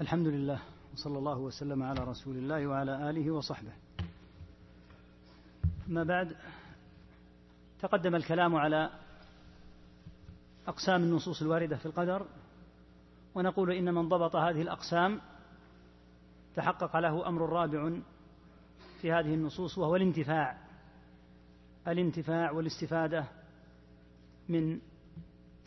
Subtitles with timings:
[0.00, 0.58] الحمد لله
[0.94, 3.72] وصلى الله وسلم على رسول الله وعلى آله وصحبه
[5.88, 6.36] ما بعد
[7.82, 8.90] تقدم الكلام على
[10.68, 12.26] أقسام النصوص الواردة في القدر
[13.34, 15.20] ونقول إن من ضبط هذه الأقسام
[16.54, 17.90] تحقق له أمر رابع
[19.00, 20.58] في هذه النصوص وهو الانتفاع
[21.88, 23.24] الانتفاع والاستفادة
[24.48, 24.80] من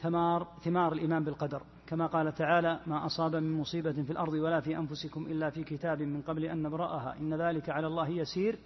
[0.04, 4.78] ثمار ثمار الإيمان بالقدر كما قال تعالى ما أصاب من مصيبة في الأرض ولا في
[4.78, 8.60] أنفسكم إلا في كتاب من قبل أن نبرأها إن ذلك على الله يسير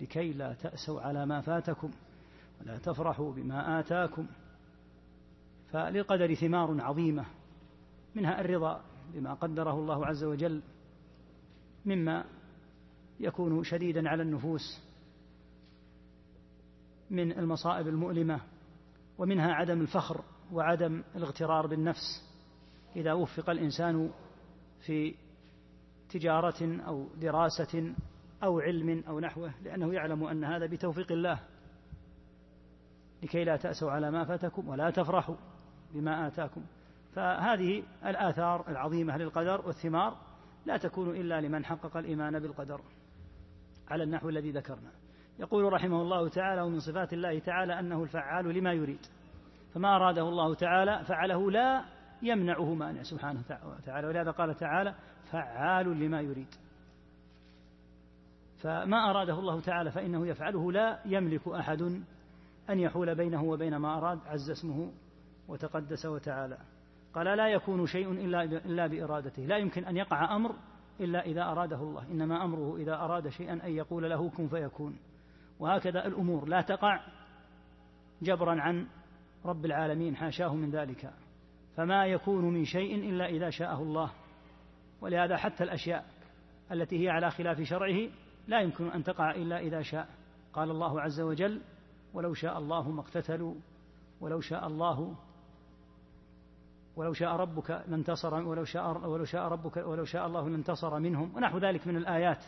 [0.00, 1.90] لكي لا تأسوا على ما فاتكم
[2.60, 4.26] ولا تفرحوا بما آتاكم
[5.72, 7.24] فللقدر ثمار عظيمة
[8.14, 8.80] منها الرضا
[9.14, 10.62] بما قدره الله عز وجل
[11.86, 12.24] مما
[13.20, 14.82] يكون شديدا على النفوس
[17.10, 18.40] من المصائب المؤلمة
[19.18, 20.20] ومنها عدم الفخر
[20.52, 22.29] وعدم الاغترار بالنفس
[22.96, 24.10] إذا وفق الإنسان
[24.86, 25.14] في
[26.08, 27.92] تجارة أو دراسة
[28.44, 31.38] أو علم أو نحوه لأنه يعلم أن هذا بتوفيق الله
[33.22, 35.34] لكي لا تأسوا على ما فاتكم ولا تفرحوا
[35.94, 36.62] بما آتاكم
[37.14, 40.16] فهذه الآثار العظيمة للقدر والثمار
[40.66, 42.80] لا تكون إلا لمن حقق الإيمان بالقدر
[43.88, 44.90] على النحو الذي ذكرنا
[45.38, 49.06] يقول رحمه الله تعالى ومن صفات الله تعالى أنه الفعال لما يريد
[49.74, 51.84] فما أراده الله تعالى فعله لا
[52.22, 53.40] يمنعه مانع سبحانه
[53.80, 54.94] وتعالى ولهذا قال تعالى
[55.32, 56.54] فعال لما يريد
[58.62, 61.80] فما أراده الله تعالى فإنه يفعله لا يملك أحد
[62.70, 64.92] أن يحول بينه وبين ما أراد عز اسمه
[65.48, 66.58] وتقدس وتعالى
[67.14, 70.54] قال لا يكون شيء إلا, إلا بإرادته لا يمكن أن يقع أمر
[71.00, 74.96] إلا إذا أراده الله إنما أمره إذا أراد شيئا أن يقول له كن فيكون
[75.60, 77.00] وهكذا الأمور لا تقع
[78.22, 78.86] جبرا عن
[79.44, 81.12] رب العالمين حاشاه من ذلك
[81.76, 84.10] فما يكون من شيء إلا إذا شاءه الله
[85.00, 86.04] ولهذا حتى الأشياء
[86.72, 87.98] التي هي على خلاف شرعه
[88.48, 90.08] لا يمكن أن تقع إلا إذا شاء
[90.52, 91.60] قال الله عز وجل
[92.14, 93.54] ولو شاء الله ما اقتتلوا
[94.20, 95.14] ولو شاء الله
[96.96, 101.58] ولو شاء ربك لانتصر ولو شاء ولو شاء ربك ولو شاء الله لانتصر منهم ونحو
[101.58, 102.44] ذلك من الآيات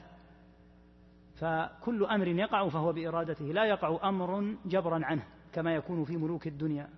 [1.40, 5.22] فكل أمر يقع فهو بإرادته لا يقع أمر جبرا عنه
[5.52, 6.88] كما يكون في ملوك الدنيا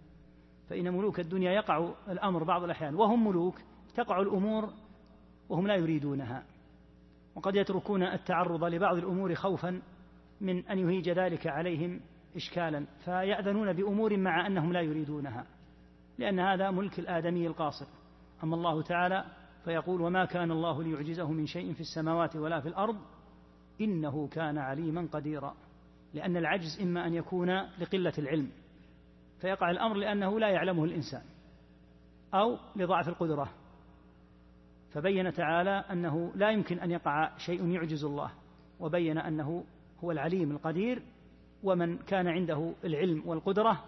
[0.71, 3.55] فإن ملوك الدنيا يقع الأمر بعض الأحيان وهم ملوك
[3.95, 4.69] تقع الأمور
[5.49, 6.45] وهم لا يريدونها
[7.35, 9.81] وقد يتركون التعرض لبعض الأمور خوفا
[10.41, 12.01] من أن يهيج ذلك عليهم
[12.37, 15.47] إشكالا فيأذنون بأمور مع أنهم لا يريدونها
[16.19, 17.87] لأن هذا ملك الآدمي القاصر
[18.45, 19.25] أما الله تعالى
[19.65, 22.97] فيقول وما كان الله ليعجزه من شيء في السماوات ولا في الأرض
[23.81, 25.55] إنه كان عليما قديرا
[26.15, 28.51] لأن العجز إما أن يكون لقلة العلم
[29.45, 31.23] فيقع الأمر لأنه لا يعلمه الإنسان
[32.35, 33.49] أو لضعف القدرة
[34.93, 38.31] فبين تعالى أنه لا يمكن أن يقع شيء يعجز الله
[38.81, 39.65] وبين أنه
[40.05, 41.03] هو العليم القدير
[41.63, 43.85] ومن كان عنده العلم والقدرة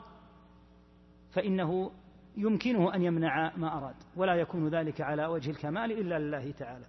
[1.32, 1.90] فإنه
[2.36, 6.86] يمكنه أن يمنع ما أراد ولا يكون ذلك على وجه الكمال إلا لله تعالى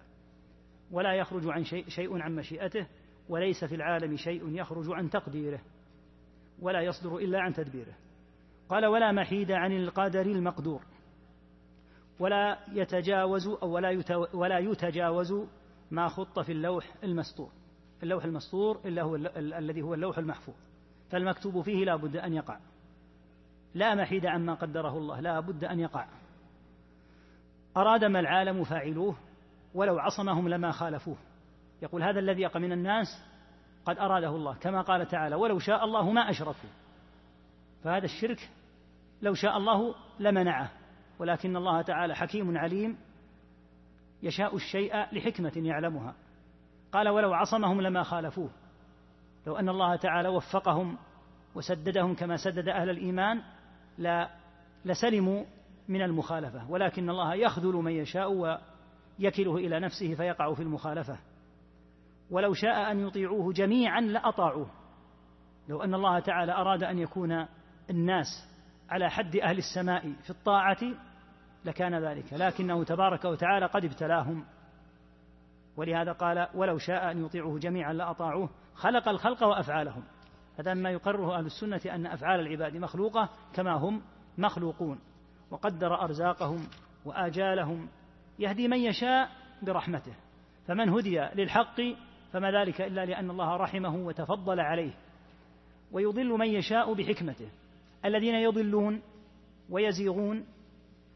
[0.90, 2.86] ولا يخرج عن شيء, شيء عن مشيئته
[3.28, 5.60] وليس في العالم شيء يخرج عن تقديره
[6.60, 7.92] ولا يصدر إلا عن تدبيره
[8.68, 10.82] قال ولا محيد عن القدر المقدور
[12.18, 14.02] ولا يتجاوز أو ولا,
[14.34, 15.34] ولا يتجاوز
[15.90, 17.50] ما خط في اللوح المسطور
[18.02, 20.54] اللوح المسطور إلا هو الذي هو اللوح المحفوظ
[21.10, 22.58] فالمكتوب فيه لا بد أن يقع
[23.74, 26.06] لا محيد عما قدره الله لا بد أن يقع
[27.76, 29.16] أراد ما العالم فاعلوه
[29.74, 31.16] ولو عصمهم لما خالفوه
[31.82, 33.06] يقول هذا الذي يقع من الناس
[33.84, 36.70] قد أراده الله كما قال تعالى ولو شاء الله ما أشركوا
[37.84, 38.50] فهذا الشرك
[39.22, 40.70] لو شاء الله لمنعه
[41.18, 42.96] ولكن الله تعالى حكيم عليم
[44.22, 46.14] يشاء الشيء لحكمة يعلمها
[46.92, 48.50] قال ولو عصمهم لما خالفوه
[49.46, 50.98] لو أن الله تعالى وفقهم
[51.54, 53.42] وسددهم كما سدد أهل الإيمان
[53.98, 54.30] لا
[54.84, 55.44] لسلموا
[55.88, 61.18] من المخالفة ولكن الله يخذل من يشاء ويكله إلى نفسه فيقع في المخالفة
[62.30, 64.70] ولو شاء أن يطيعوه جميعا لأطاعوه
[65.68, 67.46] لو أن الله تعالى أراد أن يكون
[67.90, 68.28] الناس
[68.90, 70.76] على حد أهل السماء في الطاعة
[71.64, 74.44] لكان ذلك لكنه تبارك وتعالى قد ابتلاهم
[75.76, 80.02] ولهذا قال ولو شاء أن يطيعوه جميعا لأطاعوه خلق الخلق وأفعالهم
[80.58, 84.02] هذا ما يقره أهل السنة أن أفعال العباد مخلوقة كما هم
[84.38, 84.98] مخلوقون
[85.50, 86.58] وقدر أرزاقهم
[87.04, 87.88] وآجالهم
[88.38, 89.28] يهدي من يشاء
[89.62, 90.12] برحمته
[90.66, 91.80] فمن هدي للحق
[92.32, 94.90] فما ذلك إلا لأن الله رحمه وتفضل عليه
[95.92, 97.48] ويضل من يشاء بحكمته
[98.04, 99.00] الذين يضلون
[99.70, 100.46] ويزيغون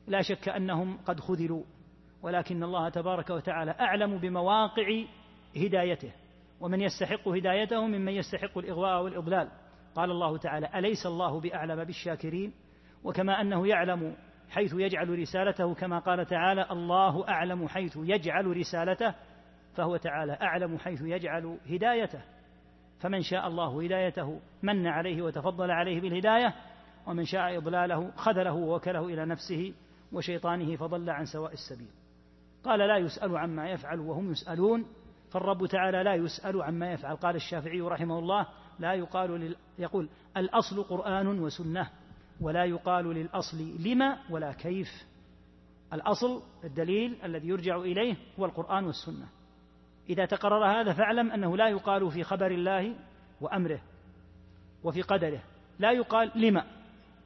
[0.06, 1.62] لا شك انهم قد خذلوا
[2.22, 5.02] ولكن الله تبارك وتعالى اعلم بمواقع
[5.56, 6.10] هدايته
[6.60, 9.48] ومن يستحق هدايته ممن يستحق الاغواء والاضلال
[9.94, 12.52] قال الله تعالى اليس الله باعلم بالشاكرين
[13.04, 14.14] وكما انه يعلم
[14.50, 19.14] حيث يجعل رسالته كما قال تعالى الله اعلم حيث يجعل رسالته
[19.74, 22.20] فهو تعالى اعلم حيث يجعل هدايته
[23.00, 26.54] فمن شاء الله هدايته من عليه وتفضل عليه بالهدايه
[27.06, 29.74] ومن شاء إضلاله خذله ووكله إلى نفسه
[30.12, 31.88] وشيطانه فضل عن سواء السبيل
[32.64, 34.86] قال لا يسأل عما يفعل وهم يسألون
[35.30, 38.46] فالرب تعالى لا يسأل عما يفعل قال الشافعي رحمه الله
[38.78, 39.56] لا يقال لل...
[39.78, 41.90] يقول الأصل قرآن وسنة
[42.40, 44.88] ولا يقال للأصل لما ولا كيف
[45.92, 49.28] الأصل الدليل الذي يرجع إليه هو القرآن والسنة
[50.10, 52.94] إذا تقرر هذا فاعلم أنه لا يقال في خبر الله
[53.40, 53.80] وأمره
[54.84, 55.40] وفي قدره
[55.78, 56.64] لا يقال لما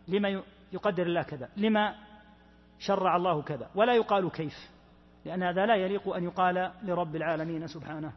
[0.09, 0.43] لما
[0.73, 1.95] يقدر الله كذا لما
[2.79, 4.71] شرع الله كذا ولا يقال كيف
[5.25, 8.13] لأن هذا لا يليق أن يقال لرب العالمين سبحانه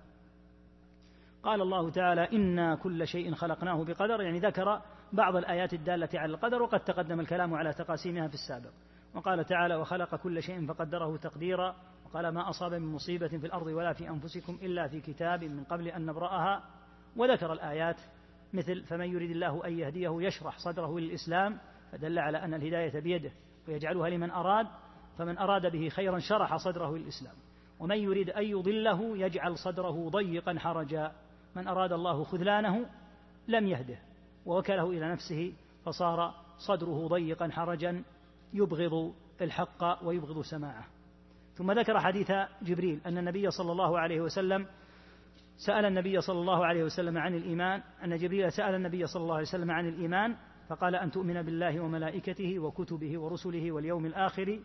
[1.44, 4.82] قال الله تعالى إنا كل شيء خلقناه بقدر يعني ذكر
[5.14, 8.70] بعض الآيات الدالة على القدر وقد تقدم الكلام على تقاسيمها في السابق
[9.16, 11.76] وقال تعالى وخلق كل شيء فقدره تقديرا
[12.06, 15.88] وقال ما أصاب من مصيبة في الأرض ولا في أنفسكم إلا في كتاب من قبل
[15.88, 16.64] أن نبرأها
[17.18, 17.98] وذكر الآيات
[18.54, 21.58] مثل فمن يريد الله أن يهديه يشرح صدره للإسلام
[21.92, 23.32] فدل على أن الهداية بيده
[23.68, 24.68] ويجعلها لمن أراد
[25.18, 27.34] فمن أراد به خيرا شرح صدره للإسلام
[27.80, 31.12] ومن يريد أن يضله يجعل صدره ضيقا حرجا
[31.56, 32.86] من أراد الله خذلانه
[33.48, 34.00] لم يهده
[34.46, 35.54] ووكله إلى نفسه
[35.86, 36.34] فصار
[36.68, 38.04] صدره ضيقا حرجا
[38.54, 40.86] يبغض الحق ويبغض سماعه
[41.56, 42.32] ثم ذكر حديث
[42.62, 44.66] جبريل أن النبي صلى الله عليه وسلم
[45.66, 49.48] سأل النبي صلى الله عليه وسلم عن الإيمان أن جبريل سأل النبي صلى الله عليه
[49.48, 50.36] وسلم عن الإيمان
[50.70, 54.60] فقال أن تؤمن بالله وملائكته وكتبه ورسله واليوم الآخر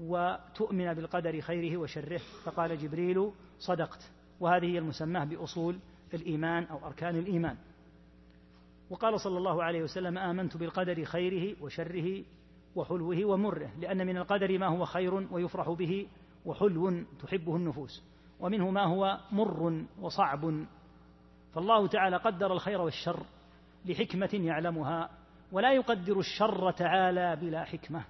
[0.00, 4.10] وتؤمن بالقدر خيره وشره فقال جبريل صدقت
[4.40, 5.78] وهذه هي المسماه بأصول
[6.14, 7.56] الإيمان أو أركان الإيمان
[8.90, 12.24] وقال صلى الله عليه وسلم آمنت بالقدر خيره وشره
[12.74, 16.08] وحلوه ومره لأن من القدر ما هو خير ويفرح به
[16.46, 18.02] وحلو تحبه النفوس
[18.40, 20.64] ومنه ما هو مر وصعب
[21.54, 23.22] فالله تعالى قدر الخير والشر
[23.86, 25.10] لحكمة يعلمها
[25.52, 28.04] ولا يقدر الشر تعالى بلا حكمه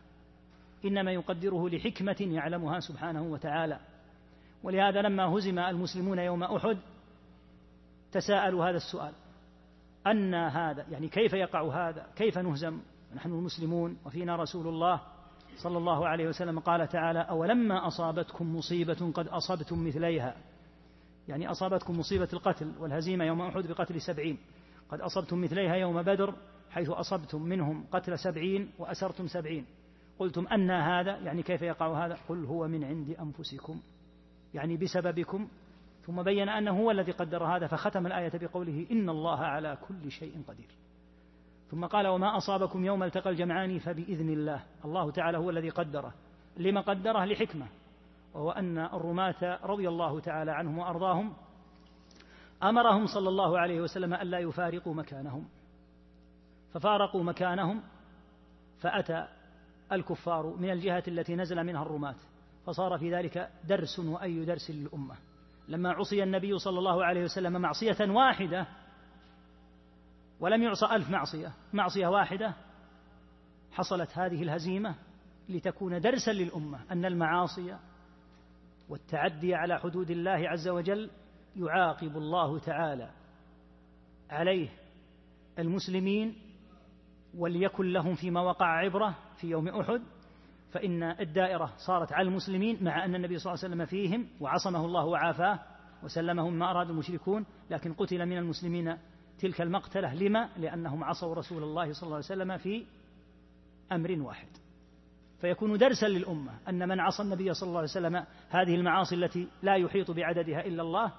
[0.84, 3.78] انما يقدره لحكمه يعلمها سبحانه وتعالى
[4.62, 6.78] ولهذا لما هزم المسلمون يوم احد
[8.12, 9.12] تساءلوا هذا السؤال
[10.06, 12.80] أن هذا يعني كيف يقع هذا كيف نهزم
[13.16, 15.00] نحن المسلمون وفينا رسول الله
[15.62, 20.36] صلى الله عليه وسلم قال تعالى أولما أصابتكم مصيبة قد أصبتم مثليها
[21.28, 24.38] يعني أصابتكم مصيبة القتل والهزيمة يوم أحد بقتل سبعين
[24.90, 26.34] قد أصبتم مثليها يوم بدر
[26.76, 29.66] حيث أصبتم منهم قتل سبعين وأسرتم سبعين
[30.18, 33.80] قلتم أن هذا يعني كيف يقع هذا قل هو من عند أنفسكم
[34.54, 35.48] يعني بسببكم
[36.06, 40.42] ثم بين أنه هو الذي قدر هذا فختم الآية بقوله إن الله على كل شيء
[40.48, 40.66] قدير
[41.70, 46.12] ثم قال وما أصابكم يوم التقى الجمعان فبإذن الله الله تعالى هو الذي قدره
[46.56, 47.66] لما قدره لحكمة
[48.34, 51.32] وهو أن الرماة رضي الله تعالى عنهم وأرضاهم
[52.62, 55.44] أمرهم صلى الله عليه وسلم ألا يفارقوا مكانهم
[56.76, 57.82] ففارقوا مكانهم
[58.80, 59.28] فأتى
[59.92, 62.14] الكفار من الجهة التي نزل منها الرماة
[62.66, 65.14] فصار في ذلك درس وأي درس للأمة
[65.68, 68.66] لما عصي النبي صلى الله عليه وسلم معصية واحدة
[70.40, 72.54] ولم يعصى ألف معصية معصية واحدة
[73.72, 74.94] حصلت هذه الهزيمة
[75.48, 77.76] لتكون درسا للأمة أن المعاصي
[78.88, 81.10] والتعدي على حدود الله عز وجل
[81.56, 83.10] يعاقب الله تعالى
[84.30, 84.68] عليه
[85.58, 86.45] المسلمين
[87.36, 90.02] وليكن لهم فيما وقع عبرة في يوم أحد
[90.72, 95.04] فإن الدائرة صارت على المسلمين مع أن النبي صلى الله عليه وسلم فيهم وعصمه الله
[95.04, 95.58] وعافاه
[96.02, 98.96] وسلمهم ما أراد المشركون لكن قتل من المسلمين
[99.38, 102.86] تلك المقتلة لما؟ لأنهم عصوا رسول الله صلى الله عليه وسلم في
[103.92, 104.48] أمر واحد
[105.40, 109.74] فيكون درسا للأمة أن من عصى النبي صلى الله عليه وسلم هذه المعاصي التي لا
[109.74, 111.12] يحيط بعددها إلا الله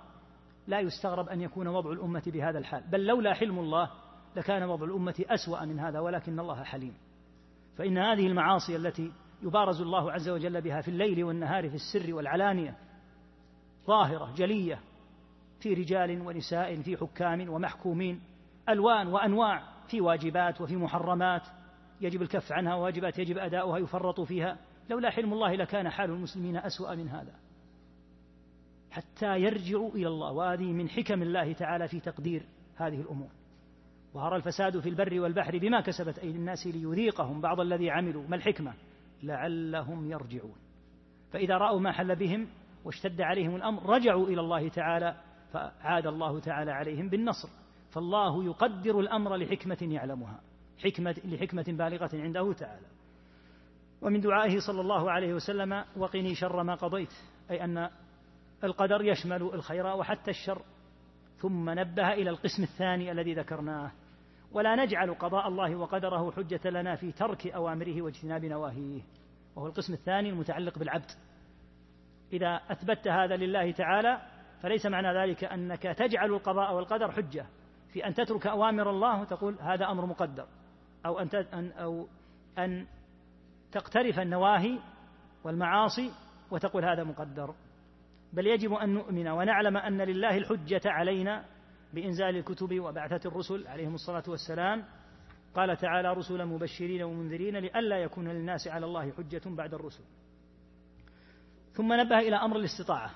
[0.67, 3.89] لا يستغرب أن يكون وضع الأمة بهذا الحال بل لولا حلم الله
[4.37, 6.93] لكان وضع الأمة أسوأ من هذا ولكن الله حليم
[7.77, 9.11] فإن هذه المعاصي التي
[9.43, 12.75] يبارز الله عز وجل بها في الليل والنهار في السر والعلانية
[13.87, 14.79] ظاهرة جلية
[15.59, 18.21] في رجال ونساء في حكام ومحكومين
[18.69, 21.41] ألوان وأنواع في واجبات وفي محرمات
[22.01, 24.57] يجب الكف عنها واجبات يجب أداؤها يفرط فيها
[24.89, 27.33] لولا حلم الله لكان حال المسلمين أسوأ من هذا
[28.91, 32.43] حتى يرجعوا إلى الله وهذه من حكم الله تعالى في تقدير
[32.77, 33.29] هذه الأمور
[34.13, 38.73] ظهر الفساد في البر والبحر بما كسبت أيدي الناس ليذيقهم بعض الذي عملوا ما الحكمة
[39.23, 40.55] لعلهم يرجعون
[41.31, 42.47] فإذا رأوا ما حل بهم
[42.85, 45.15] واشتد عليهم الأمر رجعوا إلى الله تعالى
[45.53, 47.49] فعاد الله تعالى عليهم بالنصر
[47.91, 50.39] فالله يقدر الأمر لحكمة يعلمها
[50.83, 52.85] حكمة لحكمة بالغة عنده تعالى
[54.01, 57.13] ومن دعائه صلى الله عليه وسلم وقني شر ما قضيت
[57.51, 57.89] أي أن
[58.63, 60.61] القدر يشمل الخير وحتى الشر
[61.41, 63.91] ثم نبه إلى القسم الثاني الذي ذكرناه
[64.51, 69.01] ولا نجعل قضاء الله وقدره حجة لنا في ترك أوامره واجتناب نواهيه
[69.55, 71.11] وهو القسم الثاني المتعلق بالعبد
[72.33, 74.21] إذا أثبتت هذا لله تعالى
[74.61, 77.45] فليس معنى ذلك أنك تجعل القضاء والقدر حجة
[77.93, 80.47] في أن تترك أوامر الله وتقول هذا أمر مقدر
[81.05, 81.27] أو أن
[81.71, 82.07] أو
[82.57, 82.87] أن
[83.71, 84.79] تقترف النواهي
[85.43, 86.11] والمعاصي
[86.51, 87.53] وتقول هذا مقدر
[88.33, 91.45] بل يجب أن نؤمن ونعلم أن لله الحجة علينا
[91.93, 94.83] بإنزال الكتب وبعثة الرسل عليهم الصلاة والسلام
[95.55, 100.03] قال تعالى رسلا مبشرين ومنذرين لئلا يكون للناس على الله حجة بعد الرسل
[101.73, 103.11] ثم نبه إلى أمر الاستطاعة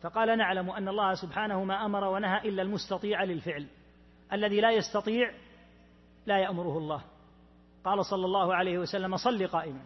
[0.00, 3.66] فقال نعلم أن الله سبحانه ما أمر ونهى إلا المستطيع للفعل
[4.32, 5.30] الذي لا يستطيع
[6.26, 7.04] لا يأمره الله
[7.84, 9.80] قال صلى الله عليه وسلم صل قائما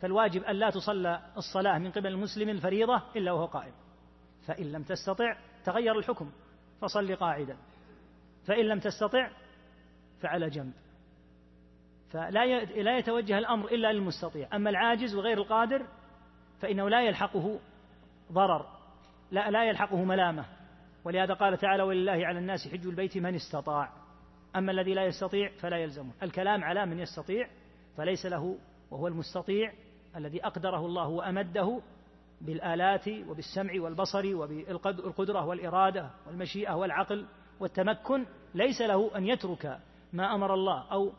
[0.00, 3.72] فالواجب أن لا تصلى الصلاة من قبل المسلم الفريضة إلا وهو قائم
[4.46, 6.30] فإن لم تستطع تغير الحكم
[6.80, 7.56] فصل قاعدا
[8.46, 9.30] فإن لم تستطع
[10.20, 10.72] فعلى جنب
[12.10, 15.86] فلا لا يتوجه الأمر إلا للمستطيع أما العاجز وغير القادر
[16.60, 17.58] فإنه لا يلحقه
[18.32, 18.66] ضرر
[19.30, 20.44] لا, لا يلحقه ملامة
[21.04, 23.90] ولهذا قال تعالى ولله على الناس حج البيت من استطاع
[24.56, 27.48] أما الذي لا يستطيع فلا يلزمه الكلام على من يستطيع
[27.96, 28.56] فليس له
[28.90, 29.72] وهو المستطيع
[30.16, 31.80] الذي أقدره الله وأمده
[32.40, 37.26] بالآلات وبالسمع والبصر وبالقدرة والإرادة والمشيئة والعقل
[37.60, 39.78] والتمكن ليس له أن يترك
[40.12, 41.12] ما أمر الله أو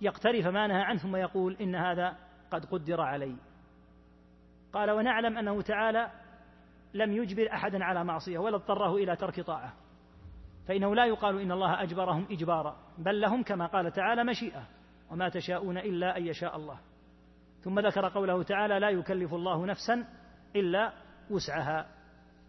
[0.00, 2.16] يقترف ما نهى عنه ثم يقول إن هذا
[2.50, 3.36] قد قدر علي
[4.72, 6.10] قال ونعلم أنه تعالى
[6.94, 9.72] لم يجبر أحدا على معصية ولا اضطره إلى ترك طاعة
[10.68, 14.62] فإنه لا يقال إن الله أجبرهم إجبارا بل لهم كما قال تعالى مشيئة
[15.10, 16.76] وما تشاءون إلا أن يشاء الله
[17.64, 20.04] ثم ذكر قوله تعالى لا يكلف الله نفسا
[20.56, 20.92] إلا
[21.30, 21.86] وسعها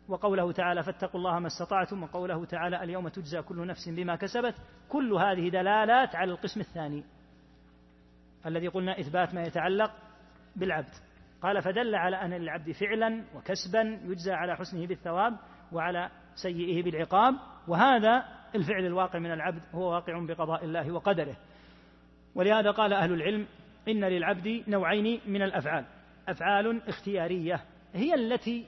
[0.09, 4.55] وقوله تعالى فاتقوا الله ما استطعتم وقوله تعالى اليوم تجزى كل نفس بما كسبت
[4.89, 7.03] كل هذه دلالات على القسم الثاني
[8.45, 9.91] الذي قلنا إثبات ما يتعلق
[10.55, 10.93] بالعبد
[11.41, 15.37] قال فدل على أن للعبد فعلا وكسبا يجزى على حسنه بالثواب
[15.71, 17.35] وعلى سيئه بالعقاب
[17.67, 18.23] وهذا
[18.55, 21.35] الفعل الواقع من العبد هو واقع بقضاء الله وقدره
[22.35, 23.47] ولهذا قال أهل العلم
[23.87, 25.85] إن للعبد نوعين من الأفعال
[26.27, 27.63] أفعال اختيارية
[27.93, 28.65] هي التي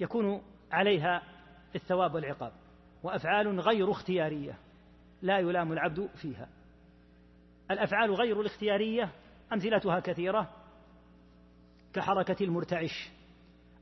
[0.00, 0.42] يكون
[0.72, 1.22] عليها
[1.74, 2.52] الثواب والعقاب
[3.02, 4.58] وأفعال غير اختيارية
[5.22, 6.48] لا يلام العبد فيها
[7.70, 9.10] الأفعال غير الاختيارية
[9.52, 10.50] أمثلتها كثيرة
[11.92, 13.10] كحركة المرتعش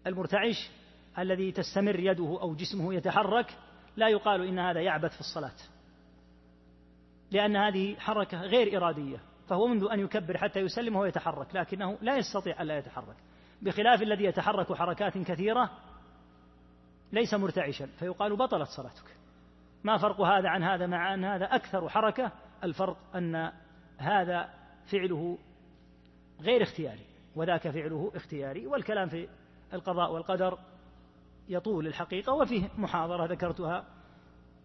[0.07, 0.71] المرتعش
[1.19, 3.59] الذي تستمر يده أو جسمه يتحرك
[3.97, 5.57] لا يقال إن هذا يعبث في الصلاة
[7.31, 9.19] لأن هذه حركة غير إرادية
[9.53, 13.17] فهو منذ أن يكبر حتى يسلم هو يتحرك لكنه لا يستطيع ألا يتحرك
[13.63, 15.71] بخلاف الذي يتحرك حركات كثيرة
[17.13, 19.17] ليس مرتعشا فيقال بطلت صلاتك
[19.85, 22.33] ما فرق هذا عن هذا مع أن هذا أكثر حركة
[22.65, 23.53] الفرق أن
[23.99, 24.49] هذا
[24.93, 25.39] فعله
[26.41, 27.07] غير اختياري
[27.37, 29.29] وذاك فعله اختياري والكلام في
[29.73, 30.59] القضاء والقدر
[31.49, 33.85] يطول الحقيقة وفيه محاضرة ذكرتها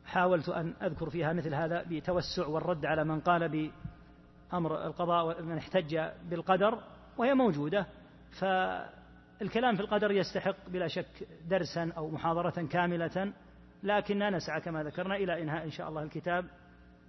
[0.06, 3.72] حاولت أن أذكر فيها مثل هذا بتوسع والرد على من قال
[4.54, 6.00] أمر القضاء من احتج
[6.30, 6.84] بالقدر
[7.18, 7.88] وهي موجودة
[8.40, 13.34] فالكلام في القدر يستحق بلا شك درسا أو محاضرة كاملة
[13.84, 16.46] لكننا نسعى كما ذكرنا إلى إنهاء إن شاء الله الكتاب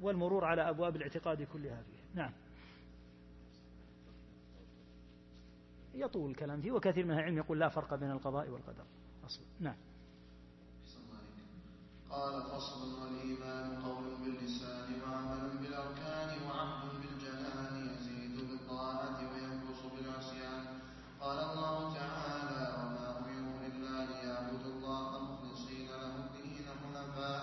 [0.00, 2.32] والمرور على أبواب الاعتقاد كلها فيه نعم
[5.94, 8.84] يطول الكلام فيه وكثير من العلم يقول لا فرق بين القضاء والقدر
[9.26, 9.76] أصلا نعم
[12.10, 16.97] قال فصل والإيمان قول باللسان وعمل بالأركان وعمل
[18.78, 20.64] بالطاعة وينقص بالعصيان
[21.20, 27.40] قال الله تعالى وما أمروا إلا ليعبدوا الله مخلصين له الدين حنفاء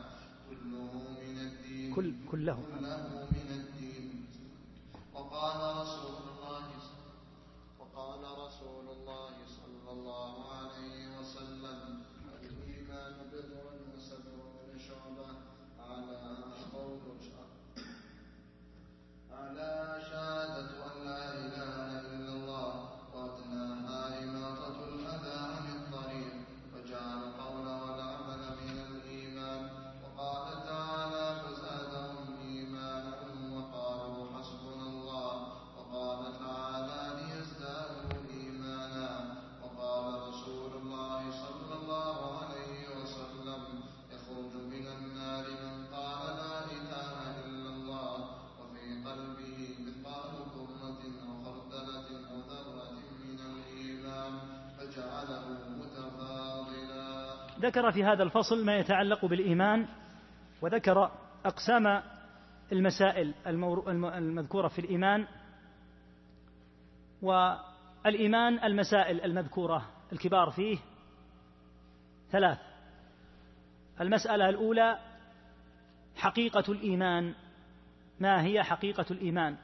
[0.50, 2.73] كله من الدين كل كلهم
[19.44, 20.33] ولا شافع
[57.84, 59.86] ذكر في هذا الفصل ما يتعلق بالإيمان
[60.62, 61.10] وذكر
[61.44, 62.02] أقسام
[62.72, 65.26] المسائل المذكورة في الإيمان
[67.22, 70.78] والإيمان المسائل المذكورة الكبار فيه
[72.30, 72.58] ثلاث
[74.00, 74.98] المسألة الأولى
[76.16, 77.34] حقيقة الإيمان
[78.20, 79.56] ما هي حقيقة الإيمان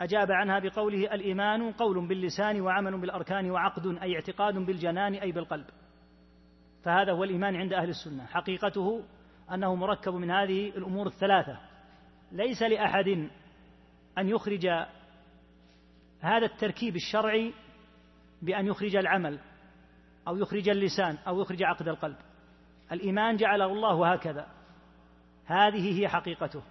[0.00, 5.64] أجاب عنها بقوله الإيمان قول باللسان وعمل بالأركان وعقد أي اعتقاد بالجنان أي بالقلب
[6.82, 9.02] فهذا هو الإيمان عند أهل السنة حقيقته
[9.54, 11.58] أنه مركب من هذه الأمور الثلاثة
[12.32, 13.28] ليس لأحد
[14.18, 14.66] أن يخرج
[16.20, 17.52] هذا التركيب الشرعي
[18.42, 19.38] بأن يخرج العمل
[20.28, 22.16] أو يخرج اللسان أو يخرج عقد القلب
[22.92, 24.46] الإيمان جعله الله هكذا
[25.46, 26.62] هذه هي حقيقته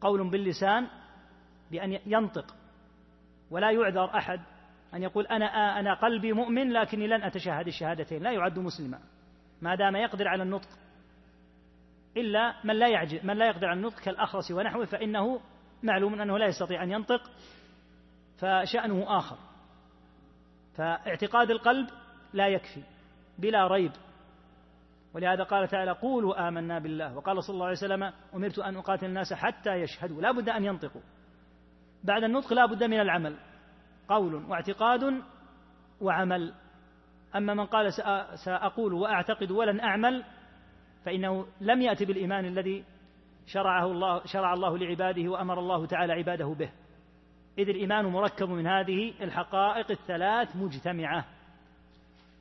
[0.00, 0.86] قول باللسان
[1.70, 2.54] بأن ينطق
[3.50, 4.40] ولا يعذر أحد
[4.94, 5.46] أن يقول أنا
[5.76, 8.98] آه أنا قلبي مؤمن لكني لن أتشهد الشهادتين لا يعد مسلما
[9.62, 10.68] ما دام يقدر على النطق
[12.16, 15.40] إلا من لا يعجز من لا يقدر على النطق كالأخرس ونحوه فإنه
[15.82, 17.22] معلوم أنه لا يستطيع أن ينطق
[18.38, 19.38] فشأنه آخر
[20.76, 21.86] فاعتقاد القلب
[22.32, 22.82] لا يكفي
[23.38, 23.92] بلا ريب
[25.14, 29.32] ولهذا قال تعالى قولوا آمنا بالله وقال صلى الله عليه وسلم أمرت أن أقاتل الناس
[29.32, 31.00] حتى يشهدوا لا بد أن ينطقوا
[32.04, 33.36] بعد النطق لا بد من العمل
[34.08, 35.22] قول واعتقاد
[36.00, 36.54] وعمل
[37.36, 37.92] أما من قال
[38.44, 40.24] سأقول وأعتقد ولن أعمل
[41.04, 42.84] فإنه لم يأتي بالإيمان الذي
[43.46, 46.70] شرعه الله شرع الله لعباده وأمر الله تعالى عباده به
[47.58, 51.24] إذ الإيمان مركب من هذه الحقائق الثلاث مجتمعة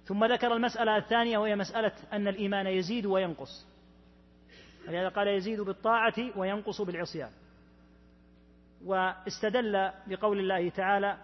[0.05, 3.67] ثم ذكر المسألة الثانية وهي مسألة أن الإيمان يزيد وينقص
[4.87, 7.29] ولهذا قال يزيد بالطاعة وينقص بالعصيان
[8.85, 11.17] واستدل بقول الله تعالى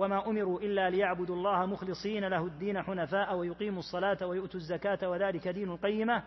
[0.00, 5.70] وما امروا الا ليعبدوا الله مخلصين له الدين حنفاء ويقيموا الصلاه ويؤتوا الزكاه وذلك دين
[5.70, 6.22] القيمه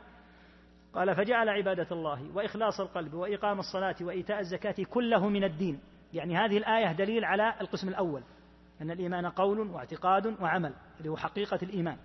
[0.94, 5.80] قال فجعل عباده الله واخلاص القلب واقام الصلاه وايتاء الزكاه كله من الدين
[6.14, 8.24] يعني هذه الايه دليل على القسم الاول
[8.82, 11.98] ان الايمان قول واعتقاد وعمل اللي هو حقيقه الايمان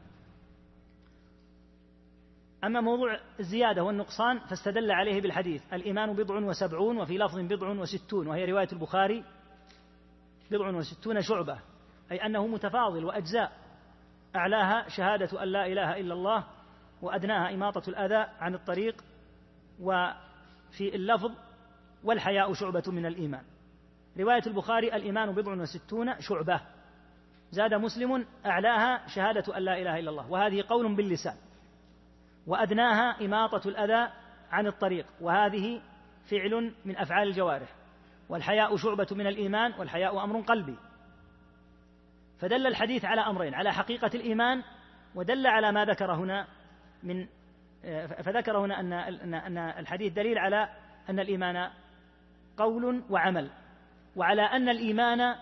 [2.65, 8.45] أما موضوع الزيادة والنقصان فاستدل عليه بالحديث الإيمان بضع وسبعون وفي لفظ بضع وستون وهي
[8.53, 9.25] رواية البخاري
[10.51, 11.59] بضع وستون شعبة
[12.13, 13.53] أي أنه متفاضل وأجزاء
[14.37, 16.45] أعلاها شهادة أن لا إله إلا الله
[17.03, 19.05] وأدناها إماطة الأذى عن الطريق
[19.81, 21.33] وفي اللفظ
[22.05, 23.43] والحياء شعبة من الإيمان
[24.19, 26.61] رواية البخاري الإيمان بضع وستون شعبة
[27.51, 31.37] زاد مسلم أعلاها شهادة أن لا إله إلا الله وهذه قول باللسان
[32.47, 34.13] وأدناها إماطة الأذى
[34.51, 35.83] عن الطريق وهذه
[36.31, 37.75] فعل من أفعال الجوارح
[38.29, 40.77] والحياء شعبة من الإيمان والحياء أمر قلبي
[42.41, 44.63] فدل الحديث على أمرين على حقيقة الإيمان
[45.15, 46.47] ودل على ما ذكر هنا
[47.03, 47.27] من
[48.25, 48.93] فذكر هنا أن
[49.35, 50.69] أن الحديث دليل على
[51.11, 51.71] أن الإيمان
[52.57, 53.51] قول وعمل
[54.17, 55.37] وعلى أن الإيمان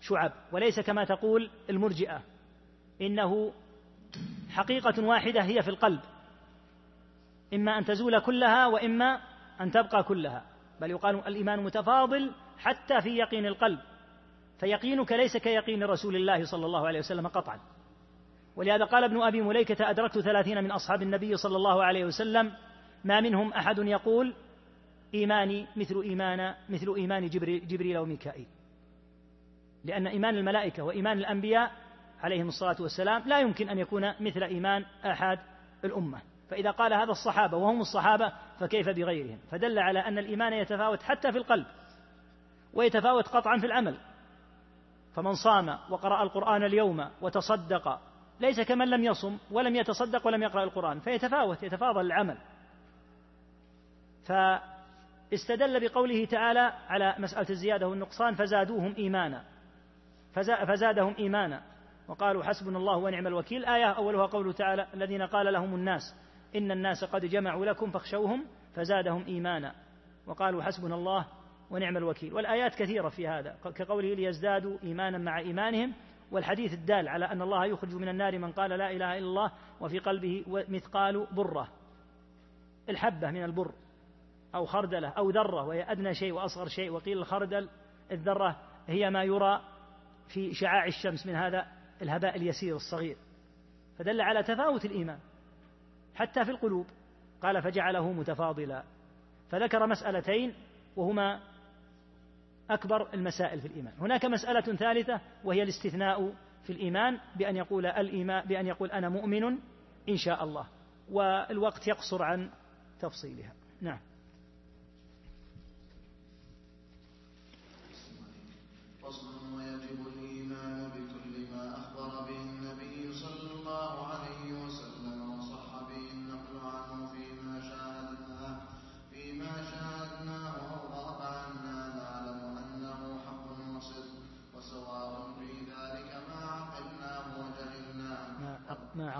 [0.00, 2.20] شعب وليس كما تقول المرجئة
[3.00, 3.52] إنه
[4.50, 6.00] حقيقة واحدة هي في القلب
[7.54, 9.20] إما أن تزول كلها وإما
[9.60, 10.44] أن تبقى كلها
[10.82, 13.78] بل يقال الإيمان متفاضل حتى في يقين القلب
[14.60, 17.60] فيقينك ليس كيقين رسول الله صلى الله عليه وسلم قطعا
[18.56, 22.52] ولهذا قال ابن أبي مليكة أدركت ثلاثين من أصحاب النبي صلى الله عليه وسلم
[23.04, 24.34] ما منهم أحد يقول
[25.14, 27.26] إيماني مثل إيمان مثل إيمان
[27.66, 28.46] جبريل وميكائيل
[29.84, 31.70] لأن إيمان الملائكة وإيمان الأنبياء
[32.20, 35.38] عليهم الصلاة والسلام لا يمكن أن يكون مثل إيمان أحد
[35.84, 36.18] الأمة
[36.52, 41.38] فإذا قال هذا الصحابة وهم الصحابة فكيف بغيرهم فدل على أن الإيمان يتفاوت حتى في
[41.38, 41.66] القلب
[42.74, 43.96] ويتفاوت قطعا في العمل
[45.14, 48.00] فمن صام وقرأ القرآن اليوم وتصدق
[48.40, 52.38] ليس كمن لم يصم ولم يتصدق ولم يقرأ القرآن فيتفاوت يتفاضل العمل
[54.26, 59.44] فاستدل بقوله تعالى على مسألة الزيادة والنقصان فزادوهم إيمانا
[60.66, 61.62] فزادهم إيمانا
[62.08, 66.14] وقالوا حسبنا الله ونعم الوكيل آية أولها قوله تعالى الذين قال لهم الناس
[66.56, 69.74] إن الناس قد جمعوا لكم فاخشوهم فزادهم إيمانا
[70.26, 71.26] وقالوا حسبنا الله
[71.70, 75.92] ونعم الوكيل والآيات كثيرة في هذا كقوله ليزدادوا إيمانا مع إيمانهم
[76.30, 79.98] والحديث الدال على أن الله يخرج من النار من قال لا إله إلا الله وفي
[79.98, 81.68] قلبه مثقال برة
[82.88, 83.72] الحبة من البر
[84.54, 87.68] أو خردلة أو ذرة وهي أدنى شيء وأصغر شيء وقيل الخردل
[88.12, 89.60] الذرة هي ما يرى
[90.28, 91.66] في شعاع الشمس من هذا
[92.02, 93.16] الهباء اليسير الصغير
[93.98, 95.18] فدل على تفاوت الإيمان
[96.14, 96.86] حتى في القلوب
[97.42, 98.82] قال فجعله متفاضلا
[99.50, 100.54] فذكر مسألتين
[100.96, 101.40] وهما
[102.70, 106.32] أكبر المسائل في الإيمان هناك مسألة ثالثة وهي الاستثناء
[106.64, 109.42] في الإيمان بأن يقول الإيمان بأن يقول أنا مؤمن
[110.08, 110.66] إن شاء الله
[111.10, 112.50] والوقت يقصر عن
[113.00, 113.98] تفصيلها نعم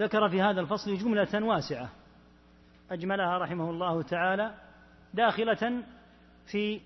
[0.02, 1.90] ذكر في هذا الفصل جملة واسعة
[2.92, 4.54] أجملها رحمه الله تعالى
[5.14, 5.84] داخلة
[6.52, 6.82] في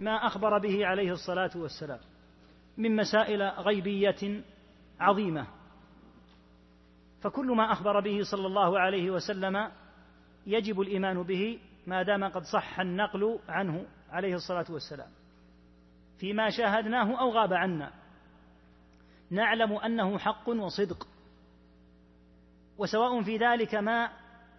[0.00, 1.98] ما أخبر به عليه الصلاة والسلام
[2.76, 4.42] من مسائل غيبية
[5.00, 5.46] عظيمة
[7.20, 9.70] فكل ما أخبر به صلى الله عليه وسلم
[10.46, 15.10] يجب الإيمان به ما دام قد صح النقل عنه عليه الصلاة والسلام
[16.18, 17.90] فيما شاهدناه أو غاب عنا
[19.30, 21.06] نعلم أنه حق وصدق
[22.84, 24.10] وسواء في ذلك ما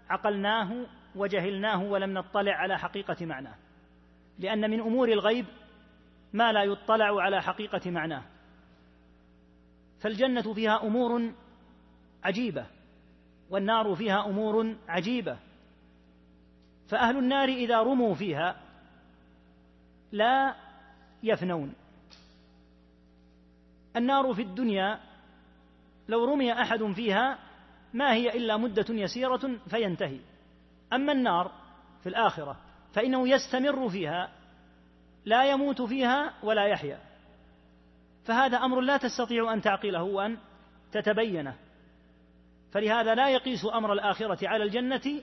[0.09, 0.85] عقلناه
[1.15, 3.55] وجهلناه ولم نطلع على حقيقه معناه
[4.39, 5.45] لان من امور الغيب
[6.33, 8.21] ما لا يطلع على حقيقه معناه
[9.99, 11.31] فالجنه فيها امور
[12.23, 12.65] عجيبه
[13.49, 15.38] والنار فيها امور عجيبه
[16.88, 18.61] فاهل النار اذا رموا فيها
[20.11, 20.55] لا
[21.23, 21.73] يفنون
[23.95, 24.99] النار في الدنيا
[26.07, 27.39] لو رمي احد فيها
[27.95, 30.19] ما هي إلا مدة يسيرة فينتهي
[30.93, 31.51] أما النار
[32.03, 32.55] في الآخرة
[32.93, 34.29] فإنه يستمر فيها
[35.25, 36.99] لا يموت فيها ولا يحيا
[38.25, 40.38] فهذا أمر لا تستطيع أن تعقله وأن
[40.91, 41.55] تتبينه
[42.71, 45.21] فلهذا لا يقيس أمر الآخرة على الجنة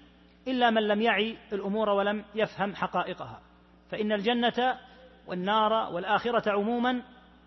[0.49, 3.41] إلا من لم يعي الأمور ولم يفهم حقائقها
[3.91, 4.79] فإن الجنة
[5.27, 7.03] والنار والآخرة عموما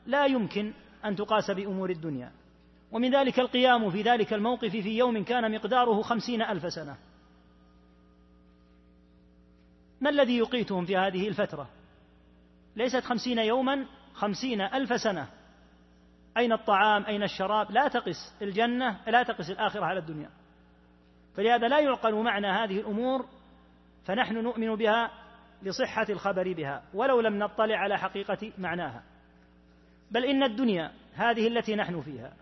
[0.05, 0.73] لا يمكن
[1.05, 2.31] أن تقاس بأمور الدنيا
[2.91, 6.95] ومن ذلك القيام في ذلك الموقف في يوم كان مقداره خمسين ألف سنة
[10.01, 11.69] ما الذي يقيتهم في هذه الفترة
[12.75, 15.27] ليست خمسين يوما خمسين ألف سنة
[16.37, 20.29] أين الطعام أين الشراب لا تقس الجنة لا تقس الآخرة على الدنيا
[21.35, 23.25] فلهذا لا يعقل معنى هذه الأمور
[24.05, 25.11] فنحن نؤمن بها
[25.63, 29.03] لصحة الخبر بها ولو لم نطلع على حقيقة معناها
[30.11, 32.33] بل إن الدنيا هذه التي نحن فيها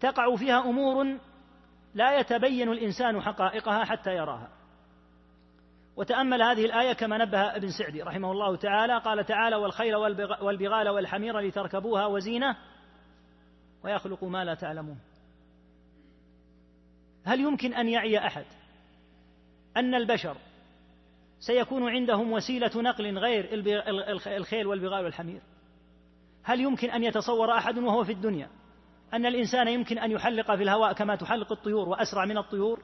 [0.00, 1.18] تقع فيها امور
[1.94, 4.48] لا يتبين الانسان حقائقها حتى يراها
[5.96, 9.96] وتامل هذه الايه كما نبه ابن سعدي رحمه الله تعالى قال تعالى والخيل
[10.42, 12.56] والبغال والحمير لتركبوها وزينه
[13.84, 14.98] ويخلق ما لا تعلمون
[17.24, 18.44] هل يمكن ان يعي احد
[19.76, 20.36] ان البشر
[21.40, 23.46] سيكون عندهم وسيله نقل غير
[24.36, 25.40] الخيل والبغال والحمير
[26.44, 28.48] هل يمكن ان يتصور احد وهو في الدنيا
[29.14, 32.82] أن الإنسان يمكن أن يحلق في الهواء كما تحلق الطيور وأسرع من الطيور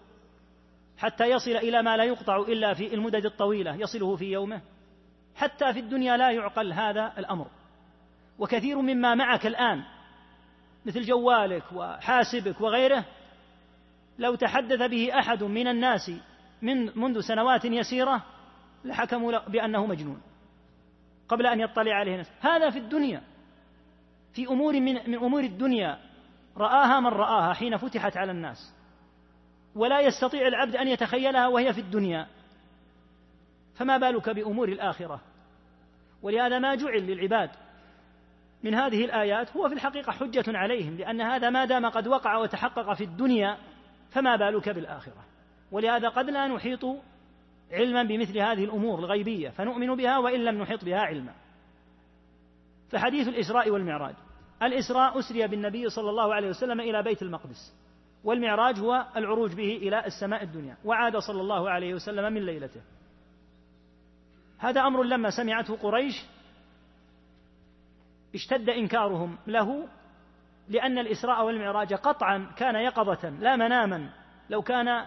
[0.98, 4.60] حتى يصل إلى ما لا يقطع إلا في المدد الطويلة يصله في يومه
[5.36, 7.46] حتى في الدنيا لا يعقل هذا الأمر
[8.38, 9.82] وكثير مما معك الآن
[10.86, 13.04] مثل جوالك وحاسبك وغيره
[14.18, 16.10] لو تحدث به أحد من الناس
[16.62, 18.22] من منذ سنوات يسيرة
[18.84, 20.20] لحكموا بأنه مجنون
[21.28, 23.22] قبل أن يطلع عليه الناس هذا في الدنيا
[24.32, 25.98] في أمور من, من أمور الدنيا
[26.56, 28.72] رآها من رآها حين فتحت على الناس
[29.74, 32.26] ولا يستطيع العبد أن يتخيلها وهي في الدنيا
[33.74, 35.20] فما بالك بأمور الآخرة
[36.22, 37.50] ولهذا ما جعل للعباد
[38.62, 42.94] من هذه الآيات هو في الحقيقة حجة عليهم لأن هذا ما دام قد وقع وتحقق
[42.94, 43.58] في الدنيا
[44.10, 45.24] فما بالك بالآخرة
[45.72, 46.84] ولهذا قد لا نحيط
[47.72, 51.32] علما بمثل هذه الأمور الغيبية فنؤمن بها وإن لم نحيط بها علما
[52.90, 54.14] فحديث الإسراء والمعراج
[54.66, 57.74] الإسراء أسري بالنبي صلى الله عليه وسلم إلى بيت المقدس
[58.24, 62.80] والمعراج هو العروج به إلى السماء الدنيا وعاد صلى الله عليه وسلم من ليلته
[64.58, 66.24] هذا أمر لما سمعته قريش
[68.34, 69.86] اشتد إنكارهم له
[70.68, 74.10] لأن الإسراء والمعراج قطعا كان يقظة لا مناما
[74.50, 75.04] لو كان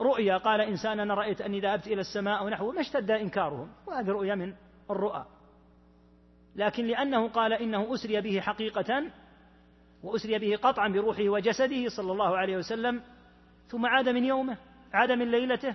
[0.00, 4.34] رؤيا قال إنسان أنا رأيت أني ذهبت إلى السماء ونحوه ما اشتد إنكارهم وهذه رؤيا
[4.34, 4.54] من
[4.90, 5.26] الرؤى
[6.56, 9.10] لكن لأنه قال إنه أسري به حقيقة
[10.02, 13.00] وأسري به قطعا بروحه وجسده صلى الله عليه وسلم
[13.68, 14.56] ثم عاد من يومه
[14.92, 15.74] عاد من ليلته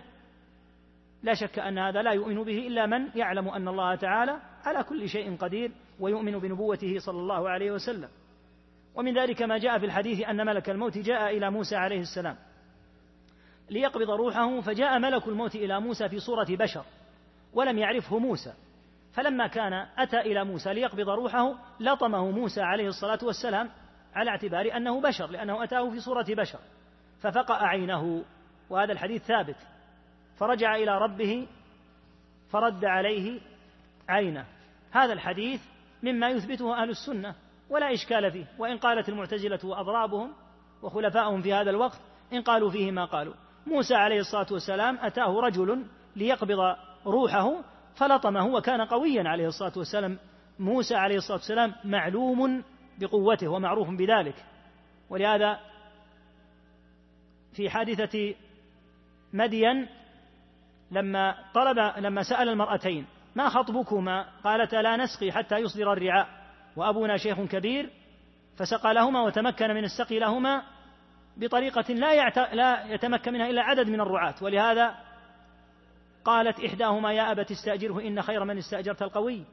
[1.23, 5.09] لا شك أن هذا لا يؤمن به إلا من يعلم أن الله تعالى على كل
[5.09, 8.09] شيء قدير ويؤمن بنبوته صلى الله عليه وسلم
[8.95, 12.35] ومن ذلك ما جاء في الحديث أن ملك الموت جاء إلى موسى عليه السلام
[13.69, 16.85] ليقبض روحه فجاء ملك الموت إلى موسى في صورة بشر
[17.53, 18.53] ولم يعرفه موسى
[19.17, 23.69] فلما كان أتى إلى موسى ليقبض روحه لطمه موسى عليه الصلاة والسلام
[24.15, 26.59] على اعتبار أنه بشر لأنه أتاه في صورة بشر
[27.21, 28.23] ففقأ عينه
[28.69, 29.55] وهذا الحديث ثابت
[30.37, 31.47] فرجع إلى ربه
[32.49, 33.39] فرد عليه
[34.09, 34.45] عينه
[34.91, 35.61] هذا الحديث
[36.03, 37.35] مما يثبته أهل السنة
[37.69, 40.33] ولا إشكال فيه وإن قالت المعتزلة وأضرابهم
[40.81, 41.99] وخلفائهم في هذا الوقت
[42.33, 43.33] إن قالوا فيه ما قالوا
[43.67, 45.83] موسى عليه الصلاة والسلام أتاه رجل
[46.15, 46.75] ليقبض
[47.05, 47.51] روحه
[47.97, 50.19] فلطمه وكان قويا عليه الصلاة والسلام
[50.59, 52.63] موسى عليه الصلاة والسلام معلوم
[52.99, 54.45] بقوته ومعروف بذلك
[55.09, 55.59] ولهذا
[57.53, 58.35] في حادثة
[59.33, 59.87] مدين
[60.91, 63.05] لما طلب لما سأل المرأتين
[63.35, 66.27] ما خطبكما قالتا لا نسقي حتى يصدر الرعاء
[66.75, 67.89] وأبونا شيخ كبير
[68.55, 70.63] فسقى لهما وتمكن من السقي لهما
[71.37, 74.95] بطريقة لا, لا يتمكن منها إلا عدد من الرعاة ولهذا
[76.27, 79.43] قالت إحداهما يا أبت استأجره إن خير من استأجرت القوي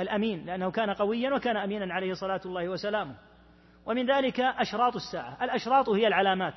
[0.00, 3.14] الأمين لأنه كان قويا وكان أمينا عليه صلاة الله وسلامه
[3.86, 6.54] ومن ذلك أشراط الساعة الأشراط هي العلامات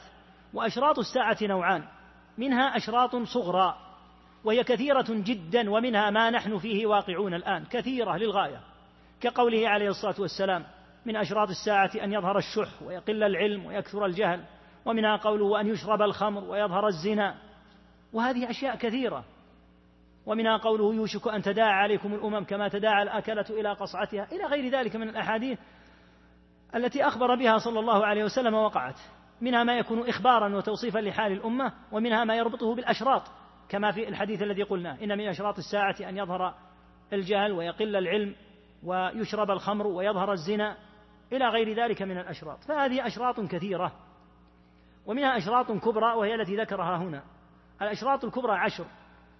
[0.53, 1.83] وأشراط الساعة نوعان
[2.37, 3.75] منها أشراط صغرى
[4.43, 8.61] وهي كثيرة جدا ومنها ما نحن فيه واقعون الآن كثيرة للغاية
[9.21, 10.65] كقوله عليه الصلاة والسلام
[11.05, 14.43] من أشراط الساعة أن يظهر الشح ويقل العلم ويكثر الجهل
[14.85, 17.35] ومنها قوله أن يشرب الخمر ويظهر الزنا
[18.13, 19.23] وهذه أشياء كثيرة
[20.25, 24.95] ومنها قوله يوشك أن تداعى عليكم الأمم كما تداعى الأكلة إلى قصعتها إلى غير ذلك
[24.95, 25.59] من الأحاديث
[26.75, 28.99] التي أخبر بها صلى الله عليه وسلم وقعت
[29.41, 33.23] منها ما يكون إخبارا وتوصيفا لحال الأمة ومنها ما يربطه بالأشراط
[33.69, 36.53] كما في الحديث الذي قلنا إن من أشراط الساعة أن يظهر
[37.13, 38.35] الجهل ويقل العلم
[38.83, 40.77] ويشرب الخمر ويظهر الزنا
[41.31, 43.91] إلى غير ذلك من الأشراط فهذه أشراط كثيرة
[45.05, 47.23] ومنها أشراط كبرى وهي التي ذكرها هنا
[47.81, 48.85] الأشراط الكبرى عشر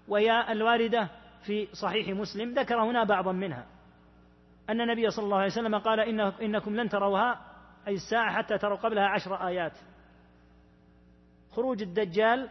[0.08, 1.08] وهي الواردة
[1.43, 3.65] في صحيح مسلم ذكر هنا بعضا منها
[4.69, 5.99] أن النبي صلى الله عليه وسلم قال
[6.41, 7.39] إنكم لن تروها
[7.88, 9.71] أي الساعة حتى تروا قبلها عشر آيات
[11.51, 12.49] خروج الدجال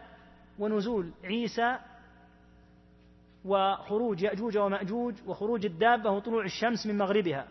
[0.59, 1.77] ونزول عيسى
[3.45, 7.47] وخروج يأجوج ومأجوج وخروج الدابة وطلوع الشمس من مغربها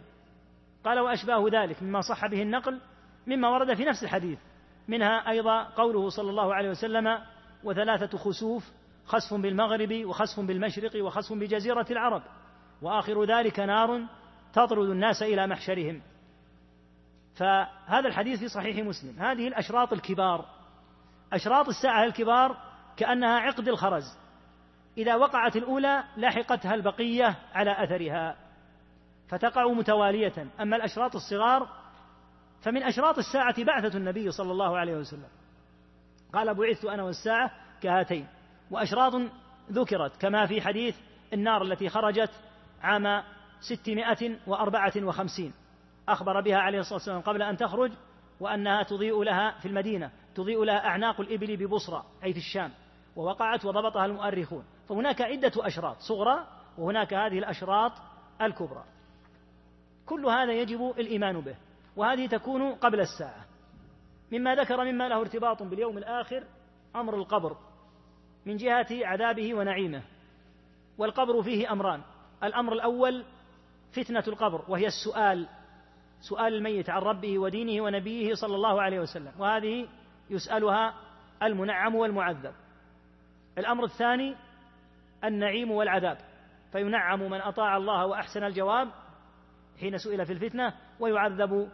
[0.85, 2.81] قال وأشباه ذلك مما صح به النقل
[3.27, 4.39] مما ورد في نفس الحديث
[4.89, 7.19] منها أيضا قوله صلى الله عليه وسلم
[7.65, 8.71] وثلاثة خسوف
[9.07, 12.23] خسف بالمغرب وخسف بالمشرق وخسف بجزيرة العرب
[12.83, 14.07] وآخر ذلك نار
[14.53, 16.03] تطرد الناس إلى محشرهم
[17.35, 20.45] فهذا الحديث في صحيح مسلم هذه الأشراط الكبار
[21.33, 22.57] أشراط الساعة الكبار
[22.97, 24.05] كأنها عقد الخرز
[24.99, 28.37] إذا وقعت الأولى لحقتها البقية على أثرها
[29.29, 31.69] فتقع متوالية أما الأشراط الصغار
[32.63, 35.29] فمن أشراط الساعة بعثة النبي صلى الله عليه وسلم
[36.33, 37.51] قال بعثت أنا والساعة
[37.83, 38.27] كهاتين
[38.71, 39.23] وأشراط
[39.73, 40.97] ذكرت كما في حديث
[41.33, 42.31] النار التي خرجت
[42.83, 43.23] عام
[43.61, 45.53] ستمائة وأربعة وخمسين
[46.09, 47.93] أخبر بها عليه الصلاة والسلام قبل أن تخرج
[48.41, 52.71] وأنها تضيء لها في المدينة تضيء لها أعناق الإبل ببصرة أي في الشام
[53.17, 56.47] ووقعت وضبطها المؤرخون فهناك عدة أشراط صغرى
[56.79, 57.93] وهناك هذه الأشراط
[58.43, 58.85] الكبرى
[60.07, 61.55] كل هذا يجب الإيمان به
[61.97, 63.45] وهذه تكون قبل الساعة
[64.33, 66.45] مما ذكر مما له ارتباط باليوم الآخر
[66.97, 67.57] أمر القبر
[68.47, 70.03] من جهة عذابه ونعيمه
[70.99, 72.03] والقبر فيه أمران
[72.45, 73.25] الأمر الأول
[73.93, 75.49] فتنة القبر وهي السؤال
[76.21, 79.89] سؤال الميت عن ربه ودينه ونبيه صلى الله عليه وسلم وهذه
[80.31, 80.95] يسألها
[81.43, 82.53] المنعم والمعذب
[83.59, 84.35] الأمر الثاني
[85.25, 86.19] النعيم والعذاب
[86.73, 88.89] فينعم من أطاع الله وأحسن الجواب
[89.81, 91.69] حين سئل في الفتنة ويعذب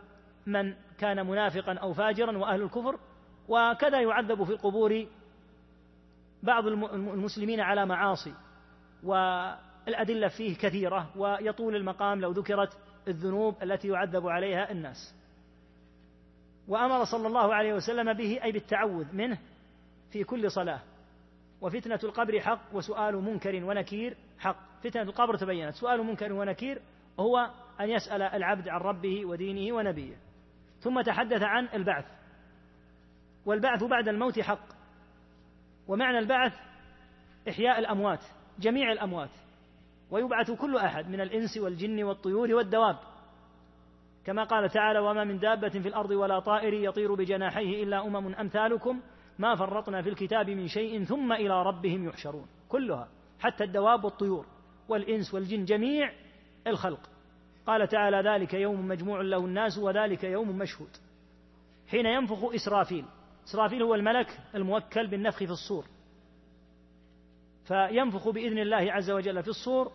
[0.46, 2.98] من كان منافقا أو فاجرا وأهل الكفر
[3.48, 5.06] وكذا يعذب في القبور
[6.42, 8.34] بعض المسلمين على معاصي
[9.02, 12.78] والأدلة فيه كثيرة ويطول المقام لو ذكرت
[13.08, 15.14] الذنوب التي يعذب عليها الناس
[16.68, 19.38] وأمر صلى الله عليه وسلم به أي بالتعوذ منه
[20.10, 20.80] في كل صلاة
[21.60, 26.80] وفتنة القبر حق وسؤال منكر ونكير حق فتنة القبر تبينت سؤال منكر ونكير
[27.20, 30.16] هو أن يسأل العبد عن ربه ودينه ونبيه
[30.80, 32.04] ثم تحدث عن البعث
[33.46, 34.66] والبعث بعد الموت حق
[35.88, 36.52] ومعنى البعث
[37.50, 38.24] إحياء الأموات
[38.58, 39.30] جميع الأموات
[40.10, 42.96] ويبعث كل أحد من الإنس والجن والطيور والدواب
[44.24, 49.00] كما قال تعالى وما من دابة في الأرض ولا طائر يطير بجناحيه إلا أمم أمثالكم
[49.38, 53.08] ما فرطنا في الكتاب من شيء ثم إلى ربهم يحشرون كلها
[53.40, 54.46] حتى الدواب والطيور
[54.88, 56.12] والإنس والجن جميع
[56.66, 57.10] الخلق
[57.66, 60.90] قال تعالى ذلك يوم مجموع له الناس وذلك يوم مشهود
[61.90, 63.04] حين ينفخ إسرافيل
[63.44, 65.84] إسرافيل هو الملك الموكل بالنفخ في الصور
[67.64, 69.92] فينفخ بإذن الله عز وجل في الصور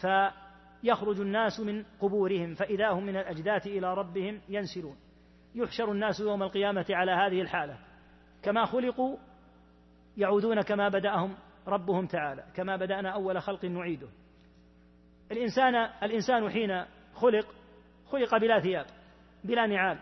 [0.00, 4.96] فيخرج الناس من قبورهم فإذا هم من الأجداث إلى ربهم ينسلون
[5.54, 7.78] يحشر الناس يوم القيامة على هذه الحالة
[8.42, 9.16] كما خلقوا
[10.16, 11.34] يعودون كما بدأهم
[11.66, 14.08] ربهم تعالى كما بدأنا أول خلق نعيده
[15.32, 16.84] الإنسان الإنسان حين
[17.16, 17.46] خلق
[18.12, 18.86] خلق بلا ثياب
[19.44, 19.98] بلا نعال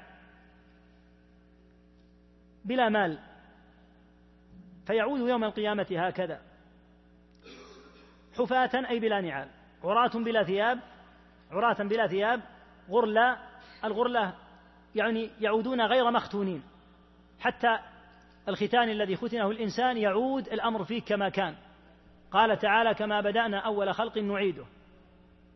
[2.65, 3.19] بلا مال
[4.87, 6.41] فيعود يوم القيامة هكذا
[8.39, 9.49] حفاة أي بلا نعال
[9.85, 10.81] عراة بلا ثياب
[11.51, 12.41] عراة بلا ثياب
[12.91, 13.37] غرلة
[13.85, 14.35] الغرلة
[14.95, 16.63] يعني يعودون غير مختونين
[17.41, 17.79] حتى
[18.49, 21.55] الختان الذي ختنه الإنسان يعود الأمر فيه كما كان
[22.31, 24.65] قال تعالى كما بدأنا أول خلق نعيده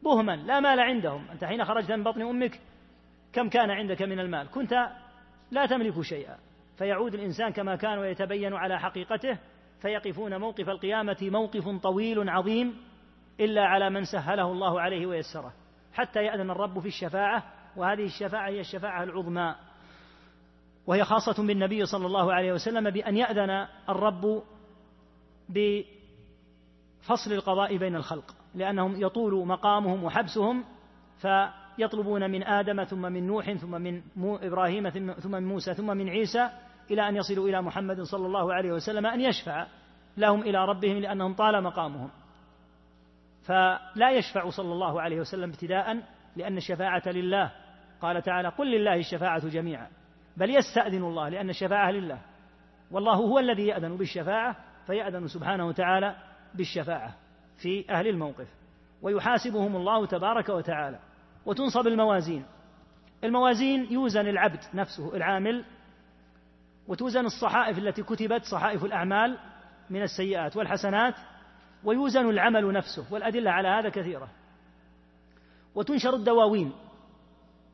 [0.04, 2.60] بهما لا مال عندهم أنت حين خرجت من بطن أمك
[3.32, 4.86] كم كان عندك من المال كنت
[5.50, 6.38] لا تملك شيئا
[6.78, 9.38] فيعود الإنسان كما كان ويتبين على حقيقته
[9.80, 12.76] فيقفون موقف القيامة موقف طويل عظيم
[13.40, 15.52] إلا على من سهله الله عليه ويسره
[15.94, 17.44] حتى يأذن الرب في الشفاعة
[17.76, 19.54] وهذه الشفاعة هي الشفاعة العظمى
[20.86, 24.42] وهي خاصة بالنبي صلى الله عليه وسلم بأن يأذن الرب
[25.48, 30.64] بفصل القضاء بين الخلق لأنهم يطول مقامهم وحبسهم
[31.18, 36.48] فيطلبون من آدم ثم من نوح ثم من إبراهيم ثم من موسى ثم من عيسى
[36.90, 39.66] إلى أن يصلوا إلى محمد صلى الله عليه وسلم أن يشفع
[40.16, 42.10] لهم إلى ربهم لأنهم طال مقامهم
[43.46, 45.96] فلا يشفع صلى الله عليه وسلم ابتداء
[46.36, 47.50] لأن الشفاعة لله
[48.00, 49.88] قال تعالى قل لله الشفاعة جميعا
[50.36, 52.18] بل يستأذن الله لأن الشفاعة لله
[52.90, 56.14] والله هو الذي يأذن بالشفاعة فيأذن سبحانه وتعالى
[56.54, 57.14] بالشفاعة
[57.62, 58.48] في أهل الموقف
[59.02, 60.98] ويحاسبهم الله تبارك وتعالى
[61.46, 62.44] وتنصب الموازين
[63.24, 65.64] الموازين يوزن العبد نفسه العامل
[66.88, 69.38] وتوزن الصحائف التي كتبت صحائف الأعمال
[69.90, 71.14] من السيئات والحسنات
[71.84, 74.28] ويوزن العمل نفسه والأدلة على هذا كثيرة
[75.74, 76.72] وتنشر الدواوين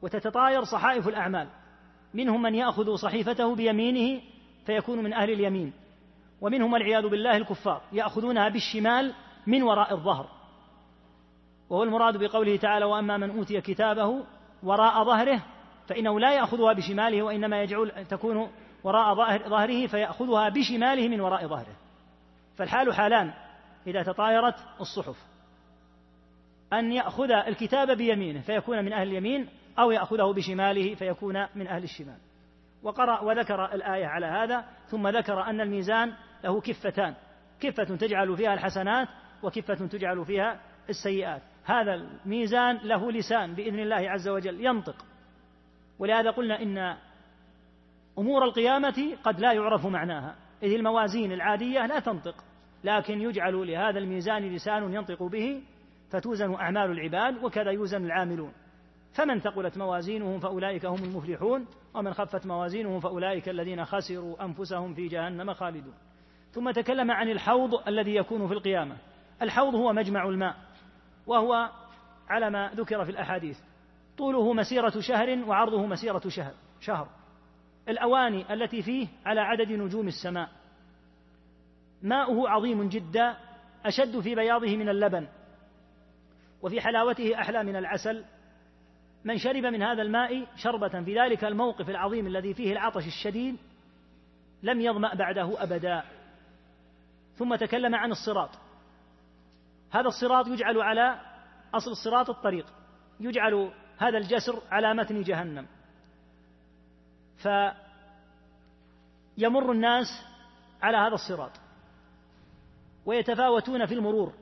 [0.03, 1.49] وتتطاير صحائف الأعمال
[2.15, 4.21] منهم من يأخذ صحيفته بيمينه
[4.67, 5.73] فيكون من أهل اليمين
[6.41, 9.13] ومنهم والعياذ بالله الكفار يأخذونها بالشمال
[9.47, 10.27] من وراء الظهر
[11.71, 14.25] وهو المراد بقوله تعالى واما من اوتي كتابه
[14.63, 15.43] وراء ظهره
[15.89, 18.51] فانه لا ياخذها بشماله وانما يجعل تكون
[18.85, 19.15] وراء
[19.49, 21.77] ظهره فياخذها بشماله من وراء ظهره
[22.57, 23.33] فالحال حالان
[23.87, 25.17] اذا تطايرت الصحف
[26.73, 32.19] ان ياخذ الكتاب بيمينه فيكون من اهل اليمين او ياخذه بشماله فيكون من اهل الشمال
[32.83, 36.13] وقرأ وذكر الآية على هذا ثم ذكر أن الميزان
[36.45, 37.15] له كفتان
[37.61, 39.09] كفة تجعل فيها الحسنات
[39.43, 45.05] وكفة تجعل فيها السيئات هذا الميزان له لسان بإذن الله عز وجل ينطق
[45.99, 46.97] ولهذا قلنا إن
[48.19, 52.45] أمور القيامة قد لا يعرف معناها إذ الموازين العادية لا تنطق
[52.85, 55.63] لكن يجعل لهذا الميزان لسان ينطق به
[56.11, 58.53] فتوزن أعمال العباد وكذا يوزن العاملون
[59.13, 65.53] فمن ثقلت موازينه فأولئك هم المفلحون ومن خفت موازينه فأولئك الذين خسروا أنفسهم في جهنم
[65.53, 65.95] خالدون
[66.53, 68.97] ثم تكلم عن الحوض الذي يكون في القيامة
[69.43, 70.57] الحوض هو مجمع الماء
[71.27, 71.71] وهو
[72.29, 73.59] على ما ذكر في الأحاديث
[74.19, 77.09] طوله مسيرة شهر وعرضه مسيرة شهر شهر
[77.89, 80.49] الأواني التي فيه على عدد نجوم السماء
[82.03, 83.35] ماؤه عظيم جدا
[83.87, 85.27] أشد في بياضه من اللبن
[86.63, 88.25] وفي حلاوته أحلى من العسل
[89.25, 93.57] من شرب من هذا الماء شربة في ذلك الموقف العظيم الذي فيه العطش الشديد
[94.63, 96.03] لم يظمأ بعده أبدا
[97.39, 98.51] ثم تكلم عن الصراط
[99.91, 101.21] هذا الصراط يجعل على
[101.75, 102.67] أصل الصراط الطريق
[103.21, 105.67] يجعل هذا الجسر على متن جهنم
[107.37, 107.77] فيمر
[109.73, 110.09] الناس
[110.83, 111.51] على هذا الصراط
[113.07, 114.33] ويتفاوتون في المرور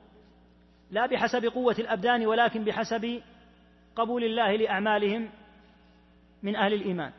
[0.91, 3.21] لا بحسب قوة الأبدان ولكن بحسب
[3.95, 5.29] قبول الله لأعمالهم
[6.43, 7.11] من أهل الإيمان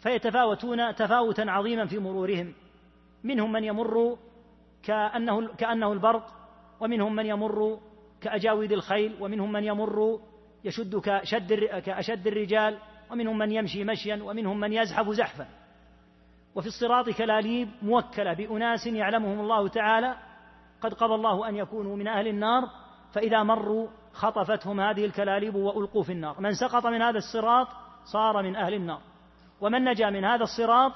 [0.00, 2.54] فيتفاوتون تفاوتا عظيما في مرورهم
[3.24, 4.18] منهم من يمر
[4.82, 6.43] كأنه, كأنه البرق
[6.84, 7.78] ومنهم من يمر
[8.20, 10.20] كأجاويد الخيل ومنهم من يمر
[10.64, 11.52] يشد كشد
[11.86, 12.78] كأشد الرجال
[13.10, 15.46] ومنهم من يمشي مشيا ومنهم من يزحف زحفا
[16.54, 20.16] وفي الصراط كلاليب موكلة بأناس يعلمهم الله تعالى
[20.80, 22.62] قد قضى الله أن يكونوا من أهل النار
[23.12, 27.68] فإذا مروا خطفتهم هذه الكلاليب وألقوا في النار من سقط من هذا الصراط
[28.12, 29.00] صار من أهل النار
[29.60, 30.92] ومن نجا من هذا الصراط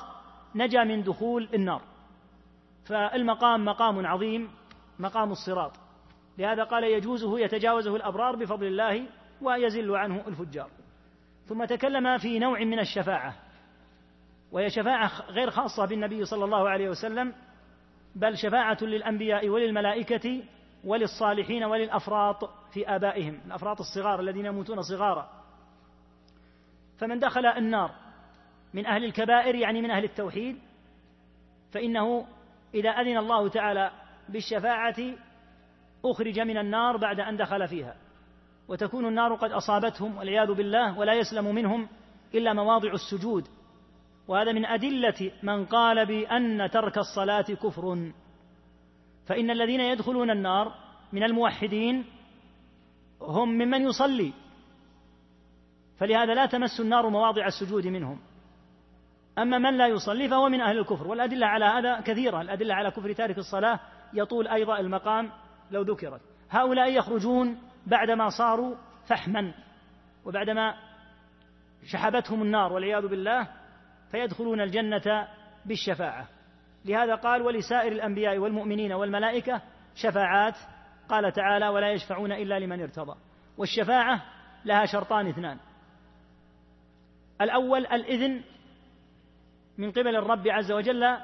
[0.54, 1.80] نجا من دخول النار
[2.84, 4.48] فالمقام مقام عظيم
[4.98, 5.72] مقام الصراط
[6.38, 9.06] لهذا قال يجوزه يتجاوزه الأبرار بفضل الله
[9.42, 10.70] ويزل عنه الفجار
[11.46, 13.34] ثم تكلم في نوع من الشفاعة
[14.52, 17.34] وهي شفاعة غير خاصة بالنبي صلى الله عليه وسلم
[18.14, 20.42] بل شفاعة للأنبياء وللملائكة
[20.84, 25.30] وللصالحين وللأفراط في آبائهم الأفراط الصغار الذين يموتون صغارا
[26.98, 27.90] فمن دخل النار
[28.74, 30.58] من أهل الكبائر يعني من أهل التوحيد
[31.72, 32.26] فإنه
[32.74, 33.90] إذا أذن الله تعالى
[34.28, 34.94] بالشفاعة
[36.04, 37.94] أخرج من النار بعد أن دخل فيها
[38.68, 41.88] وتكون النار قد أصابتهم والعياذ بالله ولا يسلم منهم
[42.34, 43.48] إلا مواضع السجود
[44.28, 48.10] وهذا من أدلة من قال بأن ترك الصلاة كفر
[49.26, 50.74] فإن الذين يدخلون النار
[51.12, 52.04] من الموحدين
[53.22, 54.32] هم ممن يصلي
[55.98, 58.18] فلهذا لا تمس النار مواضع السجود منهم
[59.38, 63.12] أما من لا يصلي فهو من أهل الكفر والأدلة على هذا كثيرة الأدلة على كفر
[63.12, 63.80] تارك الصلاة
[64.14, 65.30] يطول أيضا المقام
[65.70, 68.74] لو ذكرت هؤلاء يخرجون بعدما صاروا
[69.08, 69.52] فحما
[70.24, 70.74] وبعدما
[71.84, 73.48] شحبتهم النار والعياذ بالله
[74.10, 75.28] فيدخلون الجنة
[75.66, 76.26] بالشفاعة
[76.84, 79.60] لهذا قال ولسائر الأنبياء والمؤمنين والملائكة
[79.94, 80.56] شفاعات
[81.08, 83.18] قال تعالى ولا يشفعون إلا لمن ارتضى
[83.58, 84.22] والشفاعة
[84.64, 85.58] لها شرطان اثنان
[87.40, 88.42] الأول الإذن
[89.78, 91.16] من قبل الرب عز وجل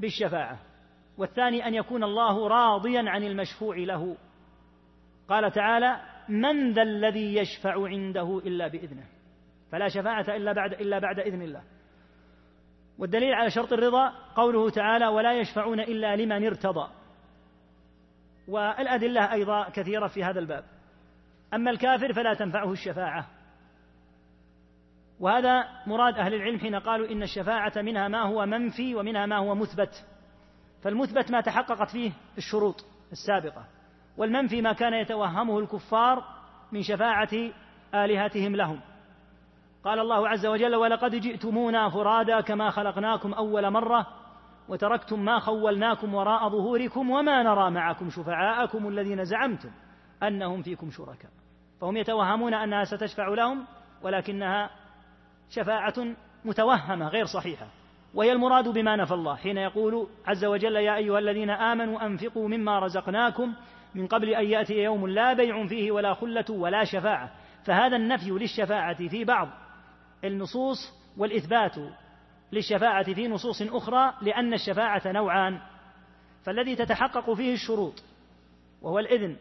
[0.00, 0.58] بالشفاعة
[1.18, 4.16] والثاني ان يكون الله راضيا عن المشفوع له
[5.28, 9.04] قال تعالى من ذا الذي يشفع عنده الا باذنه
[9.72, 11.62] فلا شفاعه الا بعد الا بعد اذن الله
[12.98, 16.90] والدليل على شرط الرضا قوله تعالى ولا يشفعون الا لمن ارتضى
[18.48, 20.64] والادله ايضا كثيره في هذا الباب
[21.54, 23.26] اما الكافر فلا تنفعه الشفاعه
[25.20, 29.54] وهذا مراد اهل العلم حين قالوا ان الشفاعه منها ما هو منفي ومنها ما هو
[29.54, 30.04] مثبت
[30.86, 33.64] فالمثبت ما تحققت فيه الشروط السابقة
[34.16, 36.24] والمنفي ما كان يتوهمه الكفار
[36.72, 37.28] من شفاعة
[37.94, 38.80] آلهتهم لهم
[39.84, 44.06] قال الله عز وجل ولقد جئتمونا فرادا كما خلقناكم أول مرة
[44.68, 49.70] وتركتم ما خولناكم وراء ظهوركم وما نرى معكم شفعاءكم الذين زعمتم
[50.22, 51.30] أنهم فيكم شركاء
[51.80, 53.64] فهم يتوهمون أنها ستشفع لهم
[54.02, 54.70] ولكنها
[55.50, 55.94] شفاعة
[56.44, 57.66] متوهمة غير صحيحة
[58.14, 62.78] وهي المراد بما نفى الله حين يقول عز وجل يا أيها الذين آمنوا أنفقوا مما
[62.78, 63.54] رزقناكم
[63.94, 67.30] من قبل أن يأتي يوم لا بيع فيه ولا خلة ولا شفاعة
[67.64, 69.48] فهذا النفي للشفاعة في بعض
[70.24, 70.78] النصوص
[71.16, 71.72] والإثبات
[72.52, 75.58] للشفاعة في نصوص أخرى لأن الشفاعة نوعان
[76.44, 78.02] فالذي تتحقق فيه الشروط
[78.82, 79.36] وهو الإذن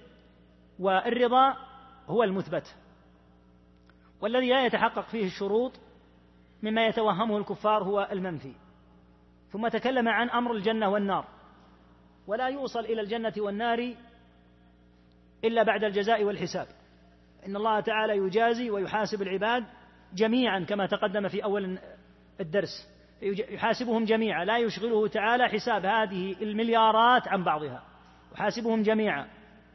[0.79, 1.55] والرضا
[2.07, 2.75] هو المثبت
[4.21, 5.71] والذي لا يتحقق فيه الشروط
[6.63, 8.53] مما يتوهمه الكفار هو المنفي
[9.51, 11.25] ثم تكلم عن امر الجنه والنار
[12.27, 13.93] ولا يوصل الى الجنه والنار
[15.43, 16.67] الا بعد الجزاء والحساب
[17.47, 19.65] ان الله تعالى يجازي ويحاسب العباد
[20.13, 21.79] جميعا كما تقدم في اول
[22.39, 27.83] الدرس يحاسبهم جميعا لا يشغله تعالى حساب هذه المليارات عن بعضها
[28.33, 29.27] يحاسبهم جميعا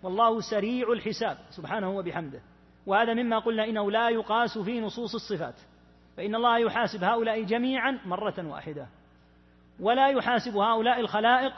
[0.03, 2.43] والله سريع الحساب سبحانه وبحمده
[2.87, 5.55] وهذا مما قلنا انه لا يقاس في نصوص الصفات
[6.21, 8.87] فإن الله يحاسب هؤلاء جميعا مرة واحدة
[9.81, 11.53] ولا يحاسب هؤلاء الخلائق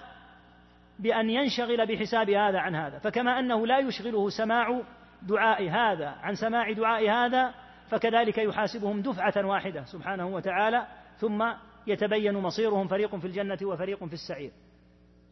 [0.98, 4.80] بأن ينشغل بحساب هذا عن هذا فكما أنه لا يشغله سماع
[5.22, 7.54] دعاء هذا عن سماع دعاء هذا
[7.90, 10.86] فكذلك يحاسبهم دفعة واحدة سبحانه وتعالى
[11.18, 11.52] ثم
[11.86, 14.50] يتبين مصيرهم فريق في الجنة وفريق في السعير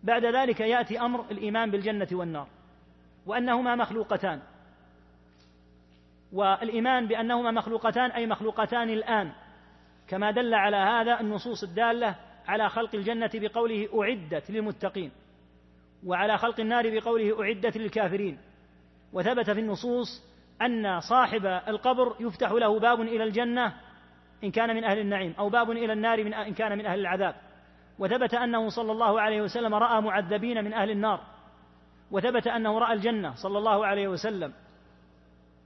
[0.02, 2.48] بعد ذلك يأتي أمر الإيمان بالجنة والنار
[3.26, 4.40] وأنهما مخلوقتان
[6.32, 9.32] والإيمان بأنهما مخلوقتان أي مخلوقتان الآن
[10.08, 12.14] كما دل على هذا النصوص الدالة
[12.48, 15.10] على خلق الجنة بقوله أعدت للمتقين
[16.06, 18.38] وعلى خلق النار بقوله أعدت للكافرين
[19.12, 20.24] وثبت في النصوص
[20.62, 23.72] أن صاحب القبر يفتح له باب إلى الجنة
[24.44, 27.34] إن كان من أهل النعيم أو باب إلى النار من إن كان من أهل العذاب
[27.98, 31.20] وثبت أنه صلى الله عليه وسلم رأى معذبين من أهل النار
[32.10, 34.52] وثبت أنه رأى الجنة صلى الله عليه وسلم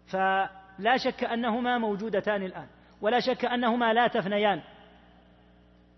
[0.07, 2.67] فلا شك انهما موجودتان الان
[3.01, 4.63] ولا شك انهما لا تفنيان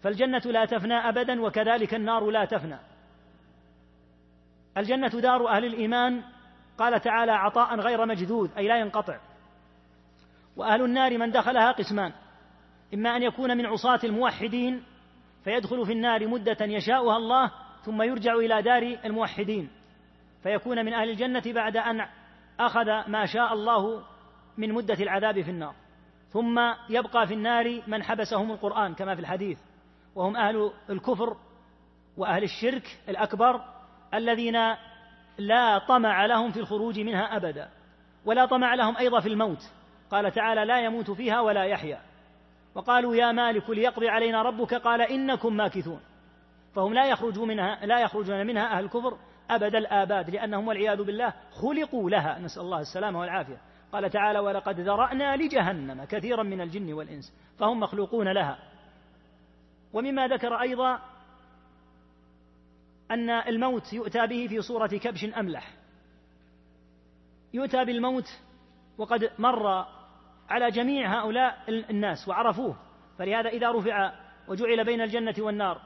[0.02, 2.76] فالجنه لا تفنى ابدا وكذلك النار لا تفنى
[4.76, 6.22] الجنه دار اهل الايمان
[6.78, 9.18] قال تعالى عطاء غير مجذوذ اي لا ينقطع
[10.56, 12.12] واهل النار من دخلها قسمان
[12.94, 14.82] اما ان يكون من عصاه الموحدين
[15.44, 17.50] فيدخل في النار مده يشاؤها الله
[17.82, 19.70] ثم يرجع الى دار الموحدين
[20.42, 22.06] فيكون من اهل الجنه بعد ان
[22.60, 24.02] أخذ ما شاء الله
[24.58, 25.74] من مدة العذاب في النار
[26.32, 29.58] ثم يبقى في النار من حبسهم القرآن كما في الحديث
[30.14, 31.36] وهم أهل الكفر
[32.16, 33.60] وأهل الشرك الأكبر
[34.14, 34.56] الذين
[35.38, 37.68] لا طمع لهم في الخروج منها أبدا
[38.24, 39.70] ولا طمع لهم أيضا في الموت
[40.10, 41.98] قال تعالى لا يموت فيها ولا يحيا
[42.74, 46.00] وقالوا يا مالك ليقضي علينا ربك قال إنكم ماكثون
[46.74, 49.16] فهم لا يخرجون منها لا يخرجون منها أهل الكفر
[49.50, 51.32] أبد الآباد لأنهم والعياذ بالله
[51.62, 53.56] خلقوا لها نسأل الله السلامة والعافية
[53.92, 58.58] قال تعالى ولقد ذرأنا لجهنم كثيرا من الجن والإنس فهم مخلوقون لها
[59.92, 60.98] ومما ذكر أيضا
[63.10, 65.70] أن الموت يؤتى به في صورة كبش أملح
[67.54, 68.28] يؤتى بالموت
[68.98, 69.84] وقد مر
[70.50, 71.56] على جميع هؤلاء
[71.90, 72.76] الناس وعرفوه
[73.18, 74.12] فلهذا إذا رفع
[74.48, 75.80] وجعل بين الجنة والنار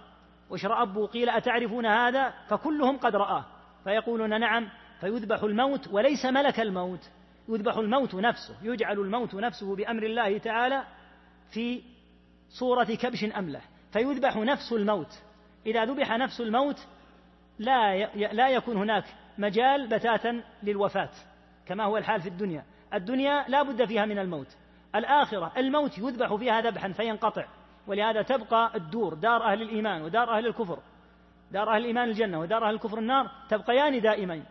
[0.50, 3.44] وشرأبوا قيل أتعرفون هذا فكلهم قد رآه
[3.84, 4.68] فيقولون نعم
[5.00, 7.08] فيذبح الموت وليس ملك الموت
[7.48, 10.84] يذبح الموت نفسه يجعل الموت نفسه بأمر الله تعالى
[11.50, 11.82] في
[12.48, 13.60] صورة كبش أمله
[13.92, 15.18] فيذبح نفس الموت
[15.66, 16.86] إذا ذبح نفس الموت
[17.58, 17.96] لا
[18.32, 19.04] لا يكون هناك
[19.38, 21.08] مجال بتاتا للوفاة
[21.66, 22.64] كما هو الحال في الدنيا
[22.94, 24.56] الدنيا لا بد فيها من الموت
[24.94, 27.46] الآخرة الموت يذبح فيها ذبحا فينقطع
[27.86, 30.78] ولهذا تبقى الدور دار أهل الإيمان ودار أهل الكفر
[31.52, 34.44] دار أهل الإيمان الجنة ودار أهل الكفر النار تبقيان دائمين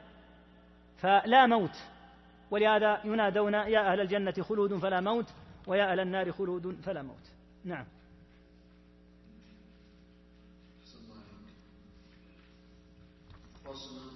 [0.97, 1.77] فلا موت
[2.51, 5.33] ولهذا ينادون يا أهل الجنة خلود فلا موت
[5.67, 7.31] ويا أهل النار خلود فلا موت
[7.65, 7.85] نعم
[13.65, 14.08] فصل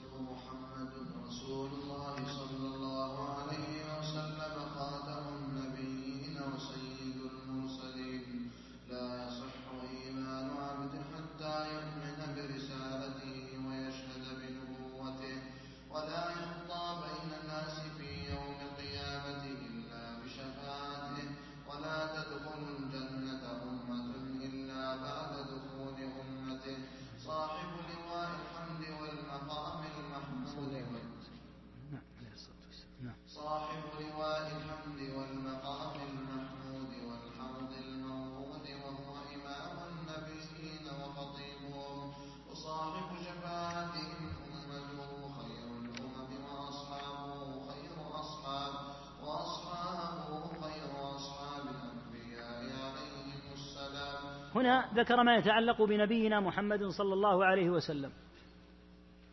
[55.04, 58.12] ذكر ما يتعلق بنبينا محمد صلى الله عليه وسلم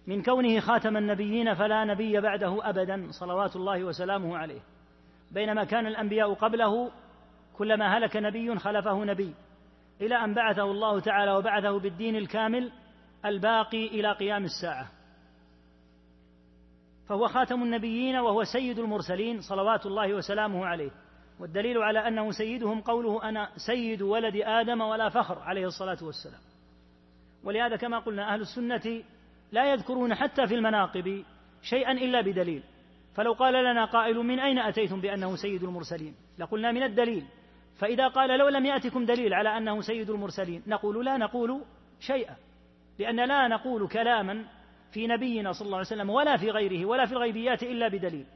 [0.07, 4.61] من كونه خاتم النبيين فلا نبي بعده ابدا صلوات الله وسلامه عليه
[5.31, 6.91] بينما كان الانبياء قبله
[7.57, 9.35] كلما هلك نبي خلفه نبي
[10.01, 12.73] الى ان بعثه الله تعالى وبعثه بالدين الكامل
[13.25, 14.89] الباقي الى قيام الساعه
[17.09, 20.91] فهو خاتم النبيين وهو سيد المرسلين صلوات الله وسلامه عليه
[21.41, 26.41] والدليل على أنه سيدهم قوله أنا سيد ولد آدم ولا فخر عليه الصلاة والسلام
[27.45, 29.03] ولهذا كما قلنا أهل السنة
[29.53, 31.25] لا يذكرون حتى في المناقب
[31.63, 32.63] شيئا إلا بدليل
[33.15, 37.25] فلو قال لنا قائل من أين أتيتم بأنه سيد المرسلين لقلنا من الدليل
[37.79, 41.61] فإذا قال لو لم يأتكم دليل على أنه سيد المرسلين نقول لا نقول
[42.01, 42.37] شيئا
[42.99, 44.45] لأن لا نقول كلاما
[44.93, 48.27] في نبينا صلى الله عليه وسلم ولا في غيره ولا في الغيبيات إلا بدليل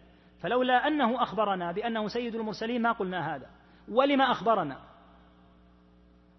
[0.45, 3.47] فلولا أنه أخبرنا بأنه سيد المرسلين ما قلنا هذا
[3.89, 4.77] ولما أخبرنا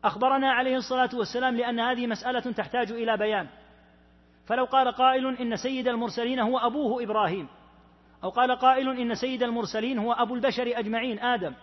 [0.04, 3.48] أخبرنا عليه الصلاة والسلام لأن هذه مسألة تحتاج إلى بيان
[4.46, 7.48] فلو قال قائل إن سيد المرسلين هو أبوه إبراهيم
[8.24, 11.54] أو قال قائل إن سيد المرسلين هو أبو البشر أجمعين آدم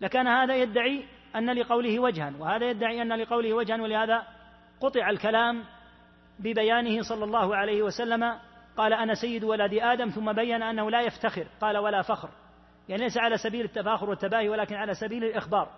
[0.00, 1.04] لكان هذا يدعي
[1.36, 4.22] أن لقوله وجها وهذا يدعي أن لقوله وجها ولهذا
[4.80, 5.64] قطع الكلام
[6.38, 8.38] ببيانه صلى الله عليه وسلم
[8.76, 12.28] قال أنا سيد ولد آدم ثم بين أنه لا يفتخر قال ولا فخر
[12.88, 15.68] يعني ليس على سبيل التفاخر والتباهي ولكن على سبيل الإخبار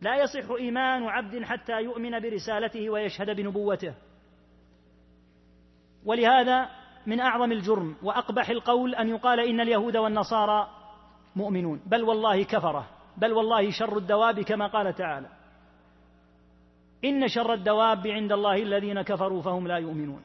[0.00, 3.94] لا يصح إيمان عبد حتى يؤمن برسالته ويشهد بنبوته
[6.04, 6.68] ولهذا
[7.06, 10.68] من أعظم الجرم وأقبح القول أن يقال إن اليهود والنصارى
[11.36, 12.86] مؤمنون بل والله كفرة
[13.16, 15.28] بل والله شر الدواب كما قال تعالى
[17.04, 20.22] إن شر الدواب عند الله الذين كفروا فهم لا يؤمنون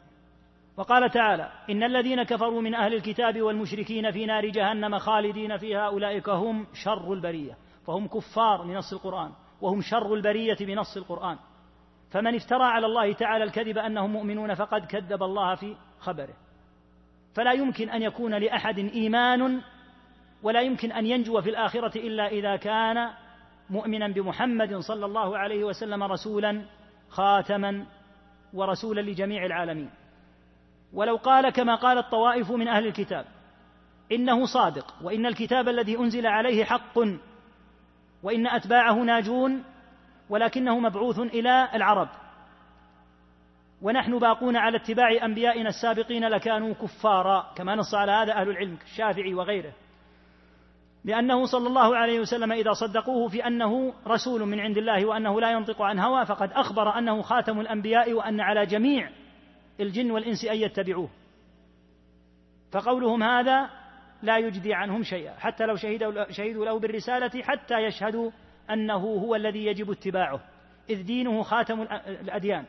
[0.77, 6.29] وقال تعالى ان الذين كفروا من اهل الكتاب والمشركين في نار جهنم خالدين فيها اولئك
[6.29, 7.57] هم شر البريه
[7.87, 11.37] فهم كفار بنص القران وهم شر البريه بنص القران
[12.11, 16.33] فمن افترى على الله تعالى الكذب انهم مؤمنون فقد كذب الله في خبره
[17.33, 19.61] فلا يمكن ان يكون لاحد ايمان
[20.43, 23.09] ولا يمكن ان ينجو في الاخره الا اذا كان
[23.69, 26.65] مؤمنا بمحمد صلى الله عليه وسلم رسولا
[27.09, 27.85] خاتما
[28.53, 29.89] ورسولا لجميع العالمين
[30.93, 33.25] ولو قال كما قال الطوائف من اهل الكتاب
[34.11, 36.97] انه صادق وان الكتاب الذي انزل عليه حق
[38.23, 39.63] وان اتباعه ناجون
[40.29, 42.09] ولكنه مبعوث الى العرب
[43.81, 49.33] ونحن باقون على اتباع انبيائنا السابقين لكانوا كفارا كما نص على هذا اهل العلم الشافعي
[49.33, 49.71] وغيره
[51.05, 55.51] لأنه صلى الله عليه وسلم إذا صدقوه في أنه رسول من عند الله وأنه لا
[55.51, 59.09] ينطق عن هوى فقد أخبر أنه خاتم الأنبياء وأن على جميع
[59.81, 61.09] الجن والإنس أن يتبعوه
[62.71, 63.69] فقولهم هذا
[64.23, 68.31] لا يجدي عنهم شيئا حتى لو شهدوا, شهدوا له بالرسالة حتى يشهدوا
[68.69, 70.39] أنه هو الذي يجب اتباعه
[70.89, 72.65] إذ دينه خاتم الأديان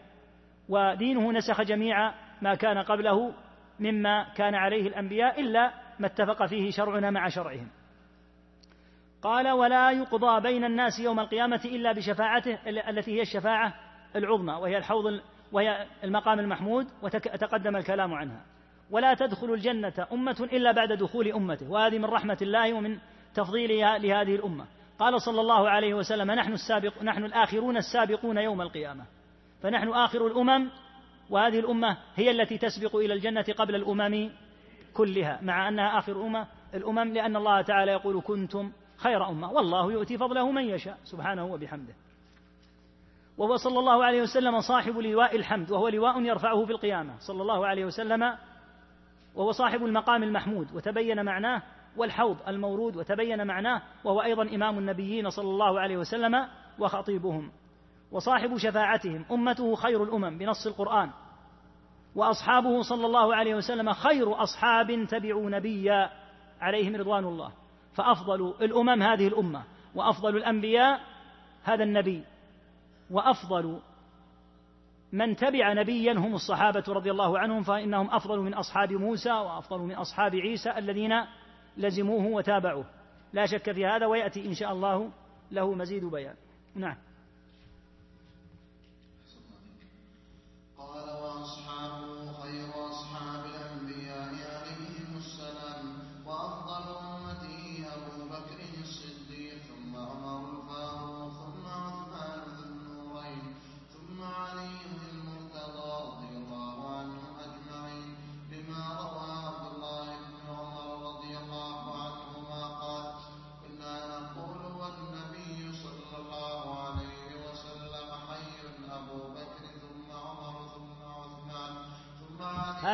[0.69, 3.35] ودينه نسخ جميع ما كان قبله
[3.81, 7.69] مما كان عليه الأنبياء إلا ما اتفق فيه شرعنا مع شرعهم
[9.23, 13.75] قال ولا يقضى بين الناس يوم القيامة إلا بشفاعته التي هي الشفاعة
[14.17, 15.21] العظمى وهي الحوض
[15.53, 18.41] وهي المقام المحمود وتقدم الكلام عنها
[18.91, 22.99] ولا تدخل الجنة أمة إلا بعد دخول أمته وهذه من رحمة الله ومن
[23.35, 24.65] تفضيلها لهذه الأمة
[24.99, 29.05] قال صلى الله عليه وسلم نحن السابق نحن الآخرون السابقون يوم القيامة
[29.63, 30.71] فنحن آخر الأمم
[31.31, 34.31] وهذه الأمة هي التي تسبق إلى الجنة قبل الأمم
[34.95, 40.19] كلها مع أنها آخر أمة الأمم لأن الله تعالى يقول كنتم خير أمة والله يؤتي
[40.19, 41.95] فضله من يشاء سبحانه وبحمده
[43.39, 47.67] وهو صلى الله عليه وسلم صاحب لواء الحمد وهو لواء يرفعه في القيامة صلى الله
[47.67, 48.35] عليه وسلم
[49.35, 51.63] وهو صاحب المقام المحمود وتبين معناه
[51.97, 56.47] والحوض المورود وتبين معناه وهو أيضا إمام النبيين صلى الله عليه وسلم
[56.79, 57.51] وخطيبهم
[58.13, 61.11] وصاحب شفاعتهم أمته خير الأمم بنص القرآن
[62.17, 66.11] وأصحابه صلى الله عليه وسلم خير أصحاب تبعوا نبيا
[66.61, 67.53] عليهم رضوان الله
[67.95, 69.63] فأفضل الأمم هذه الأمة
[69.95, 71.01] وأفضل الأنبياء
[71.65, 72.25] هذا النبي
[73.13, 73.79] وافضل
[75.13, 79.93] من تبع نبيا هم الصحابه رضي الله عنهم فانهم افضل من اصحاب موسى وافضل من
[79.95, 81.13] اصحاب عيسى الذين
[81.77, 82.85] لزموه وتابعوه
[83.33, 85.11] لا شك في هذا وياتي ان شاء الله
[85.51, 86.35] له مزيد بيان
[86.75, 86.97] نعم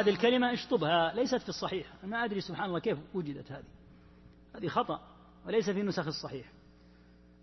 [0.00, 3.64] هذه الكلمة اشطبها ليست في الصحيح ما أدري سبحان الله كيف وجدت هذه
[4.54, 5.00] هذه خطأ
[5.46, 6.46] وليس في نسخ الصحيح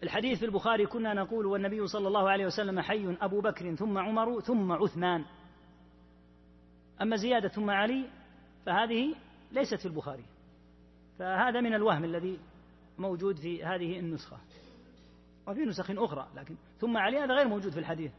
[0.03, 4.39] الحديث في البخاري كنا نقول والنبي صلى الله عليه وسلم حي أبو بكر ثم عمر
[4.41, 5.25] ثم عثمان
[7.01, 8.05] أما زيادة ثم علي
[8.65, 9.15] فهذه
[9.51, 10.25] ليست في البخاري
[11.19, 12.39] فهذا من الوهم الذي
[12.97, 14.37] موجود في هذه النسخة
[15.47, 18.11] وفي نسخ أخرى لكن ثم علي هذا غير موجود في الحديث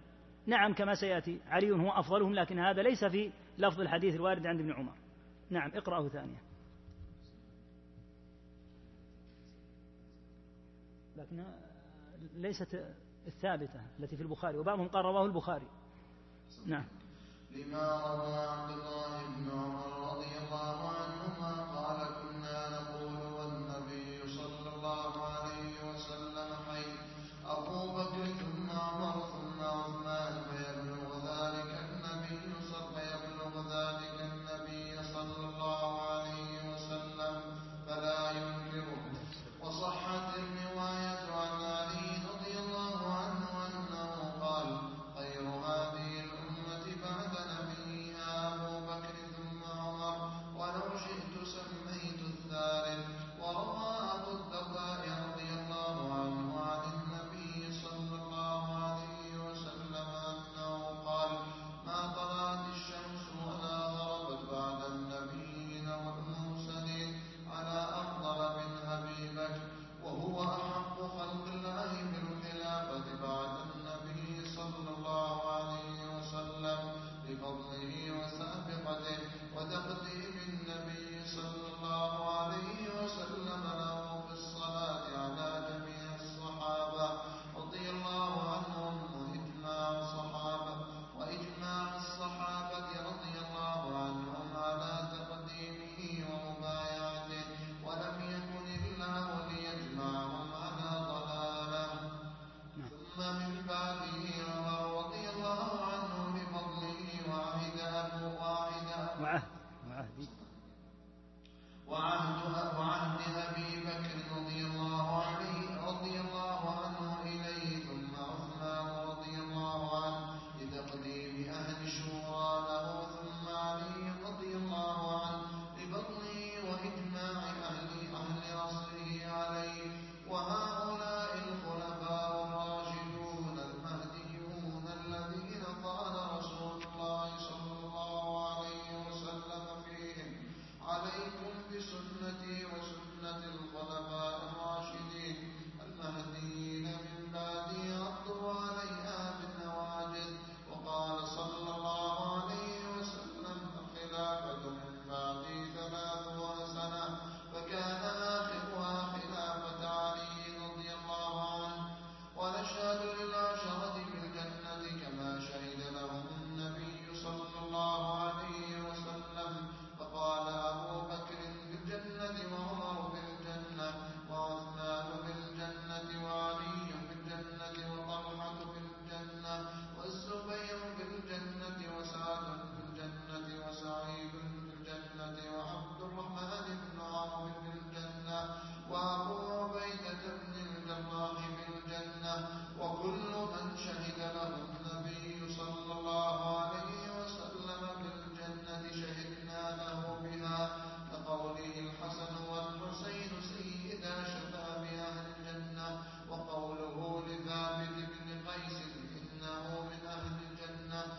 [0.47, 4.73] نعم كما سيأتي علي هو أفضلهم لكن هذا ليس في لفظ الحديث الوارد عند ابن
[4.73, 4.93] عمر
[5.51, 6.43] نعم اقرأه ثانية
[11.17, 11.55] لكنها
[12.37, 12.85] ليست
[13.27, 15.67] الثابتة التي في البخاري وبعضهم قال رواه البخاري
[16.67, 16.85] نعم
[17.57, 25.23] لما روى عبد الله بن عمر رضي الله عنهما قال كنا نقول والنبي صلى الله
[25.27, 26.93] عليه وسلم حي
[27.47, 29.16] أبو بكر ثم عمر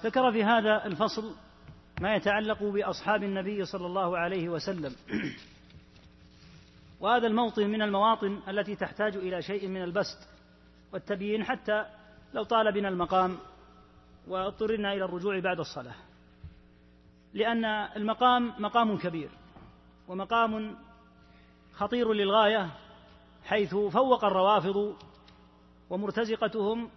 [0.08, 1.34] ذكر في هذا الفصل
[2.02, 4.96] ما يتعلق باصحاب النبي صلى الله عليه وسلم
[7.00, 10.18] وهذا الموطن من المواطن التي تحتاج الى شيء من البسط
[10.94, 11.86] والتبيين حتى
[12.34, 13.38] لو طال بنا المقام
[14.28, 15.96] واضطررنا الى الرجوع بعد الصلاه
[17.34, 19.30] لان المقام مقام كبير
[20.08, 20.76] ومقام
[21.74, 22.70] خطير للغايه
[23.44, 24.96] حيث فوق الروافض
[25.90, 26.90] ومرتزقتهم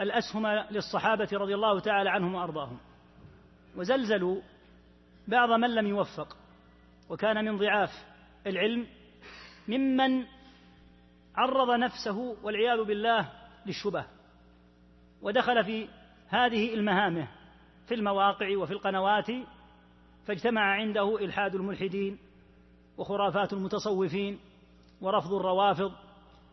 [0.00, 2.78] الأسهم للصحابة رضي الله تعالى عنهم وأرضاهم
[3.76, 4.40] وزلزلوا
[5.28, 6.36] بعض من لم يوفق
[7.10, 7.90] وكان من ضعاف
[8.46, 8.86] العلم
[9.68, 10.24] ممن
[11.36, 13.28] عرض نفسه والعياذ بالله
[13.66, 14.04] للشبه
[15.22, 15.88] ودخل في
[16.28, 17.28] هذه المهامه
[17.86, 19.26] في المواقع وفي القنوات
[20.26, 22.18] فاجتمع عنده الحاد الملحدين
[22.98, 24.38] وخرافات المتصوفين
[25.00, 25.92] ورفض الروافض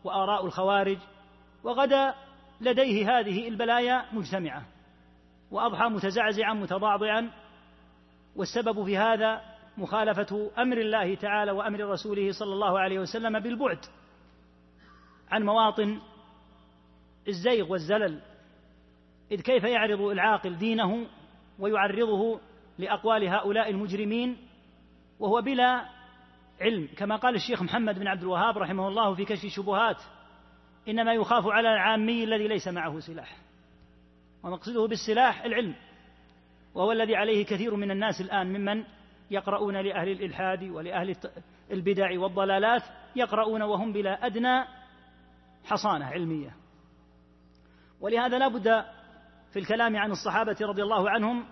[0.04, 0.98] واراء الخوارج
[1.64, 2.14] وغدا
[2.60, 4.62] لديه هذه البلايا مجتمعه
[5.50, 7.30] واضحى متزعزعا متضعضعا
[8.36, 9.40] والسبب في هذا
[9.78, 13.78] مخالفه امر الله تعالى وامر رسوله صلى الله عليه وسلم بالبعد
[15.30, 15.98] عن مواطن
[17.28, 18.20] الزيغ والزلل
[19.32, 21.06] اذ كيف يعرض العاقل دينه
[21.58, 22.40] ويعرضه
[22.78, 24.36] لاقوال هؤلاء المجرمين
[25.20, 25.84] وهو بلا
[26.60, 30.02] علم كما قال الشيخ محمد بن عبد الوهاب رحمه الله في كشف الشبهات
[30.88, 33.36] إنما يخاف على العامي الذي ليس معه سلاح
[34.42, 35.74] ومقصده بالسلاح العلم
[36.74, 38.84] وهو الذي عليه كثير من الناس الآن ممن
[39.30, 41.14] يقرؤون لأهل الإلحاد ولأهل
[41.70, 42.82] البدع والضلالات
[43.16, 44.64] يقرؤون وهم بلا أدنى
[45.64, 46.56] حصانة علمية
[48.00, 48.84] ولهذا لا بد
[49.52, 51.44] في الكلام عن الصحابة رضي الله عنهم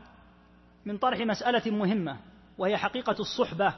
[0.85, 2.17] من طرح مسألة مهمة
[2.59, 3.75] وهي حقيقة الصحبة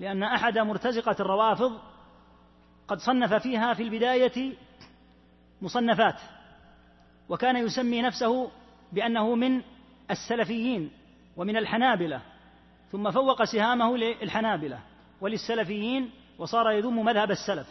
[0.00, 1.80] لأن أحد مرتزقة الروافض
[2.88, 4.52] قد صنف فيها في البداية
[5.62, 6.14] مصنفات
[7.28, 8.50] وكان يسمي نفسه
[8.92, 9.62] بأنه من
[10.10, 10.90] السلفيين
[11.36, 12.20] ومن الحنابلة
[12.92, 14.78] ثم فوق سهامه للحنابلة
[15.20, 17.66] وللسلفيين وصار يذم مذهب السلف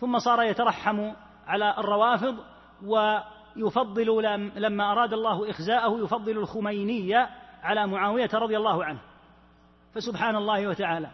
[0.00, 1.12] ثم صار يترحم
[1.46, 2.36] على الروافض
[2.84, 4.22] ويفضل
[4.56, 7.28] لما أراد الله إخزاءه يفضل الخمينية
[7.62, 8.98] على معاوية رضي الله عنه
[9.94, 11.10] فسبحان الله وتعالى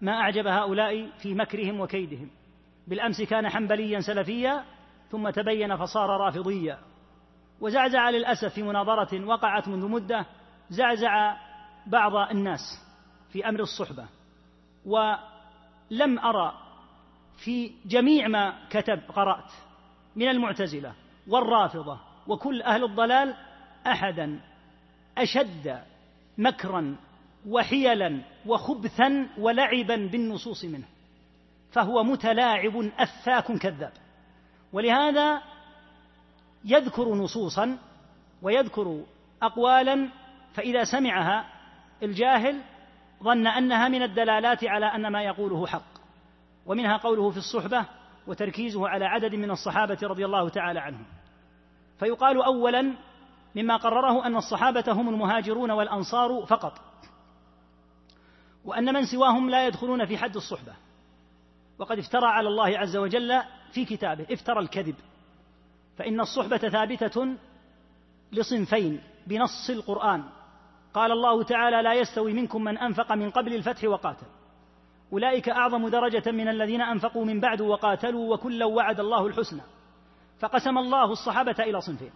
[0.00, 2.30] ما أعجب هؤلاء في مكرهم وكيدهم
[2.86, 4.64] بالأمس كان حنبليا سلفيا
[5.10, 6.78] ثم تبين فصار رافضيا
[7.60, 10.26] وزعزع للأسف في مناظرة وقعت منذ مدة
[10.70, 11.36] زعزع
[11.86, 12.60] بعض الناس
[13.32, 14.06] في أمر الصحبة
[14.86, 16.52] ولم أرى
[17.44, 19.52] في جميع ما كتب قرأت
[20.16, 20.94] من المعتزلة
[21.28, 23.34] والرافضة وكل أهل الضلال
[23.86, 24.40] أحدا
[25.18, 25.82] أشد
[26.38, 26.96] مكرا
[27.48, 30.88] وحيلا وخبثا ولعبا بالنصوص منه
[31.72, 33.92] فهو متلاعب أفاك كذاب
[34.72, 35.42] ولهذا
[36.64, 37.78] يذكر نصوصا
[38.42, 39.00] ويذكر
[39.42, 40.08] اقوالا
[40.54, 41.44] فاذا سمعها
[42.02, 42.60] الجاهل
[43.22, 45.90] ظن انها من الدلالات على ان ما يقوله حق
[46.66, 47.84] ومنها قوله في الصحبه
[48.26, 51.06] وتركيزه على عدد من الصحابه رضي الله تعالى عنهم
[52.00, 52.92] فيقال اولا
[53.56, 56.80] مما قرره ان الصحابه هم المهاجرون والانصار فقط
[58.64, 60.72] وان من سواهم لا يدخلون في حد الصحبه
[61.80, 63.40] وقد افترى على الله عز وجل
[63.72, 64.94] في كتابه افترى الكذب
[65.96, 67.34] فإن الصحبة ثابتة
[68.32, 70.24] لصنفين بنص القرآن
[70.94, 74.26] قال الله تعالى لا يستوي منكم من أنفق من قبل الفتح وقاتل
[75.12, 79.60] أولئك أعظم درجة من الذين أنفقوا من بعد وقاتلوا وكلا وعد الله الحسنى
[80.40, 82.10] فقسم الله الصحابة إلى صنفين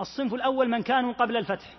[0.00, 1.76] الصنف الأول من كانوا قبل الفتح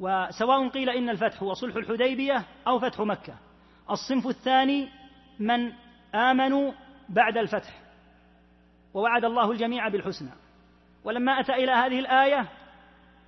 [0.00, 3.34] وسواء قيل إن الفتح هو صلح الحديبية أو فتح مكة
[3.90, 4.88] الصنف الثاني
[5.38, 5.72] من
[6.14, 6.72] آمنوا
[7.08, 7.82] بعد الفتح
[8.94, 10.30] ووعد الله الجميع بالحسنى
[11.04, 12.48] ولما أتى إلى هذه الآية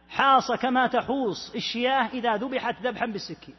[0.09, 3.55] حاص كما تحوص الشياه إذا ذبحت ذبحا بالسكين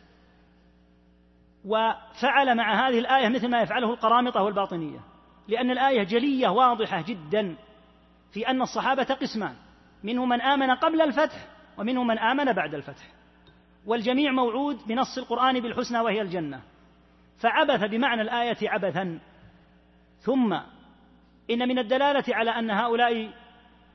[1.65, 4.99] وفعل مع هذه الآية مثل ما يفعله القرامطة والباطنية
[5.47, 7.55] لأن الآية جلية واضحة جدا
[8.34, 9.55] في أن الصحابة قسمان
[10.03, 11.47] منهم من آمن قبل الفتح
[11.78, 13.07] ومنهم من آمن بعد الفتح
[13.86, 16.61] والجميع موعود بنص القرآن بالحسنى وهي الجنة
[17.38, 19.20] فعبث بمعنى الآية عبثا
[20.20, 20.54] ثم
[21.50, 23.30] إن من الدلالة على أن هؤلاء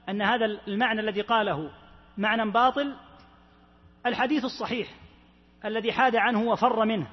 [0.09, 1.71] أن هذا المعنى الذي قاله
[2.19, 2.95] معنى باطل
[4.07, 4.89] الحديث الصحيح
[5.65, 7.07] الذي حاد عنه وفر منه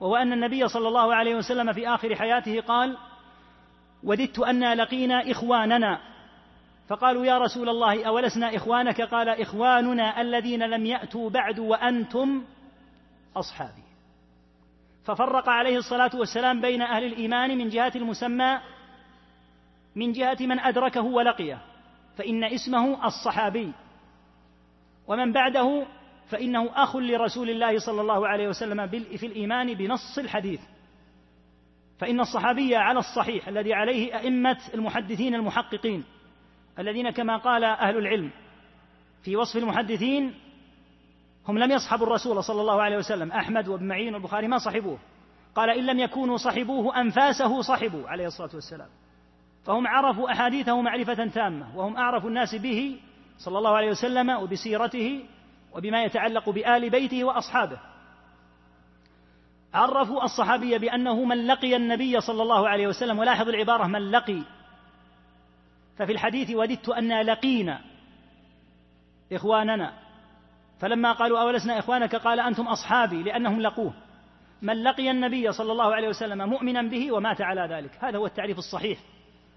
[0.00, 2.96] وهو أن النبي صلى الله عليه وسلم في آخر حياته قال
[4.02, 5.98] وددت أنا لقينا إخواننا
[6.88, 12.44] فقالوا يا رسول الله أولسنا إخوانك قال إخواننا الذين لم يأتوا بعد وأنتم
[13.36, 13.87] أصحابي
[15.08, 18.60] ففرق عليه الصلاة والسلام بين أهل الإيمان من جهة المسمى
[19.96, 21.58] من جهة من أدركه ولقيه
[22.16, 23.72] فإن اسمه الصحابي
[25.06, 25.86] ومن بعده
[26.30, 30.60] فإنه أخ لرسول الله صلى الله عليه وسلم في الإيمان بنص الحديث
[31.98, 36.04] فإن الصحابي على الصحيح الذي عليه أئمة المحدثين المحققين
[36.78, 38.30] الذين كما قال أهل العلم
[39.22, 40.34] في وصف المحدثين
[41.48, 44.98] هم لم يصحبوا الرسول صلى الله عليه وسلم أحمد وابن معين والبخاري ما صحبوه
[45.54, 48.88] قال إن لم يكونوا صحبوه أنفاسه صحبوا عليه الصلاة والسلام
[49.64, 53.00] فهم عرفوا أحاديثه معرفة تامة وهم أعرف الناس به
[53.38, 55.24] صلى الله عليه وسلم وبسيرته
[55.74, 57.78] وبما يتعلق بآل بيته وأصحابه
[59.74, 64.42] عرفوا الصحابي بأنه من لقي النبي صلى الله عليه وسلم ولاحظ العبارة من لقي
[65.96, 67.80] ففي الحديث وددت أن لقينا
[69.32, 70.07] إخواننا
[70.80, 73.92] فلما قالوا أولسنا إخوانك قال أنتم أصحابي لأنهم لقوه
[74.62, 78.58] من لقي النبي صلى الله عليه وسلم مؤمنا به ومات على ذلك هذا هو التعريف
[78.58, 78.98] الصحيح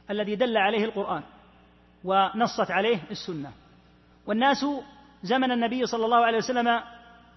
[0.09, 1.23] الذي دل عليه القرآن
[2.03, 3.51] ونصت عليه السنة
[4.27, 4.65] والناس
[5.23, 6.81] زمن النبي صلى الله عليه وسلم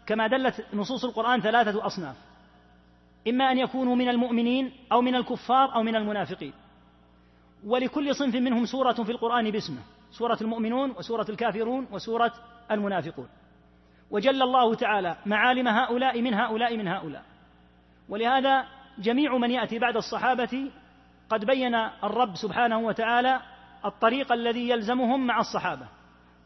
[0.06, 2.16] كما دلت نصوص القرآن ثلاثة أصناف
[3.28, 6.52] إما أن يكونوا من المؤمنين أو من الكفار أو من المنافقين
[7.66, 9.80] ولكل صنف منهم سورة في القرآن باسمه
[10.12, 12.32] سورة المؤمنون وسورة الكافرون وسورة
[12.70, 13.28] المنافقون
[14.14, 17.22] وجل الله تعالى معالم هؤلاء من هؤلاء من هؤلاء
[18.08, 18.64] ولهذا
[18.98, 20.70] جميع من ياتي بعد الصحابه
[21.28, 23.40] قد بين الرب سبحانه وتعالى
[23.84, 25.86] الطريق الذي يلزمهم مع الصحابه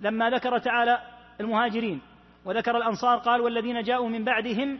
[0.00, 1.00] لما ذكر تعالى
[1.40, 2.00] المهاجرين
[2.44, 4.78] وذكر الانصار قال والذين جاءوا من بعدهم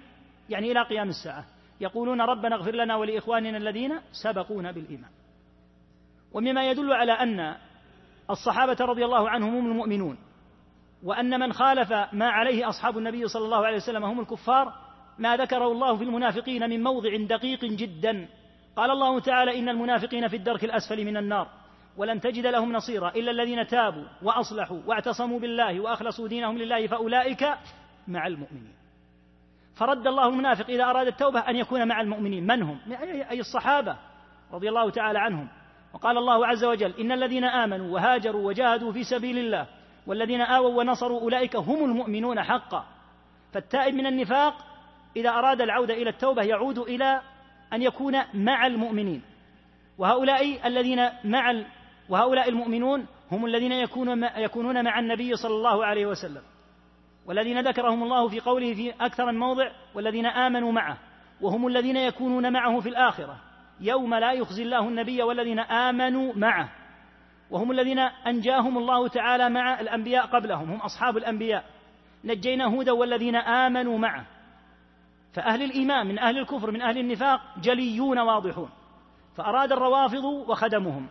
[0.50, 1.44] يعني الى قيام الساعه
[1.80, 5.10] يقولون ربنا اغفر لنا ولاخواننا الذين سبقونا بالايمان
[6.32, 7.54] ومما يدل على ان
[8.30, 10.18] الصحابه رضي الله عنهم هم المؤمنون
[11.04, 14.72] وأن من خالف ما عليه أصحاب النبي صلى الله عليه وسلم هم الكفار
[15.18, 18.28] ما ذكره الله في المنافقين من موضع دقيق جدا
[18.76, 21.48] قال الله تعالى إن المنافقين في الدرك الأسفل من النار
[21.96, 27.54] ولن تجد لهم نصيرا إلا الذين تابوا وأصلحوا واعتصموا بالله وأخلصوا دينهم لله فأولئك
[28.08, 28.72] مع المؤمنين
[29.74, 32.78] فرد الله المنافق إذا أراد التوبة أن يكون مع المؤمنين من هم؟
[33.30, 33.96] أي الصحابة
[34.52, 35.48] رضي الله تعالى عنهم
[35.94, 39.66] وقال الله عز وجل إن الذين آمنوا وهاجروا وجاهدوا في سبيل الله
[40.08, 42.84] والذين آووا ونصروا أولئك هم المؤمنون حقا
[43.52, 44.54] فالتائب من النفاق
[45.16, 47.20] إذا أراد العودة إلى التوبة يعود إلى
[47.72, 49.22] أن يكون مع المؤمنين
[49.98, 51.54] وهؤلاء الذين مع
[52.08, 56.42] وهؤلاء المؤمنون هم الذين يكون يكونون مع النبي صلى الله عليه وسلم
[57.26, 60.96] والذين ذكرهم الله في قوله في أكثر من موضع والذين آمنوا معه
[61.40, 63.36] وهم الذين يكونون معه في الآخرة
[63.80, 66.68] يوم لا يخزي الله النبي والذين آمنوا معه
[67.50, 71.64] وهم الذين أنجاهم الله تعالى مع الأنبياء قبلهم هم أصحاب الأنبياء
[72.24, 74.24] نجينا هودا والذين آمنوا معه
[75.32, 78.68] فأهل الإيمان من أهل الكفر من أهل النفاق جليون واضحون
[79.36, 81.06] فأراد الروافض وخدمهم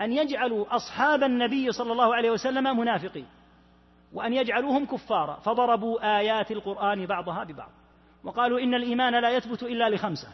[0.00, 3.26] أن يجعلوا أصحاب النبي صلى الله عليه وسلم منافقين
[4.12, 7.70] وأن يجعلوهم كفارا فضربوا آيات القرآن بعضها ببعض
[8.24, 10.28] وقالوا إن الإيمان لا يثبت إلا لخمسة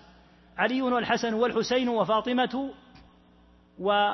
[0.59, 2.71] علي والحسن والحسين وفاطمة
[3.79, 4.13] و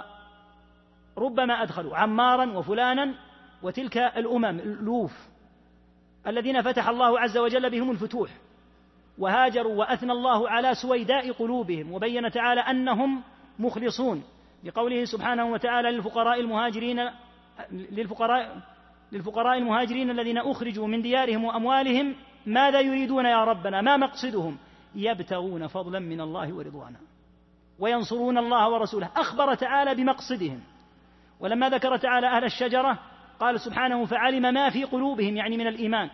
[1.18, 3.14] ربما أدخلوا عمارا وفلانا
[3.62, 5.12] وتلك الأمم الألوف
[6.26, 8.30] الذين فتح الله عز وجل بهم الفتوح
[9.18, 13.20] وهاجروا وأثنى الله على سويداء قلوبهم وبين تعالى أنهم
[13.58, 14.22] مخلصون
[14.64, 17.10] بقوله سبحانه وتعالى للفقراء المهاجرين
[17.72, 18.56] للفقراء
[19.12, 22.14] للفقراء المهاجرين الذين أخرجوا من ديارهم وأموالهم
[22.46, 24.56] ماذا يريدون يا ربنا ما مقصدهم
[24.94, 26.98] يبتغون فضلا من الله ورضوانا
[27.78, 30.60] وينصرون الله ورسوله أخبر تعالى بمقصدهم
[31.40, 32.98] ولما ذكر تعالى أهل الشجرة
[33.40, 36.10] قال سبحانه فعلم ما في قلوبهم يعني من الإيمان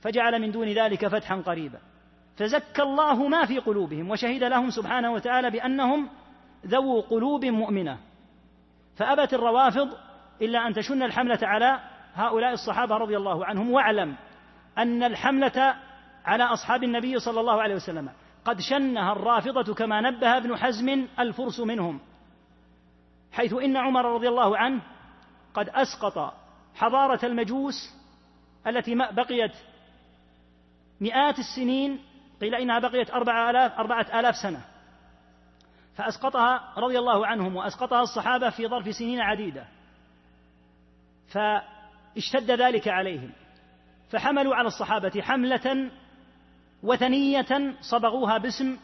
[0.00, 1.78] فجعل من دون ذلك فتحا قريبا
[2.36, 6.08] فزكى الله ما في قلوبهم وشهد لهم سبحانه وتعالى بأنهم
[6.66, 7.98] ذو قلوب مؤمنة
[8.96, 9.88] فأبت الروافض
[10.42, 11.80] إلا أن تشن الحملة على
[12.14, 14.14] هؤلاء الصحابة رضي الله عنهم واعلم
[14.78, 15.74] أن الحملة
[16.24, 18.08] على أصحاب النبي صلى الله عليه وسلم
[18.44, 22.00] قد شنها الرافضة كما نبه ابن حزم الفرس منهم
[23.32, 24.80] حيث إن عمر رضي الله عنه
[25.54, 26.34] قد أسقط
[26.74, 27.94] حضارة المجوس
[28.66, 29.52] التي بقيت
[31.00, 31.98] مئات السنين
[32.40, 34.64] قيل إنها بقيت أربعة آلاف, أربعة آلاف سنة
[35.96, 39.64] فأسقطها رضي الله عنهم وأسقطها الصحابة في ظرف سنين عديدة
[41.28, 43.30] فاشتد ذلك عليهم
[44.10, 45.90] فحملوا على الصحابة حملة
[46.82, 48.76] وثنية صبغوها باسم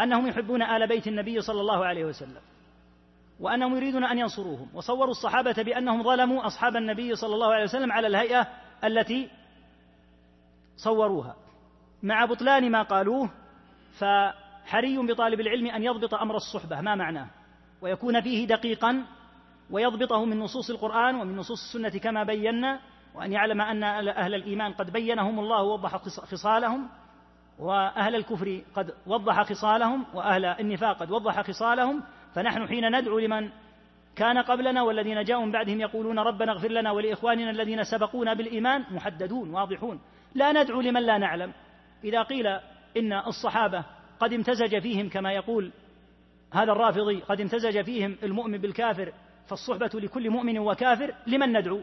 [0.00, 2.40] أنهم يحبون آل بيت النبي صلى الله عليه وسلم
[3.42, 8.06] وأنهم يريدون أن ينصروهم وصوروا الصحابة بأنهم ظلموا أصحاب النبي صلى الله عليه وسلم على
[8.06, 8.46] الهيئة
[8.84, 9.28] التي
[10.76, 11.36] صوروها
[12.02, 13.30] مع بطلان ما قالوه
[13.98, 17.26] فحري بطالب العلم أن يضبط أمر الصحبة ما معناه
[17.80, 19.04] ويكون فيه دقيقا
[19.70, 22.80] ويضبطه من نصوص القرآن ومن نصوص السنة كما بينا
[23.14, 26.88] وأن يعلم أن أهل الإيمان قد بينهم الله ووضح خصالهم
[27.58, 32.02] وأهل الكفر قد وضح خصالهم وأهل النفاق قد وضح خصالهم
[32.34, 33.50] فنحن حين ندعو لمن
[34.16, 39.50] كان قبلنا والذين جاءوا من بعدهم يقولون ربنا اغفر لنا ولاخواننا الذين سبقونا بالايمان محددون
[39.54, 40.00] واضحون
[40.34, 41.52] لا ندعو لمن لا نعلم
[42.04, 42.46] اذا قيل
[42.96, 43.84] ان الصحابه
[44.20, 45.70] قد امتزج فيهم كما يقول
[46.52, 49.12] هذا الرافضي قد امتزج فيهم المؤمن بالكافر
[49.48, 51.80] فالصحبه لكل مؤمن وكافر لمن ندعو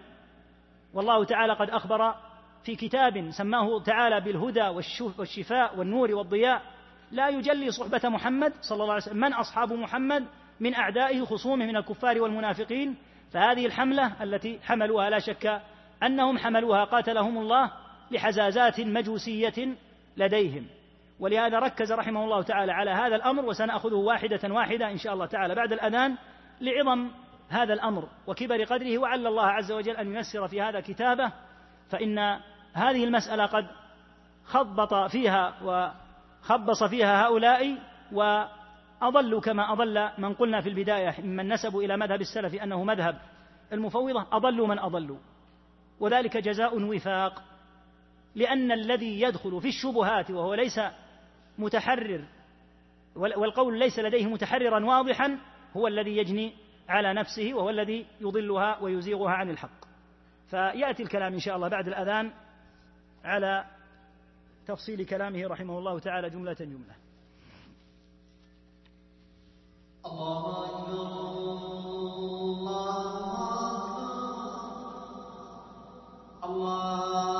[0.93, 2.15] والله تعالى قد اخبر
[2.63, 4.67] في كتاب سماه تعالى بالهدى
[5.17, 6.61] والشفاء والنور والضياء
[7.11, 10.25] لا يجلي صحبة محمد صلى الله عليه وسلم من أصحاب محمد
[10.59, 12.95] من أعدائه خصومه من الكفار والمنافقين
[13.31, 15.61] فهذه الحملة التي حملوها لا شك
[16.03, 17.71] أنهم حملوها قاتلهم الله
[18.11, 19.75] لحزازات مجوسية
[20.17, 20.65] لديهم
[21.19, 25.55] ولهذا ركز رحمه الله تعالى على هذا الأمر وسنأخذه واحدة واحدة إن شاء الله تعالى
[25.55, 26.15] بعد الأذان
[26.61, 27.11] لعظم
[27.49, 31.31] هذا الأمر وكبر قدره وعل الله عز وجل أن ييسر في هذا كتابه
[31.89, 32.19] فإن
[32.73, 33.67] هذه المسألة قد
[34.45, 37.77] خبط فيها وخبص فيها هؤلاء
[38.11, 38.43] و
[39.01, 43.21] أضلوا كما أضل من قلنا في البداية ممن نسبوا إلى مذهب السلف أنه مذهب
[43.73, 45.17] المفوضة أضلوا من أضلوا
[45.99, 47.43] وذلك جزاء وفاق
[48.35, 50.79] لأن الذي يدخل في الشبهات وهو ليس
[51.57, 52.25] متحرر
[53.15, 55.37] والقول ليس لديه متحررا واضحا
[55.77, 56.53] هو الذي يجني
[56.89, 59.85] على نفسه وهو الذي يضلها ويزيغها عن الحق
[60.49, 62.31] فياتي الكلام ان شاء الله بعد الاذان
[63.23, 63.65] على
[64.67, 66.95] تفصيل كلامه رحمه الله تعالى جمله جمله
[76.41, 77.38] Allah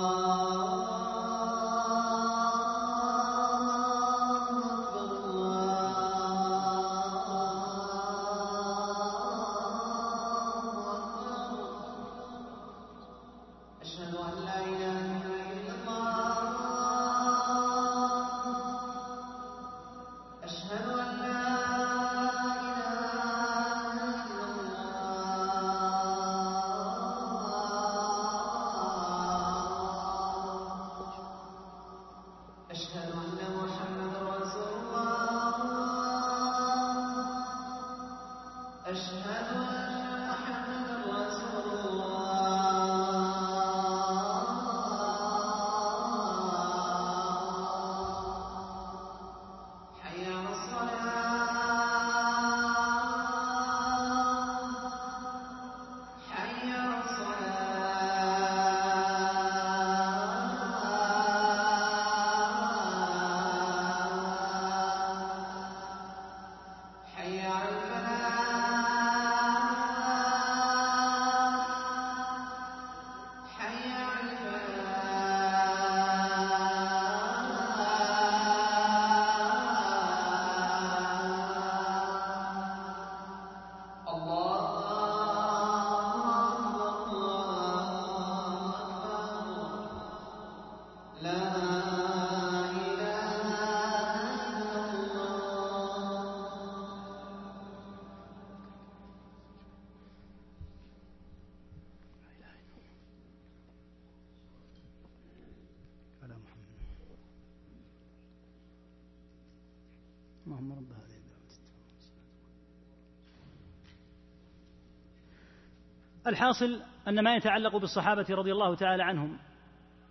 [116.29, 119.37] الحاصل أن ما يتعلق بالصحابة رضي الله تعالى عنهم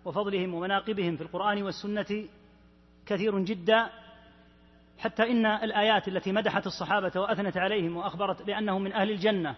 [0.05, 2.25] وفضلهم ومناقبهم في القرآن والسنة
[3.05, 3.89] كثير جدا
[4.97, 9.55] حتى إن الآيات التي مدحت الصحابة وأثنت عليهم وأخبرت بأنهم من أهل الجنة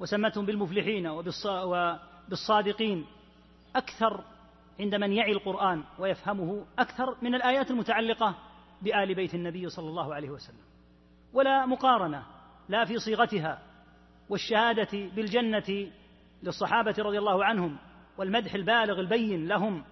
[0.00, 3.06] وسمتهم بالمفلحين وبالصادقين
[3.76, 4.20] أكثر
[4.80, 8.34] عند من يعي القرآن ويفهمه أكثر من الآيات المتعلقة
[8.82, 10.62] بآل بيت النبي صلى الله عليه وسلم
[11.32, 12.22] ولا مقارنة
[12.68, 13.58] لا في صيغتها
[14.32, 15.88] والشهاده بالجنه
[16.42, 17.76] للصحابه رضي الله عنهم
[18.18, 19.84] والمدح البالغ البين لهم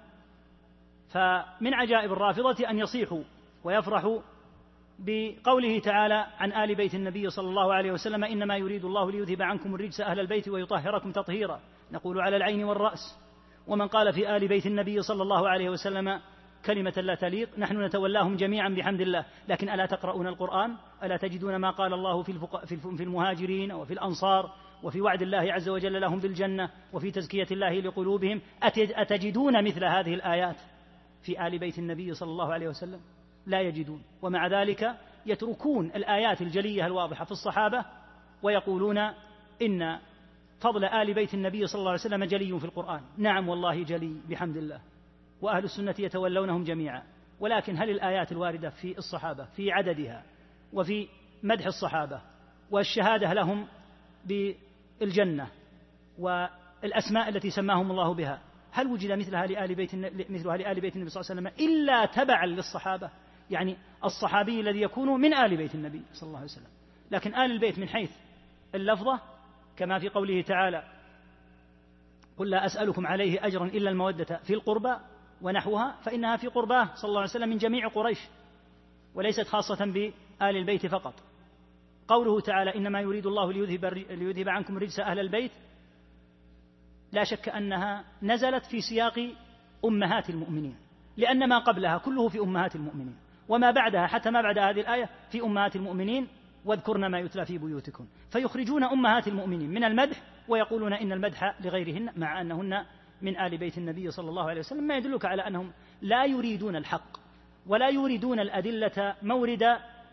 [1.13, 3.23] فمن عجائب الرافضه ان يصيحوا
[3.65, 4.21] ويفرحوا
[4.99, 9.75] بقوله تعالى عن ال بيت النبي صلى الله عليه وسلم انما يريد الله ليذهب عنكم
[9.75, 11.61] الرجس اهل البيت ويطهركم تطهيرا
[11.93, 13.19] نقول على العين والراس
[13.67, 16.21] ومن قال في ال بيت النبي صلى الله عليه وسلم
[16.67, 21.71] كلمة لا تليق نحن نتولاهم جميعا بحمد الله لكن ألا تقرؤون القرآن ألا تجدون ما
[21.71, 22.65] قال الله في, الفق...
[22.65, 28.41] في المهاجرين وفي الأنصار وفي وعد الله عز وجل لهم بالجنة وفي تزكية الله لقلوبهم
[28.99, 30.57] أتجدون مثل هذه الآيات
[31.23, 33.01] في آل بيت النبي صلى الله عليه وسلم
[33.47, 34.97] لا يجدون ومع ذلك
[35.27, 37.85] يتركون الآيات الجلية الواضحة في الصحابة
[38.43, 38.99] ويقولون
[39.63, 39.99] إن
[40.61, 44.57] فضل آل بيت النبي صلى الله عليه وسلم جلي في القرآن نعم والله جلي بحمد
[44.57, 44.81] الله
[45.43, 47.03] وأهل السنة يتولونهم جميعا
[47.41, 50.23] ولكن هل الآيات الواردة في الصحابة في عددها
[50.73, 51.09] وفي
[51.43, 52.21] مدح الصحابة
[52.71, 53.67] والشهادة لهم
[54.27, 55.49] بالجنة
[56.19, 58.41] والأسماء التي سماهم الله بها
[58.73, 59.95] هل وجد مثلها لآل بيت
[60.31, 63.11] مثلها لآل بيت النبي صلى الله عليه وسلم إلا تبعا للصحابة
[63.51, 66.69] يعني الصحابي الذي يكون من آل بيت النبي صلى الله عليه وسلم
[67.11, 68.11] لكن آل البيت من حيث
[68.75, 69.21] اللفظة
[69.77, 70.83] كما في قوله تعالى
[72.39, 74.97] قل لا أسألكم عليه أجرا إلا المودة في القربى
[75.43, 78.19] ونحوها فإنها في قرباه صلى الله عليه وسلم من جميع قريش
[79.15, 81.15] وليست خاصة بآل البيت فقط
[82.09, 85.51] قوله تعالى إنما يريد الله ليذهب, ليذهب عنكم رجس أهل البيت
[87.13, 89.31] لا شك أنها نزلت في سياق
[89.85, 90.77] أمهات المؤمنين
[91.17, 93.17] لأن ما قبلها كله في أمهات المؤمنين
[93.49, 96.29] وما بعدها حتى ما بعد هذه الآية في أمهات المؤمنين
[96.65, 102.41] واذكرن ما يتلى في بيوتكم فيخرجون أمهات المؤمنين من المدح ويقولون إن المدح لغيرهن مع
[102.41, 102.85] أنهن
[103.23, 105.71] من آل بيت النبي صلى الله عليه وسلم ما يدلك على أنهم
[106.03, 107.17] لا يريدون الحق
[107.67, 109.65] ولا يريدون الأدلة مورد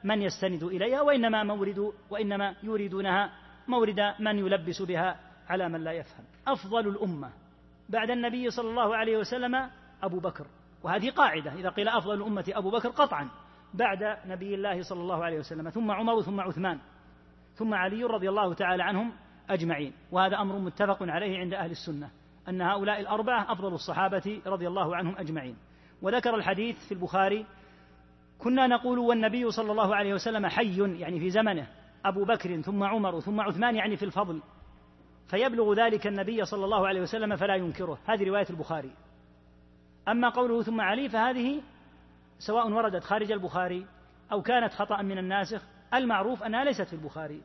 [0.04, 3.30] من يستند إليها وإنما مورد وإنما يريدونها
[3.68, 5.20] مورد من يلبس بها
[5.50, 7.30] على من لا يفهم أفضل الأمة
[7.90, 9.70] بعد النبي صلى الله عليه وسلم
[10.04, 10.48] أبو بكر
[10.84, 13.30] وهذه قاعدة إذا قيل أفضل الأمة أبو بكر قطعا
[13.74, 16.80] بعد نبي الله صلى الله عليه وسلم ثم عمر ثم عثمان
[17.56, 19.12] ثم علي رضي الله تعالى عنهم
[19.50, 22.10] أجمعين وهذا أمر متفق عليه عند أهل السنة
[22.50, 25.58] أن هؤلاء الأربعة أفضل الصحابة رضي الله عنهم أجمعين
[26.02, 27.46] وذكر الحديث في البخاري
[28.40, 31.68] كنا نقول والنبي صلى الله عليه وسلم حي يعني في زمنه
[32.06, 34.42] أبو بكر ثم عمر ثم عثمان يعني في الفضل
[35.28, 38.92] فيبلغ ذلك النبي صلى الله عليه وسلم فلا ينكره هذه رواية البخاري
[40.08, 41.62] أما قوله ثم علي فهذه
[42.40, 43.86] سواء وردت خارج البخاري
[44.32, 45.62] أو كانت خطأ من الناسخ
[45.94, 47.42] المعروف أنها ليست في البخاري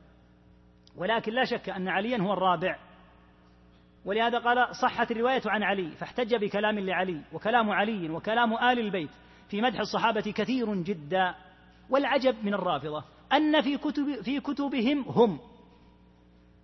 [0.96, 2.76] ولكن لا شك أن عليا هو الرابع
[4.04, 9.10] ولهذا قال صحت الرواية عن علي فاحتج بكلام لعلي وكلام علي وكلام آل البيت
[9.48, 11.34] في مدح الصحابة كثير جدا
[11.90, 15.38] والعجب من الرافضة أن في, كتب في كتبهم هم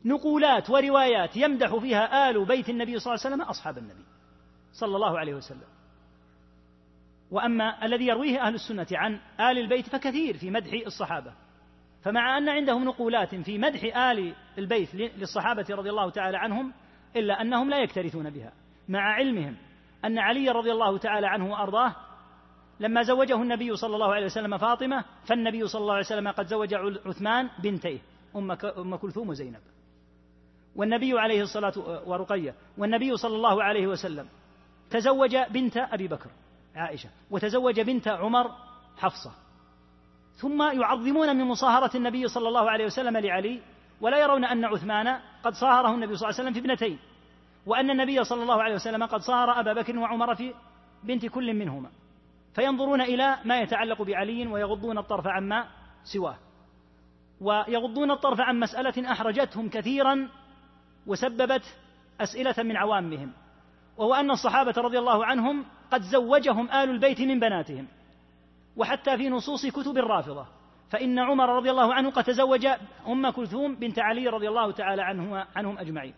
[0.05, 4.05] نقولات وروايات يمدح فيها آل بيت النبي صلى الله عليه وسلم أصحاب النبي
[4.73, 5.69] صلى الله عليه وسلم
[7.31, 11.33] وأما الذي يرويه أهل السنة عن آل البيت فكثير في مدح الصحابة
[12.03, 16.73] فمع أن عندهم نقولات في مدح آل البيت للصحابة رضي الله تعالى عنهم
[17.17, 18.53] إلا أنهم لا يكترثون بها
[18.89, 19.57] مع علمهم
[20.05, 21.95] أن علي رضي الله تعالى عنه وأرضاه
[22.81, 26.75] لما زوجه النبي صلى الله عليه وسلم فاطمة فالنبي صلى الله عليه وسلم قد زوج
[27.07, 27.99] عثمان بنتيه
[28.37, 29.61] أم كلثوم وزينب
[30.77, 31.73] والنبي عليه الصلاة
[32.09, 34.29] ورقية والنبي صلى الله عليه وسلم
[34.91, 36.31] تزوج بنت أبي بكر
[36.77, 38.51] عائشة وتزوج بنت عمر
[38.97, 39.33] حفصة
[40.35, 43.61] ثم يعظمون من مصاهرة النبي صلى الله عليه وسلم لعلي
[44.01, 46.99] ولا يرون أن عثمان قد صاهره النبي صلى الله عليه وسلم في ابنتين
[47.67, 50.55] وأن النبي صلى الله عليه وسلم قد صاهر أبا بكر وعمر في
[51.05, 51.91] بنت كل منهما
[52.55, 55.65] فينظرون إلى ما يتعلق بعلي ويغضون الطرف عما
[56.05, 56.37] سواه
[57.41, 60.29] ويغضون الطرف عن مسألة أحرجتهم كثيرا
[61.07, 61.77] وسببت
[62.21, 63.33] أسئلة من عوامهم
[63.97, 67.87] وهو أن الصحابة رضي الله عنهم قد زوجهم آل البيت من بناتهم
[68.77, 70.47] وحتى في نصوص كتب الرافضة
[70.91, 72.67] فإن عمر رضي الله عنه قد تزوج
[73.07, 76.15] أم كلثوم بنت علي رضي الله تعالى عنهما عنهم أجمعين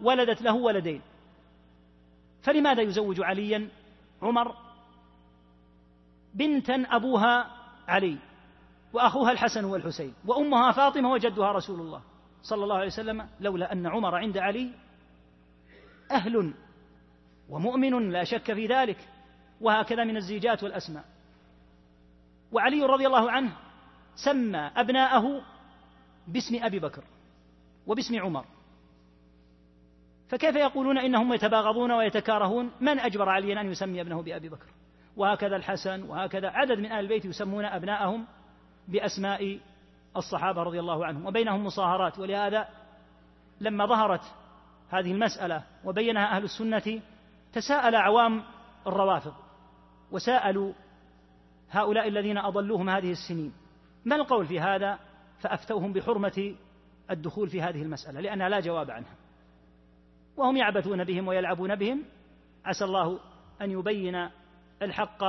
[0.00, 1.02] وولدت له ولدين
[2.42, 3.68] فلماذا يزوج عليا
[4.22, 4.54] عمر
[6.34, 7.50] بنتا أبوها
[7.88, 8.18] علي
[8.92, 12.02] وأخوها الحسن والحسين وأمها فاطمة وجدها رسول الله
[12.42, 14.70] صلى الله عليه وسلم لولا أن عمر عند علي
[16.10, 16.54] أهل
[17.48, 19.08] ومؤمن لا شك في ذلك
[19.60, 21.04] وهكذا من الزيجات والأسماء
[22.52, 23.52] وعلي رضي الله عنه
[24.24, 25.40] سمى أبناءه
[26.28, 27.02] باسم أبي بكر
[27.86, 28.44] وباسم عمر
[30.28, 34.66] فكيف يقولون إنهم يتباغضون ويتكارهون من أجبر عليا أن يسمي ابنه بأبي بكر
[35.16, 38.24] وهكذا الحسن وهكذا عدد من أهل البيت يسمون أبناءهم
[38.88, 39.58] بأسماء
[40.16, 42.68] الصحابة رضي الله عنهم وبينهم مصاهرات ولهذا
[43.60, 44.20] لما ظهرت
[44.90, 47.00] هذه المسألة وبينها أهل السنة
[47.54, 48.44] تساءل عوام
[48.86, 49.34] الروافض
[50.12, 50.72] وسألوا
[51.72, 53.52] هؤلاء الذين أضلوهم هذه السنين
[54.04, 54.98] ما القول في هذا
[55.40, 56.54] فأفتوهم بحرمة
[57.10, 59.14] الدخول في هذه المسألة لأنها لا جواب عنها
[60.36, 62.02] وهم يعبثون بهم ويلعبون بهم
[62.64, 63.18] عسى الله
[63.62, 64.28] أن يبين
[64.82, 65.24] الحق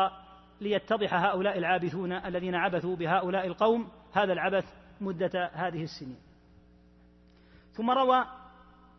[0.62, 4.66] ليتضح هؤلاء العابثون الذين عبثوا بهؤلاء القوم هذا العبث
[5.02, 6.18] مدة هذه السنين
[7.74, 8.26] ثم روى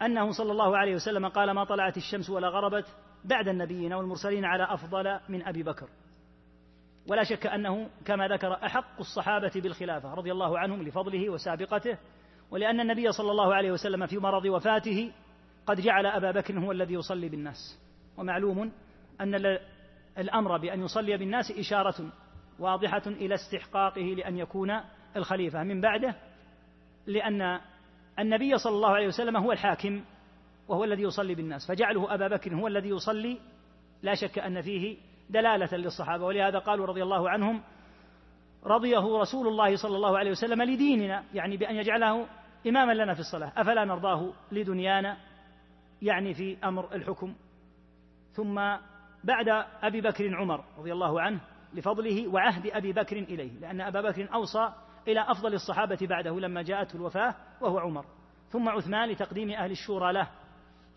[0.03, 2.87] أنه صلى الله عليه وسلم قال ما طلعت الشمس ولا غربت
[3.25, 5.89] بعد النبيين والمرسلين على أفضل من أبي بكر
[7.07, 11.99] ولا شك أنه كما ذكر أحق الصحابة بالخلافة رضي الله عنهم لفضله وسابقته
[12.51, 15.13] ولأن النبي صلى الله عليه وسلم في مرض وفاته
[15.67, 17.79] قد جعل أبا بكر هو الذي يصلي بالناس
[18.17, 18.73] ومعلوم
[19.21, 19.59] أن
[20.19, 22.11] الأمر بأن يصلي بالناس إشارة
[22.59, 24.81] واضحة إلى استحقاقه لأن يكون
[25.17, 26.15] الخليفة من بعده
[27.07, 27.61] لأن
[28.19, 30.05] النبي صلى الله عليه وسلم هو الحاكم
[30.69, 33.39] وهو الذي يصلي بالناس فجعله أبا بكر هو الذي يصلي
[34.03, 34.97] لا شك أن فيه
[35.31, 37.63] دلالة للصحابة ولهذا قالوا رضي الله عنهم
[38.65, 42.27] رضيه رسول الله صلى الله عليه وسلم لديننا يعني بأن يجعله
[42.67, 45.17] إماما لنا في الصلاة أفلا نرضاه لدنيانا
[46.03, 47.35] يعني في أمر الحكم
[48.33, 48.55] ثم
[49.25, 49.49] بعد
[49.83, 51.41] أبي بكر عمر رضي الله عنه
[51.75, 54.73] لفضله وعهد أبي بكر إليه لأن أبا بكر أوصى
[55.09, 58.05] إلى أفضل الصحابة بعده لما جاءته الوفاة وهو عمر
[58.49, 60.27] ثم عثمان لتقديم أهل الشورى له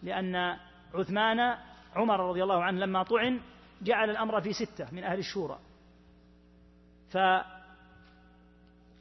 [0.04, 0.56] لأن
[0.94, 1.56] عثمان
[1.96, 3.40] عمر رضي الله عنه لما طعن
[3.82, 5.60] جعل الأمر في ستة من أهل الشورى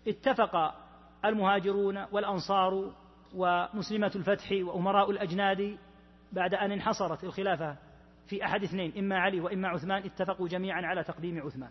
[0.07, 0.74] فاتفق
[1.24, 2.93] المهاجرون والأنصار
[3.35, 5.78] ومسلمة الفتح وأمراء الأجناد
[6.32, 7.77] بعد أن انحصرت الخلافة
[8.27, 11.70] في أحد اثنين إما علي وإما عثمان اتفقوا جميعا على تقديم عثمان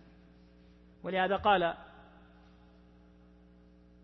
[1.03, 1.73] ولهذا قال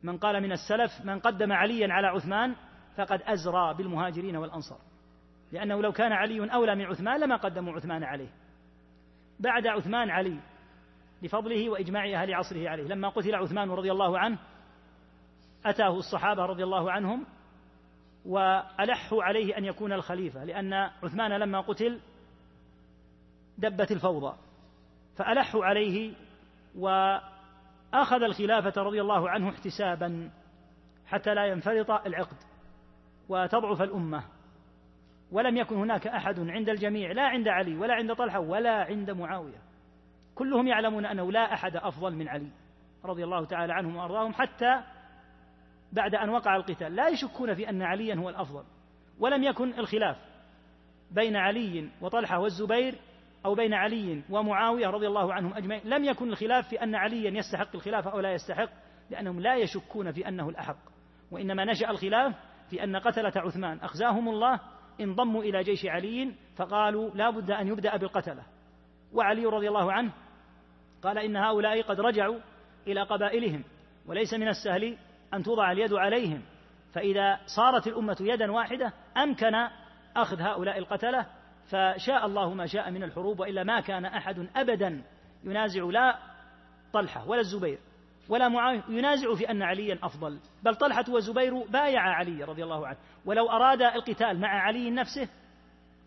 [0.04, 2.56] من قال من السلف من قدم عليا على عثمان
[2.98, 4.80] فقد أزرى بالمهاجرين والأنصار
[5.52, 8.30] لأنه لو كان علي أولى من عثمان لما قدموا عثمان عليه
[9.42, 10.40] بعد عثمان علي
[11.24, 14.38] لفضله واجماع اهل عصره عليه لما قتل عثمان رضي الله عنه
[15.66, 17.26] اتاه الصحابه رضي الله عنهم
[18.26, 22.00] والحوا عليه ان يكون الخليفه لان عثمان لما قتل
[23.58, 24.38] دبت الفوضى
[25.16, 26.14] فالحوا عليه
[26.78, 30.30] واخذ الخلافه رضي الله عنه احتسابا
[31.06, 32.38] حتى لا ينفرط العقد
[33.30, 34.24] وتضعف الامه
[35.32, 39.62] ولم يكن هناك احد عند الجميع لا عند علي ولا عند طلحه ولا عند معاويه
[40.36, 42.48] كلهم يعلمون انه لا احد افضل من علي
[43.06, 44.82] رضي الله تعالى عنهم وارضاهم حتى
[45.94, 48.64] بعد ان وقع القتال لا يشكون في ان عليا هو الافضل
[49.20, 50.18] ولم يكن الخلاف
[51.12, 52.96] بين علي وطلحه والزبير
[53.46, 57.76] او بين علي ومعاويه رضي الله عنهم اجمعين لم يكن الخلاف في ان عليا يستحق
[57.76, 58.70] الخلافه او لا يستحق
[59.10, 60.78] لانهم لا يشكون في انه الاحق
[61.32, 62.36] وانما نشا الخلاف
[62.70, 64.60] في ان قتله عثمان اخزاهم الله
[65.02, 68.44] انضموا إلى جيش علي فقالوا لا بد أن يبدأ بالقتلة
[69.14, 70.12] وعلي رضي الله عنه
[71.04, 72.40] قال إن هؤلاء قد رجعوا
[72.88, 73.64] إلى قبائلهم
[74.06, 74.98] وليس من السهل
[75.34, 76.42] أن توضع اليد عليهم
[76.94, 79.54] فإذا صارت الأمة يدا واحدة أمكن
[80.16, 81.26] أخذ هؤلاء القتلة
[81.70, 85.02] فشاء الله ما شاء من الحروب وإلا ما كان أحد أبدا
[85.44, 86.18] ينازع لا
[86.94, 87.80] طلحة ولا الزبير
[88.32, 92.98] ولا معاوية ينازع في أن عليا أفضل بل طلحة وزبير بايع علي رضي الله عنه
[93.26, 95.30] ولو أراد القتال مع علي نفسه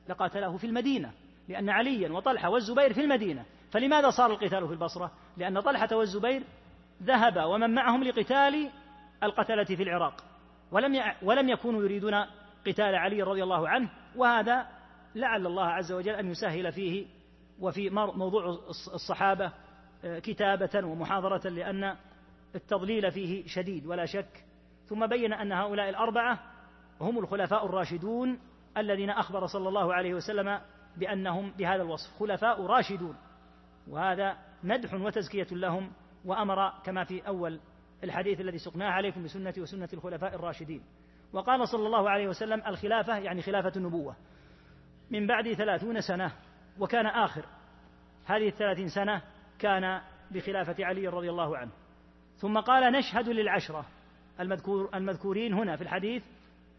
[0.09, 1.11] لقاتله في المدينة
[1.49, 6.43] لأن عليا وطلحة والزبير في المدينة فلماذا صار القتال في البصرة لأن طلحة والزبير
[7.03, 8.71] ذهب ومن معهم لقتال
[9.23, 10.25] القتلة في العراق
[10.73, 12.15] ولم ولم يكونوا يريدون
[12.67, 14.67] قتال علي رضي الله عنه وهذا
[15.15, 17.07] لعل الله عز وجل أن يسهل فيه
[17.61, 18.47] وفي موضوع
[18.95, 19.53] الصحابة
[20.05, 21.97] آه، كتابة ومحاضرة لأن
[22.55, 24.45] التضليل فيه شديد ولا شك
[24.87, 26.41] ثم بين أن هؤلاء الأربعة
[27.01, 28.39] هم الخلفاء الراشدون
[28.77, 30.61] الذين أخبر صلى الله عليه وسلم
[30.97, 33.17] بأنهم بهذا الوصف خلفاء راشدون
[33.89, 35.93] وهذا مدح وتزكية لهم
[36.25, 37.61] وأمر كما في أول
[38.05, 40.83] الحديث الذي سقناه عليكم بسنتي وسنة الخلفاء الراشدين
[41.33, 44.17] وقال صلى الله عليه وسلم الخلافة يعني خلافة النبوة
[45.11, 46.33] من بعد ثلاثون سنة
[46.79, 47.45] وكان آخر
[48.27, 49.23] هذه الثلاثين سنة
[49.59, 50.01] كان
[50.31, 51.71] بخلافة علي رضي الله عنه
[52.37, 53.87] ثم قال نشهد للعشرة
[54.41, 56.23] المذكور المذكورين هنا في الحديث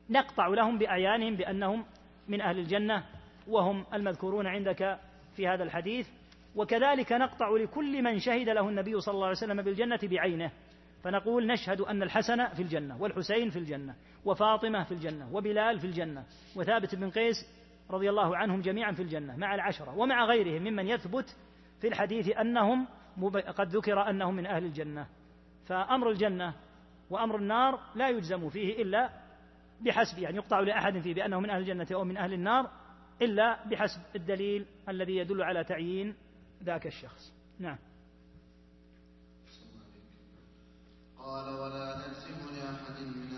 [0.10, 1.86] نقطع لهم بأعيانهم بأنهم
[2.28, 3.04] من أهل الجنة
[3.48, 5.00] وهم المذكورون عندك
[5.36, 6.08] في هذا الحديث
[6.56, 10.52] وكذلك نقطع لكل من شهد له النبي صلى الله عليه وسلم بالجنة بعينه
[11.04, 13.96] فنقول نشهد أن الحسن في الجنة والحسين في الجنة
[14.26, 16.24] وفاطمة في الجنة وبلال في الجنة
[16.56, 17.36] وثابت بن قيس
[17.92, 21.36] رضي الله عنهم جميعا في الجنة مع العشرة ومع غيرهم ممن يثبت
[21.82, 22.88] في الحديث أنهم
[23.58, 25.06] قد ذكر أنهم من أهل الجنة
[25.68, 26.54] فأمر الجنة
[27.10, 29.10] وأمر النار لا يجزم فيه إلا
[29.82, 32.72] بحسب يعني يقطع لأحد فيه بأنه من أهل الجنة أو من أهل النار
[33.22, 36.16] إلا بحسب الدليل الذي يدل على تعيين
[36.64, 37.78] ذاك الشخص نعم
[41.20, 43.35] قال ولا نلزم لأحد من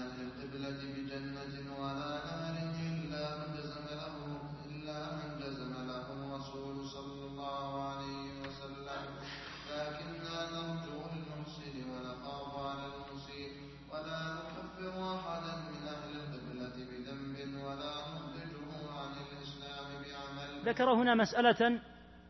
[20.67, 21.79] ذكر هنا مسألة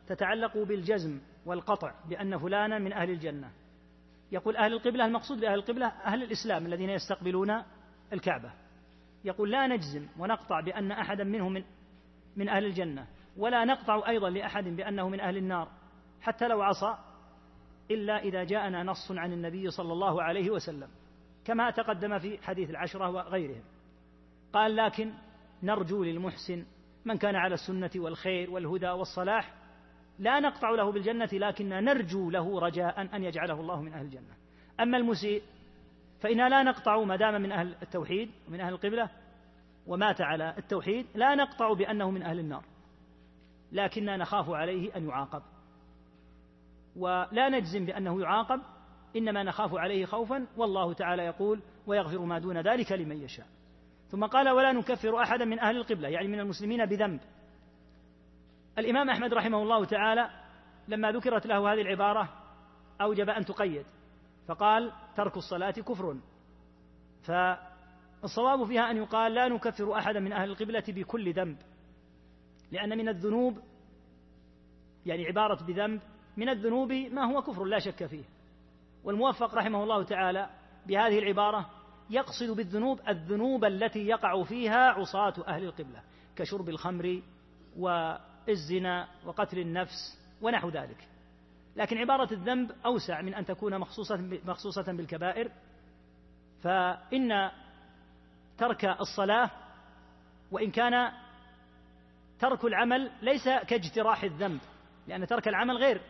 [0.08, 3.52] تتعلق بالجزم والقطع بأن فلانا من أهل الجنة
[4.32, 7.54] يقول أهل القبلة المقصود بأهل القبلة أهل الإسلام الذين يستقبلون
[8.14, 8.52] الكعبة
[9.26, 11.64] يقول لا نجزم ونقطع بأن أحدا منهم من,
[12.36, 13.08] من أهل الجنة
[13.38, 15.68] ولا نقطع أيضا لأحد بأنه من أهل النار
[16.22, 16.98] حتى لو عصى
[17.92, 20.90] إلا إذا جاءنا نص عن النبي صلى الله عليه وسلم
[21.46, 23.64] كما تقدم في حديث العشرة وغيرهم
[24.54, 25.14] قال لكن
[25.64, 26.66] نرجو للمحسن
[27.08, 29.54] من كان على السنة والخير والهدى والصلاح
[30.20, 34.34] لا نقطع له بالجنة لكن نرجو له رجاء أن يجعله الله من أهل الجنة
[34.80, 35.42] أما المسيء
[36.22, 39.10] فإنا لا نقطع ما دام من أهل التوحيد ومن أهل القبلة
[39.88, 42.64] ومات على التوحيد لا نقطع بأنه من أهل النار
[43.72, 45.42] لكننا نخاف عليه أن يعاقب
[46.96, 48.62] ولا نجزم بأنه يعاقب
[49.16, 53.46] إنما نخاف عليه خوفا والله تعالى يقول ويغفر ما دون ذلك لمن يشاء
[54.12, 57.20] ثم قال ولا نكفر أحدا من أهل القبلة يعني من المسلمين بذنب
[58.78, 60.30] الإمام أحمد رحمه الله تعالى
[60.88, 62.34] لما ذكرت له هذه العبارة
[63.02, 63.86] أوجب أن تقيد
[64.48, 66.16] فقال ترك الصلاة كفر
[67.24, 71.58] فالصواب فيها أن يقال لا نكفر أحدا من أهل القبلة بكل ذنب
[72.72, 73.58] لأن من الذنوب
[75.06, 76.02] يعني عبارة بذنب
[76.38, 78.24] من الذنوب ما هو كفر لا شك فيه
[79.04, 80.50] والموفق رحمه الله تعالى
[80.88, 81.70] بهذه العبارة
[82.10, 86.02] يقصد بالذنوب الذنوب التي يقع فيها عصاة أهل القبلة
[86.36, 87.22] كشرب الخمر
[87.78, 91.08] والزنا وقتل النفس ونحو ذلك
[91.76, 94.16] لكن عبارة الذنب أوسع من أن تكون مخصوصة,
[94.46, 95.52] مخصوصة بالكبائر
[96.64, 97.52] فإن
[98.58, 99.50] ترك الصلاة
[100.52, 101.12] وإن كان
[102.40, 104.60] ترك العمل ليس كاجتراح الذنب
[105.08, 106.02] لأن ترك العمل غير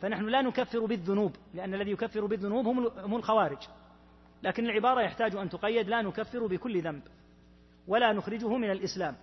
[0.00, 2.66] فنحن لا نكفر بالذنوب لأن الذي يكفر بالذنوب
[2.98, 3.58] هم الخوارج
[4.42, 7.02] لكن العبارة يحتاج أن تقيد لا نكفر بكل ذنب
[7.88, 9.16] ولا نخرجه من الإسلام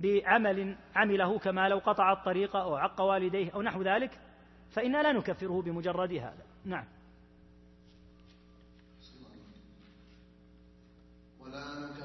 [0.00, 4.10] بعمل عمله كما لو قطع الطريق أو عق والديه أو نحو ذلك
[4.70, 6.84] فإنا لا نكفره بمجرد هذا نعم
[11.40, 12.01] ولا نكفر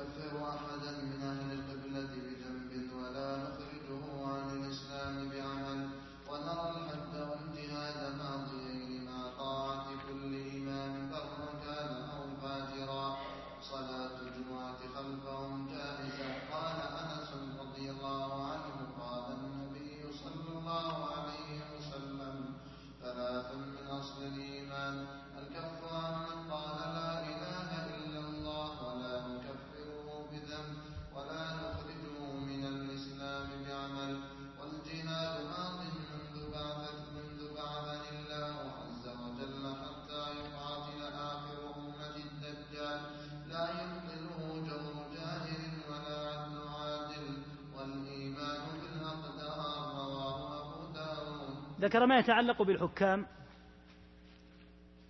[51.88, 53.26] ذكر ما يتعلق بالحكام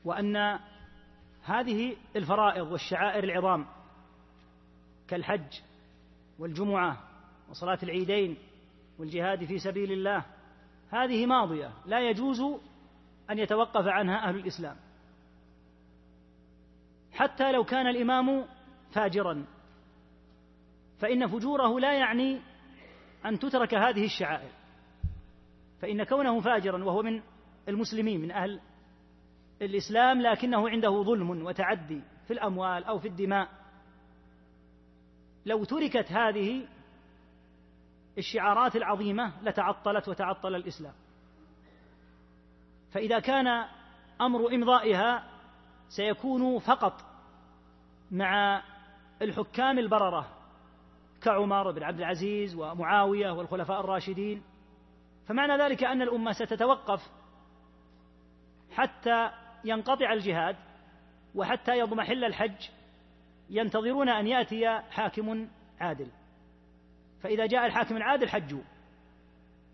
[0.05, 0.59] وأن
[1.43, 3.65] هذه الفرائض والشعائر العظام
[5.07, 5.53] كالحج
[6.39, 6.97] والجمعة
[7.49, 8.37] وصلاة العيدين
[8.99, 10.25] والجهاد في سبيل الله
[10.91, 12.41] هذه ماضية لا يجوز
[13.29, 14.75] أن يتوقف عنها أهل الإسلام
[17.13, 18.45] حتى لو كان الإمام
[18.91, 19.45] فاجرا
[20.99, 22.41] فإن فجوره لا يعني
[23.25, 24.51] أن تترك هذه الشعائر
[25.81, 27.21] فإن كونه فاجرا وهو من
[27.69, 28.61] المسلمين من أهل
[29.61, 33.49] الإسلام لكنه عنده ظلم وتعدي في الأموال أو في الدماء
[35.45, 36.67] لو تركت هذه
[38.17, 40.93] الشعارات العظيمة لتعطلت وتعطل الإسلام
[42.91, 43.47] فإذا كان
[44.21, 45.29] أمر إمضائها
[45.87, 47.05] سيكون فقط
[48.11, 48.63] مع
[49.21, 50.31] الحكام البررة
[51.21, 54.41] كعمر بن عبد العزيز ومعاوية والخلفاء الراشدين
[55.27, 57.01] فمعنى ذلك أن الأمة ستتوقف
[58.71, 59.29] حتى
[59.63, 60.55] ينقطع الجهاد
[61.35, 62.69] وحتى يضمحل الحج
[63.49, 65.47] ينتظرون أن يأتي حاكم
[65.79, 66.07] عادل
[67.23, 68.61] فإذا جاء الحاكم العادل حجوا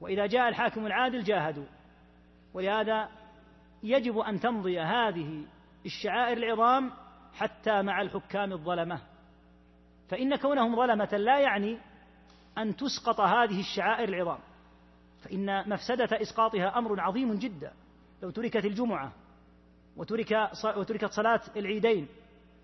[0.02, 1.66] وإذا جاء الحاكم العادل جاهدوا
[2.54, 3.10] ولهذا
[3.84, 5.46] يجب أن تمضي هذه
[5.86, 6.92] الشعائر العظام
[7.34, 9.00] حتى مع الحكام الظلمة
[10.10, 11.78] فإن كونهم ظلمة لا يعني
[12.58, 14.40] أن تسقط هذه الشعائر العظام
[15.24, 17.74] فإن مفسدة إسقاطها أمر عظيم جدا
[18.24, 19.12] لو تركت الجمعة
[19.98, 22.08] وترك وتركت صلاة العيدين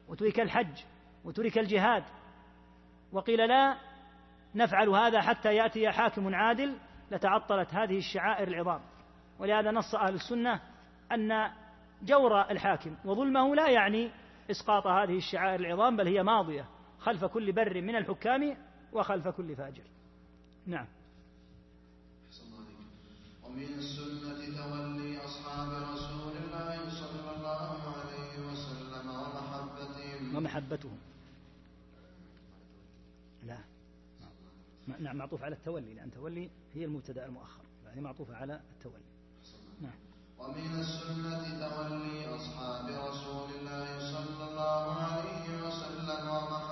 [0.08, 0.78] وترك الحج
[1.26, 2.04] وترك الجهاد
[3.12, 3.78] وقيل لا
[4.56, 6.76] نفعل هذا حتى يأتي حاكم عادل
[7.12, 8.82] لتعطلت هذه الشعائر العظام
[9.40, 10.62] ولهذا نص أهل السنة
[11.12, 11.52] أن
[12.04, 14.12] جور الحاكم وظلمه لا يعني
[14.52, 16.66] إسقاط هذه الشعائر العظام بل هي ماضية
[17.00, 18.58] خلف كل بر من الحكام
[18.94, 19.84] وخلف كل فاجر
[20.66, 20.86] نعم
[23.50, 30.98] ومن السنة تولي أصحاب رسول الله صلى الله عليه وسلم ومحبتهم ومحبتهم
[33.46, 33.58] لا
[35.00, 39.04] نعم معطوف على التولي لأن تولي هي المبتدأ المؤخر يعني معطوفة على التولي
[39.82, 40.00] نعم
[40.40, 46.69] ومن السنة تولي أصحاب رسول الله صلى الله عليه وسلم ومحبتهم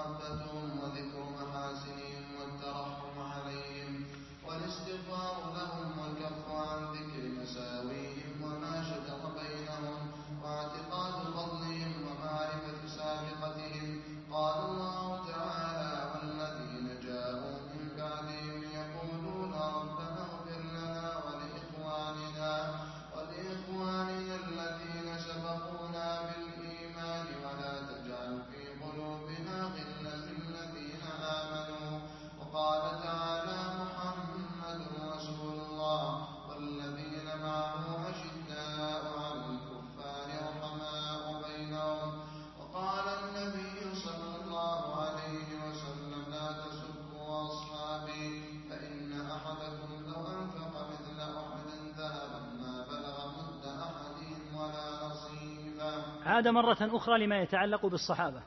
[56.37, 58.41] عاد مرة أخرى لما يتعلق بالصحابة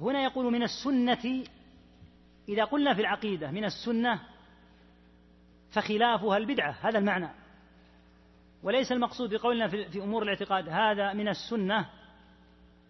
[0.00, 1.44] هنا يقول من السنة
[2.48, 4.20] إذا قلنا في العقيدة من السنة
[5.70, 7.28] فخلافها البدعة هذا المعنى
[8.62, 11.88] وليس المقصود بقولنا في أمور الاعتقاد هذا من السنة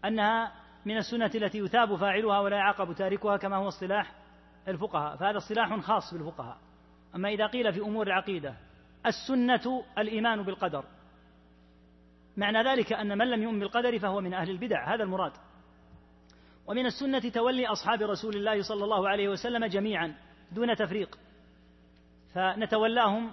[0.05, 0.53] أنها
[0.85, 4.13] من السنة التي يثاب فاعلها ولا يعاقب تاركها كما هو اصطلاح
[4.69, 6.59] الفقهاء فهذا اصطلاح خاص بالفقهاء
[7.15, 8.55] أما إذا قيل في أمور العقيدة
[9.07, 10.85] السنة الإيمان بالقدر
[12.39, 15.33] معنى ذلك أن من لم يؤمن بالقدر فهو من أهل البدع هذا المراد
[16.67, 20.15] ومن السنة تولي أصحاب رسول الله صلى الله عليه وسلم جميعا
[20.53, 21.19] دون تفريق
[22.35, 23.33] فنتولاهم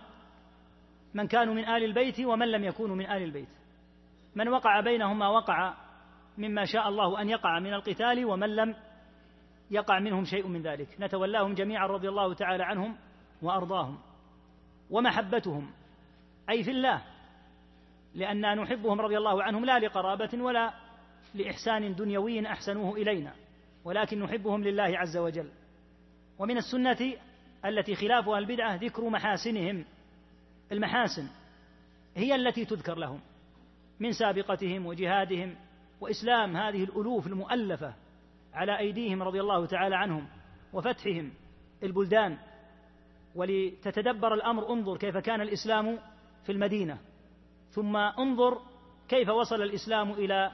[1.14, 3.48] من كانوا من آل البيت ومن لم يكونوا من آل البيت
[4.36, 5.74] من وقع بينهم ما وقع
[6.38, 8.76] مما شاء الله أن يقع من القتال ومن لم
[9.72, 12.96] يقع منهم شيء من ذلك نتولاهم جميعا رضي الله تعالى عنهم
[13.42, 14.00] وأرضاهم
[14.92, 15.72] ومحبتهم
[16.50, 17.02] أي في الله
[18.16, 20.74] لأننا نحبهم رضي الله عنهم لا لقرابة ولا
[21.36, 23.34] لإحسان دنيوي أحسنوه إلينا
[23.86, 25.50] ولكن نحبهم لله عز وجل
[26.40, 27.14] ومن السنة
[27.66, 29.86] التي خلافها البدعة ذكر محاسنهم
[30.72, 31.28] المحاسن
[32.16, 33.20] هي التي تذكر لهم
[34.00, 35.56] من سابقتهم وجهادهم
[36.02, 37.94] وإسلام هذه الألوف المؤلفة
[38.54, 40.28] على أيديهم رضي الله تعالى عنهم
[40.74, 41.32] وفتحهم
[41.84, 42.38] البلدان
[43.36, 46.00] ولتتدبر الأمر انظر كيف كان الإسلام
[46.46, 46.98] في المدينة
[47.76, 48.62] ثم انظر
[49.08, 50.52] كيف وصل الاسلام الى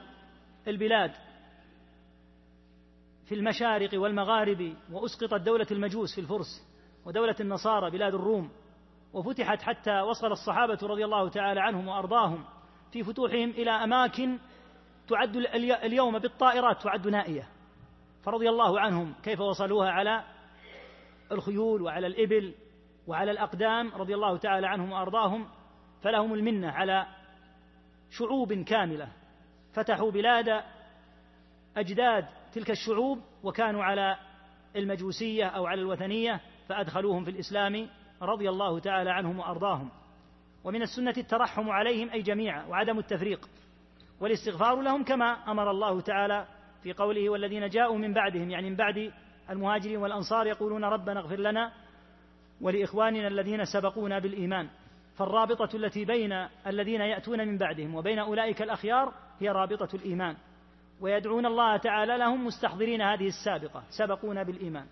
[0.68, 1.12] البلاد
[3.24, 6.66] في المشارق والمغارب واسقطت دوله المجوس في الفرس
[7.06, 8.50] ودوله النصارى بلاد الروم
[9.12, 12.44] وفتحت حتى وصل الصحابه رضي الله تعالى عنهم وارضاهم
[12.92, 14.38] في فتوحهم الى اماكن
[15.08, 15.36] تعد
[15.84, 17.48] اليوم بالطائرات تعد نائيه
[18.22, 20.24] فرضي الله عنهم كيف وصلوها على
[21.32, 22.54] الخيول وعلى الابل
[23.06, 25.48] وعلى الاقدام رضي الله تعالى عنهم وارضاهم
[26.02, 27.06] فلهم المنه على
[28.10, 29.08] شعوب كامله
[29.72, 30.64] فتحوا بلاد
[31.76, 34.16] اجداد تلك الشعوب وكانوا على
[34.76, 37.88] المجوسيه او على الوثنيه فادخلوهم في الاسلام
[38.22, 39.88] رضي الله تعالى عنهم وارضاهم
[40.64, 43.48] ومن السنه الترحم عليهم اي جميعا وعدم التفريق
[44.20, 46.46] والاستغفار لهم كما امر الله تعالى
[46.82, 49.12] في قوله والذين جاءوا من بعدهم يعني من بعد
[49.50, 51.72] المهاجرين والانصار يقولون ربنا اغفر لنا
[52.60, 54.68] ولاخواننا الذين سبقونا بالايمان
[55.16, 56.32] فالرابطة التي بين
[56.66, 60.36] الذين يأتون من بعدهم وبين أولئك الأخيار هي رابطة الإيمان
[61.00, 64.86] ويدعون الله تعالى لهم مستحضرين هذه السابقة سبقونا بالإيمان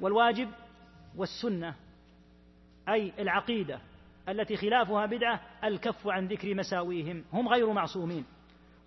[0.00, 0.48] والواجب
[1.16, 1.74] والسنة
[2.88, 3.80] أي العقيدة
[4.28, 8.24] التي خلافها بدعة الكف عن ذكر مساويهم هم غير معصومين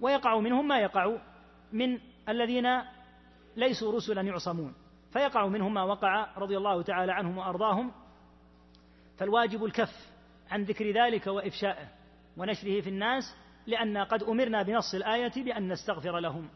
[0.01, 1.15] ويقع منهم ما يقع
[1.73, 1.99] من
[2.29, 2.67] الذين
[3.57, 4.73] ليسوا رسلا يعصمون
[5.13, 7.91] فيقع منهم ما وقع رضي الله تعالى عنهم وأرضاهم
[9.17, 10.14] فالواجب الكف
[10.51, 11.87] عن ذكر ذلك وإفشائه
[12.37, 13.23] ونشره في الناس
[13.67, 16.49] لأن قد أمرنا بنص الآية بأن نستغفر لهم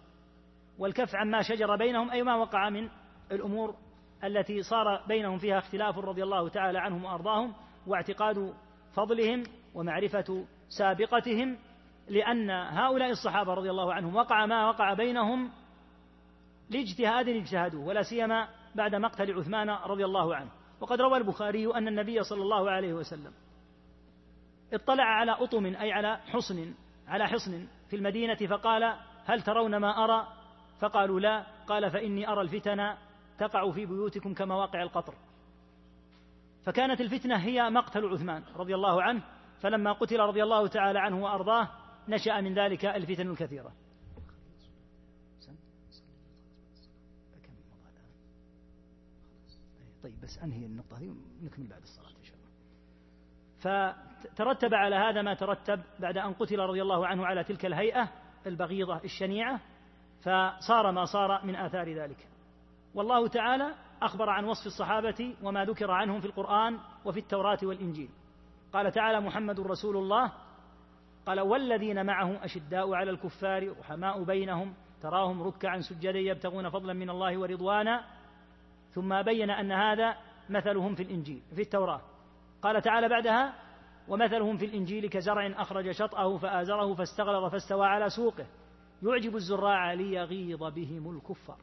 [0.80, 2.90] والكف عما شجر بينهم أي ما وقع من
[3.32, 3.76] الأمور
[4.24, 7.54] التي صار بينهم فيها اختلاف رضي الله تعالى عنهم وأرضاهم
[7.88, 8.54] واعتقاد
[8.94, 9.44] فضلهم
[9.76, 11.58] ومعرفة سابقتهم
[12.10, 15.50] لأن هؤلاء الصحابة رضي الله عنهم وقع ما وقع بينهم
[16.70, 20.50] لاجتهاد اجتهدوه ولا سيما بعد مقتل عثمان رضي الله عنه
[20.82, 23.32] وقد روى البخاري أن النبي صلى الله عليه وسلم
[24.74, 26.74] اطلع على أطم أي على حصن
[27.08, 30.28] على حصن في المدينة فقال هل ترون ما أرى
[30.80, 32.94] فقالوا لا قال فإني أرى الفتن
[33.38, 35.14] تقع في بيوتكم كمواقع القطر
[36.66, 39.24] فكانت الفتنة هي مقتل عثمان رضي الله عنه
[39.62, 41.70] فلما قتل رضي الله تعالى عنه وأرضاه
[42.08, 43.72] نشأ من ذلك الفتن الكثيرة
[50.04, 52.19] طيب بس أنهي النقطة هذه ونكمل بعد الصلاة
[53.60, 58.10] فترتب على هذا ما ترتب بعد أن قتل رضي الله عنه على تلك الهيئة
[58.48, 59.60] البغيضة الشنيعة
[60.22, 62.28] فصار ما صار من آثار ذلك
[62.96, 63.68] والله تعالى
[64.02, 68.10] أخبر عن وصف الصحابة وما ذكر عنهم في القرآن وفي التوراة والإنجيل
[68.74, 70.32] قال تعالى محمد رسول الله
[71.26, 77.38] قال والذين معه أشداء على الكفار رحماء بينهم تراهم ركعا سجدا يبتغون فضلا من الله
[77.38, 78.04] ورضوانا
[78.90, 80.14] ثم بين أن هذا
[80.50, 82.02] مثلهم في الإنجيل في التوراة
[82.62, 83.54] قال تعالى بعدها
[84.08, 88.46] ومثلهم في الإنجيل كزرع أخرج شطأه فآزره فاستغلظ فاستوى على سوقه
[89.04, 91.58] يعجب الزراع ليغيظ بهم الكفار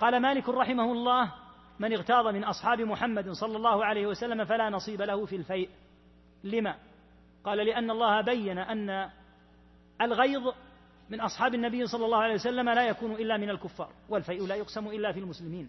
[0.00, 1.32] قال مالك رحمه الله
[1.78, 5.68] من اغتاظ من أصحاب محمد صلى الله عليه وسلم فلا نصيب له في الفيء
[6.44, 6.76] لما
[7.44, 9.10] قال لأن الله بين أن
[10.00, 10.52] الغيظ
[11.10, 14.86] من أصحاب النبي صلى الله عليه وسلم لا يكون إلا من الكفار والفيء لا يقسم
[14.86, 15.68] إلا في المسلمين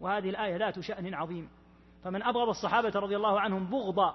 [0.00, 1.48] وهذه الآية ذات شأن عظيم
[2.04, 4.14] فمن أبغض الصحابة رضي الله عنهم بغضا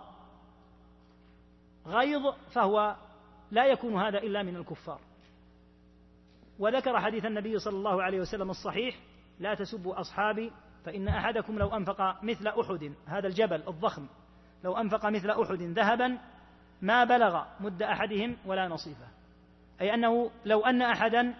[1.87, 2.95] غيظ فهو
[3.51, 4.99] لا يكون هذا إلا من الكفار
[6.59, 8.95] وذكر حديث النبي صلى الله عليه وسلم الصحيح
[9.39, 10.51] لا تسبوا أصحابي
[10.85, 14.07] فإن أحدكم لو أنفق مثل أحد هذا الجبل الضخم
[14.63, 16.17] لو أنفق مثل أحد ذهبا
[16.81, 19.07] ما بلغ مد أحدهم ولا نصيفه
[19.81, 21.33] أي أنه لو أن أحدا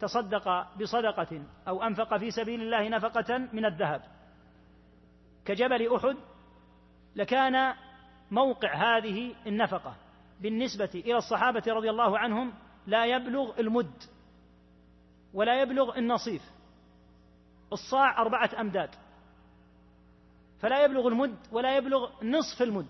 [0.00, 4.02] تصدق بصدقة أو أنفق في سبيل الله نفقة من الذهب
[5.44, 6.16] كجبل أحد
[7.16, 7.74] لكان
[8.30, 9.96] موقع هذه النفقة
[10.40, 12.52] بالنسبة إلى الصحابة رضي الله عنهم
[12.86, 14.02] لا يبلغ المد
[15.34, 16.42] ولا يبلغ النصيف
[17.72, 18.90] الصاع أربعة أمداد
[20.60, 22.86] فلا يبلغ المد ولا يبلغ نصف المد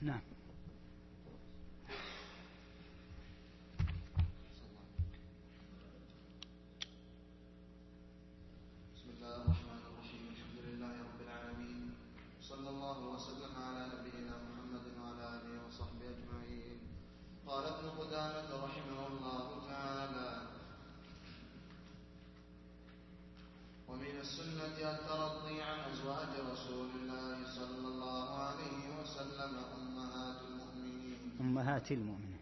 [0.00, 0.22] Non.
[31.58, 32.37] أمهات المؤمنين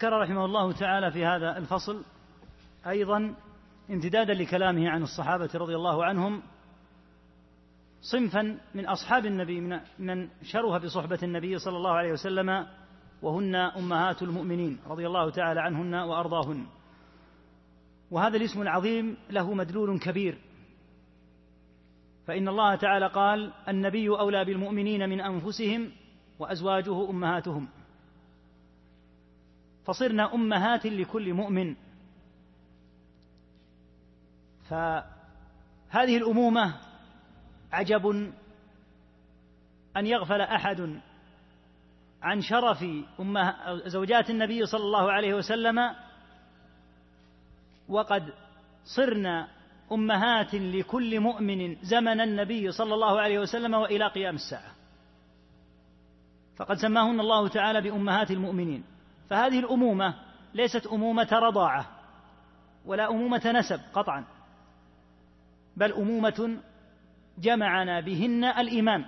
[0.00, 2.02] ذكر رحمه الله تعالى في هذا الفصل
[2.86, 3.34] ايضا
[3.90, 6.42] امتدادا لكلامه عن الصحابه رضي الله عنهم
[8.00, 12.66] صنفا من اصحاب النبي من من شرف بصحبه النبي صلى الله عليه وسلم
[13.22, 16.66] وهن امهات المؤمنين رضي الله تعالى عنهن وارضاهن
[18.10, 20.38] وهذا الاسم العظيم له مدلول كبير
[22.26, 25.90] فان الله تعالى قال النبي اولى بالمؤمنين من انفسهم
[26.38, 27.68] وازواجه امهاتهم
[29.84, 31.74] فصرنا امهات لكل مؤمن
[34.68, 35.06] فهذه
[36.16, 36.74] الامومه
[37.72, 38.06] عجب
[39.96, 41.00] ان يغفل احد
[42.22, 42.84] عن شرف
[43.20, 43.52] أمه
[43.86, 45.76] زوجات النبي صلى الله عليه وسلم
[47.88, 48.32] وقد
[48.84, 49.48] صرنا
[49.92, 54.74] أمهات لكل مؤمن زمن النبي صلى الله عليه وسلم وإلى قيام الساعة
[56.56, 58.84] فقد سماهن الله تعالى بأمهات المؤمنين
[59.30, 60.14] فهذه الأمومة
[60.54, 61.86] ليست أمومة رضاعة
[62.86, 64.24] ولا أمومة نسب قطعا
[65.76, 66.56] بل أمومة
[67.38, 69.04] جمعنا بهن الإيمان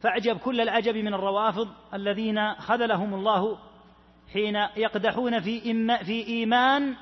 [0.00, 3.58] فأعجب كل العجب من الروافض الذين خذلهم الله
[4.32, 6.94] حين يقدحون في إما في إيمان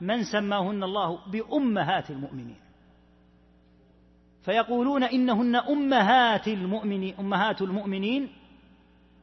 [0.00, 2.56] من سماهن الله بأمهات المؤمنين
[4.44, 8.28] فيقولون إنهن أمهات المؤمنين أمهات المؤمنين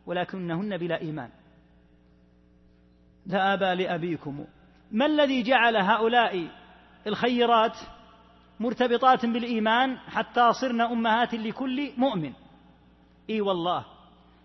[0.09, 1.29] ولكنهن بلا إيمان
[3.27, 4.45] ذهبا لأبيكم
[4.91, 6.47] ما الذي جعل هؤلاء
[7.07, 7.77] الخيرات
[8.59, 12.33] مرتبطات بالإيمان حتى صرن أمهات لكل مؤمن
[13.29, 13.85] إي والله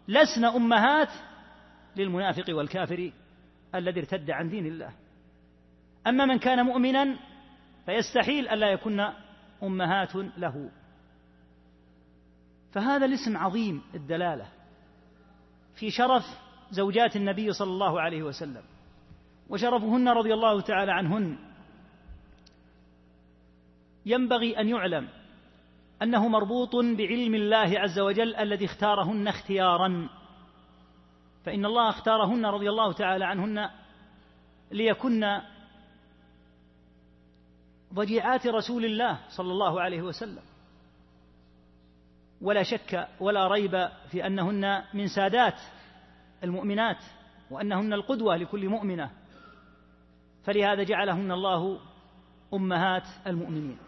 [0.08, 1.08] لسن أمهات
[1.96, 3.12] للمنافق والكافر
[3.74, 4.90] الذي ارتد عن دين الله
[6.06, 7.16] أما من كان مؤمنا
[7.86, 9.08] فيستحيل ألا يكن
[9.62, 10.70] أمهات له
[12.72, 14.48] فهذا الاسم عظيم الدلالة
[15.74, 16.24] في شرف
[16.70, 18.62] زوجات النبي صلى الله عليه وسلم
[19.48, 21.36] وشرفهن رضي الله تعالى عنهن
[24.06, 25.08] ينبغي ان يعلم
[26.02, 30.08] انه مربوط بعلم الله عز وجل الذي اختارهن اختيارا
[31.44, 33.68] فان الله اختارهن رضي الله تعالى عنهن
[34.70, 35.40] ليكن
[37.94, 40.42] ضجيعات رسول الله صلى الله عليه وسلم
[42.44, 45.54] ولا شك ولا ريب في انهن من سادات
[46.44, 46.96] المؤمنات
[47.50, 49.10] وانهن القدوه لكل مؤمنه
[50.44, 51.80] فلهذا جعلهن الله
[52.54, 53.78] امهات المؤمنين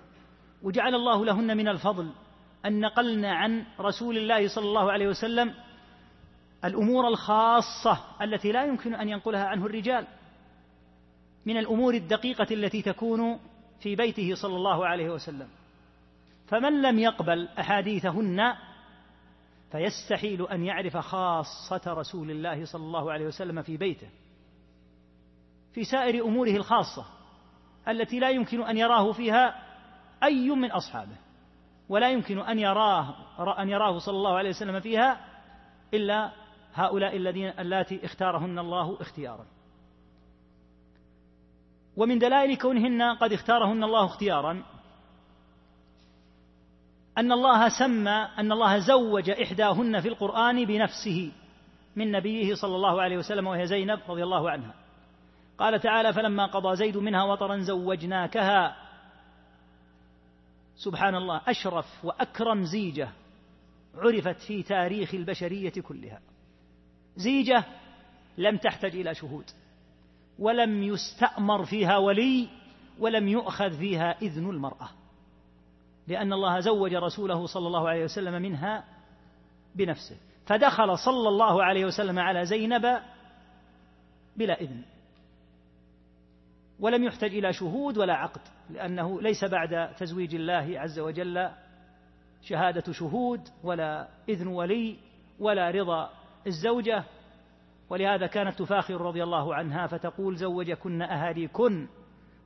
[0.63, 2.11] وجعل الله لهن من الفضل
[2.67, 5.55] ان نقلن عن رسول الله صلى الله عليه وسلم
[6.65, 10.07] الامور الخاصه التي لا يمكن ان ينقلها عنه الرجال
[11.47, 13.39] من الامور الدقيقه التي تكون
[13.81, 15.49] في بيته صلى الله عليه وسلم
[16.47, 18.55] فمن لم يقبل أحاديثهن
[19.73, 24.09] فيستحيل أن يعرف خاصة رسول الله صلى الله عليه وسلم في بيته
[25.73, 27.05] في سائر أموره الخاصة
[27.89, 29.63] التي لا يمكن أن يراه فيها
[30.23, 31.17] أي من أصحابه
[31.89, 33.15] ولا يمكن أن يراه
[33.63, 35.25] أن يراه صلى الله عليه وسلم فيها
[35.95, 36.33] إلا
[36.75, 39.47] هؤلاء الذين اللاتي اختارهن الله اختيارا
[41.97, 44.63] ومن دلائل كونهن قد اختارهن الله اختيارا
[47.19, 51.33] أن الله سمى أن الله زوج إحداهن في القرآن بنفسه
[51.97, 54.75] من نبيه صلى الله عليه وسلم وهي زينب رضي الله عنها
[55.59, 58.77] قال تعالى فلما قضى زيد منها وطرا زوجناكها
[60.77, 63.09] سبحان الله أشرف وأكرم زيجة
[63.99, 66.21] عرفت في تاريخ البشرية كلها
[67.17, 67.65] زيجة
[68.39, 69.51] لم تحتج إلى شهود
[70.39, 72.49] ولم يستأمر فيها ولي
[72.99, 74.89] ولم يؤخذ فيها إذن المرأة
[76.09, 78.85] لأن الله زوج رسوله صلى الله عليه وسلم منها
[79.75, 80.17] بنفسه
[80.47, 82.99] فدخل صلى الله عليه وسلم على زينب
[84.37, 84.83] بلا إذن
[86.81, 91.49] ولم يحتج إلى شهود ولا عقد لأنه ليس بعد تزويج الله عز وجل
[92.43, 94.97] شهادة شهود ولا إذن ولي
[95.39, 96.11] ولا رضا
[96.47, 97.05] الزوجة
[97.91, 101.87] ولهذا كانت تفاخر رضي الله عنها فتقول زوجكن أهاليكن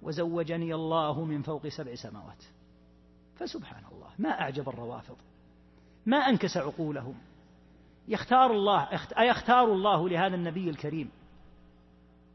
[0.02, 2.44] وزوجني الله من فوق سبع سماوات
[3.40, 5.16] فسبحان الله ما أعجب الروافض
[6.06, 7.14] ما أنكس عقولهم
[8.08, 8.88] يختار الله
[9.18, 11.10] أيختار الله لهذا النبي الكريم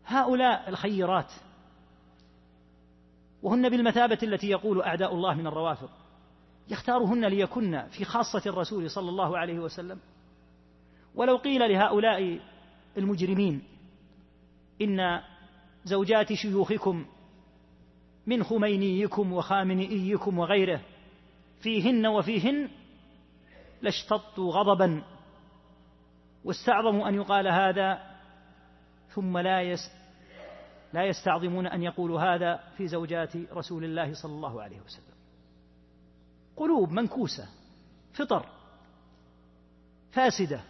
[0.06, 1.32] هؤلاء الخيرات
[3.44, 5.90] وهن بالمثابة التي يقول أعداء الله من الروافض
[6.70, 10.00] يختارهن ليكن في خاصة الرسول صلى الله عليه وسلم
[11.16, 12.40] ولو قيل لهؤلاء
[12.98, 13.62] المجرمين
[14.82, 15.20] إن
[15.86, 17.06] زوجات شيوخكم
[18.28, 20.82] من خمينيكم وخامنئيكم وغيره
[21.66, 22.70] فيهن وفيهن
[23.82, 25.02] لاشتطوا غضبا
[26.44, 28.02] واستعظموا أن يقال هذا
[29.16, 29.92] ثم لا يست
[30.94, 35.16] لا يستعظمون أن يقولوا هذا في زوجات رسول الله صلى الله عليه وسلم
[36.58, 37.50] قلوب منكوسة
[38.14, 38.46] فطر
[40.12, 40.62] فاسدة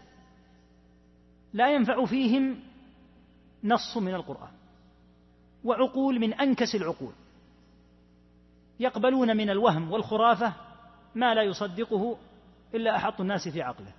[1.54, 2.60] لا ينفع فيهم
[3.64, 4.52] نص من القرآن
[5.64, 7.14] وعقول من أنكس العقول
[8.80, 10.54] يقبلون من الوهم والخرافة
[11.16, 12.18] ما لا يصدقه
[12.74, 13.92] إلا أحط الناس في عقله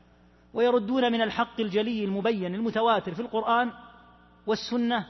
[0.55, 3.73] ويردون من الحق الجلي المبين المتواتر في القرآن
[4.47, 5.07] والسنة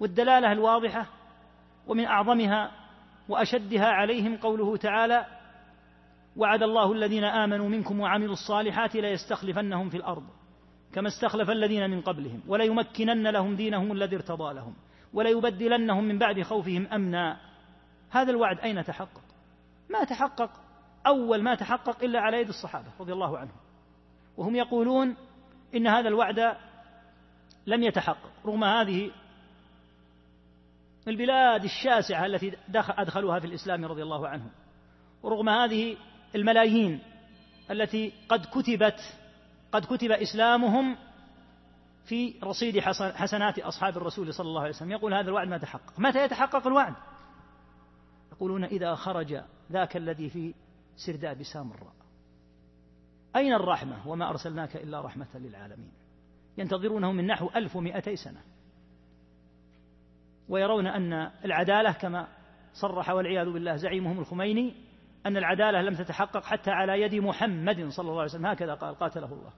[0.00, 1.06] والدلالة الواضحة
[1.86, 2.70] ومن أعظمها
[3.28, 5.26] وأشدها عليهم قوله تعالى
[6.36, 10.24] وعد الله الذين آمنوا منكم وعملوا الصالحات ليستخلفنهم في الأرض
[10.92, 14.74] كما استخلف الذين من قبلهم وليمكنن لهم دينهم الذي ارتضى لهم
[15.14, 17.36] وليبدلنهم من بعد خوفهم امنا
[18.10, 19.20] هذا الوعد اين تحقق
[19.90, 20.50] ما تحقق
[21.06, 23.56] أول ما تحقق إلا على يد الصحابة رضي الله عنهم
[24.36, 25.16] وهم يقولون
[25.74, 26.56] إن هذا الوعد
[27.66, 29.10] لم يتحقق رغم هذه
[31.08, 34.50] البلاد الشاسعة التي أدخلوها في الإسلام رضي الله عنهم
[35.22, 35.96] ورغم هذه
[36.34, 37.00] الملايين
[37.70, 39.00] التي قد كتبت
[39.72, 40.96] قد كتب إسلامهم
[42.04, 46.24] في رصيد حسنات أصحاب الرسول صلى الله عليه وسلم يقول هذا الوعد ما تحقق متى
[46.24, 46.94] يتحقق الوعد
[48.32, 49.42] يقولون إذا خرج
[49.72, 50.54] ذاك الذي في
[51.06, 51.92] سرداب سامراء
[53.36, 55.92] أين الرحمة وما أرسلناك إلا رحمة للعالمين
[56.58, 58.40] ينتظرونه من نحو ألف ومئتي سنة
[60.48, 61.12] ويرون أن
[61.44, 62.28] العدالة كما
[62.72, 64.74] صرح والعياذ بالله زعيمهم الخميني
[65.26, 69.32] أن العدالة لم تتحقق حتى على يد محمد صلى الله عليه وسلم هكذا قال قاتله
[69.32, 69.52] الله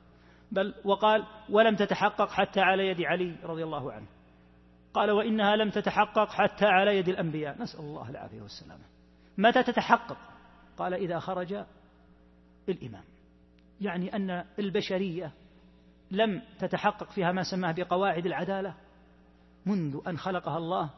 [0.53, 4.07] بل وقال ولم تتحقق حتى على يد علي رضي الله عنه
[4.95, 8.85] قال وإنها لم تتحقق حتى على يد الأنبياء نسأل الله العافية والسلامة
[9.39, 10.19] متى تتحقق
[10.79, 11.57] قال إذا خرج
[12.69, 13.03] الإمام
[13.81, 15.33] يعني أن البشرية
[16.11, 18.75] لم تتحقق فيها ما سماه بقواعد العدالة
[19.67, 20.91] منذ أن خلقها الله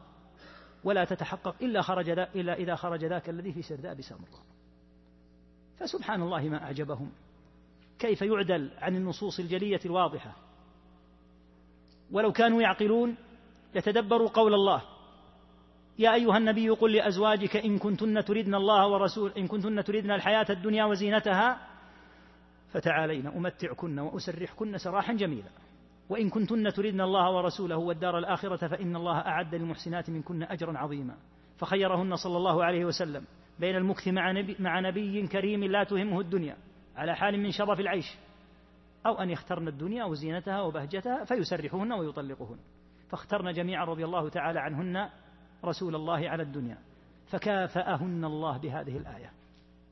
[0.83, 4.43] ولا تتحقق إلا خرج إلا إذا خرج ذاك الذي في سرداب سامراء
[5.79, 7.11] فسبحان الله ما أعجبهم
[7.99, 10.31] كيف يعدل عن النصوص الجلية الواضحة
[12.11, 13.15] ولو كانوا يعقلون
[13.75, 14.81] يتدبروا قول الله
[15.99, 20.85] يا أيها النبي قل لأزواجك إن كنتن تردن الله ورسوله إن كنتن تردن الحياة الدنيا
[20.85, 21.57] وزينتها
[22.73, 25.49] فتعالين أمتعكن وأسرحكن سراحا جميلا
[26.09, 31.15] وإن كنتن تردن الله ورسوله والدار الآخرة فإن الله أعد للمحسنات منكن أجرا عظيما
[31.57, 33.25] فخيرهن صلى الله عليه وسلم
[33.59, 36.57] بين المكث مع نبي, مع نبي كريم لا تهمه الدنيا
[36.95, 38.07] على حال من شرف العيش
[39.05, 42.57] أو أن يخترن الدنيا وزينتها وبهجتها فيسرحهن ويطلقهن
[43.09, 45.09] فاخترن جميعا رضي الله تعالى عنهن
[45.65, 46.77] رسول الله على الدنيا
[47.29, 49.31] فكافأهن الله بهذه الآية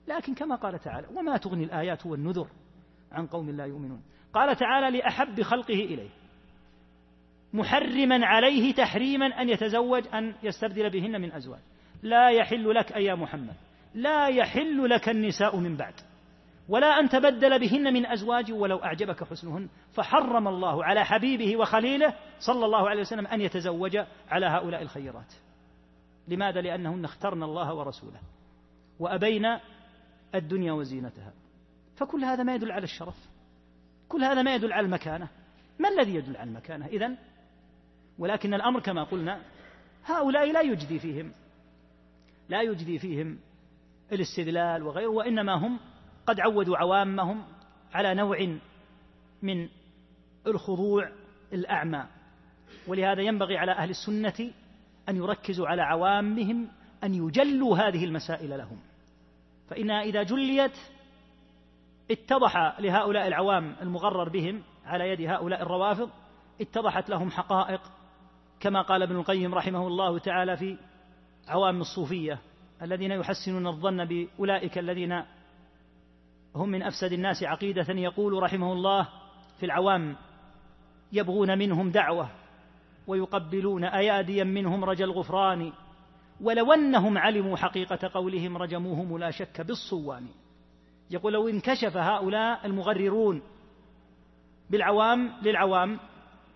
[0.08, 2.48] لكن كما قال تعالى وما تغني الآيات والنذر
[3.12, 4.02] عن قوم لا يؤمنون
[4.34, 6.10] قال تعالى لأحب خلقه إليه
[7.54, 11.60] محرما عليه تحريما أن يتزوج أن يستبدل بهن من أزواج
[12.04, 13.54] لا يحل لك أي يا محمد
[13.96, 15.94] لا يحل لك النساء من بعد
[16.70, 22.66] ولا أن تبدل بهن من أزواج ولو أعجبك حسنهن فحرم الله على حبيبه وخليله صلى
[22.66, 23.98] الله عليه وسلم أن يتزوج
[24.30, 25.34] على هؤلاء الخيرات
[26.28, 28.20] لماذا؟ لأنهن اخترن الله ورسوله
[29.00, 29.46] وأبين
[30.36, 31.34] الدنيا وزينتها
[31.96, 33.16] فكل هذا ما يدل على الشرف
[34.10, 35.28] كل هذا ما يدل على المكانة
[35.80, 37.18] ما الذي يدل على المكانة إذن
[38.20, 39.42] ولكن الأمر كما قلنا
[40.06, 41.32] هؤلاء لا يجدي فيهم
[42.50, 43.40] لا يجدي فيهم
[44.12, 45.80] الاستدلال وغيره وإنما هم
[46.26, 47.44] قد عودوا عوامهم
[47.94, 48.58] على نوع
[49.42, 49.70] من
[50.48, 51.12] الخضوع
[51.54, 52.06] الأعمى
[52.88, 54.52] ولهذا ينبغي على أهل السنة
[55.10, 56.68] أن يركزوا على عوامهم
[57.04, 58.78] أن يجلوا هذه المسائل لهم
[59.70, 60.78] فإنها إذا جليت
[62.12, 66.10] اتضح لهؤلاء العوام المغرر بهم على يد هؤلاء الروافض
[66.62, 67.82] اتضحت لهم حقائق
[68.60, 70.78] كما قال ابن القيم رحمه الله تعالى في
[71.48, 72.40] عوام الصوفية
[72.82, 75.24] الذين يحسنون الظن بأولئك الذين
[76.56, 79.08] هم من أفسد الناس عقيدة يقول رحمه الله
[79.60, 80.16] في العوام
[81.12, 82.28] يبغون منهم دعوة
[83.08, 85.74] ويقبلون أياديا منهم رجا الغفران
[86.42, 90.28] ولو أنهم علموا حقيقة قولهم رجموهم لا شك بالصوان
[91.12, 93.42] يقول لو انكشف هؤلاء المغررون
[94.70, 96.00] بالعوام للعوام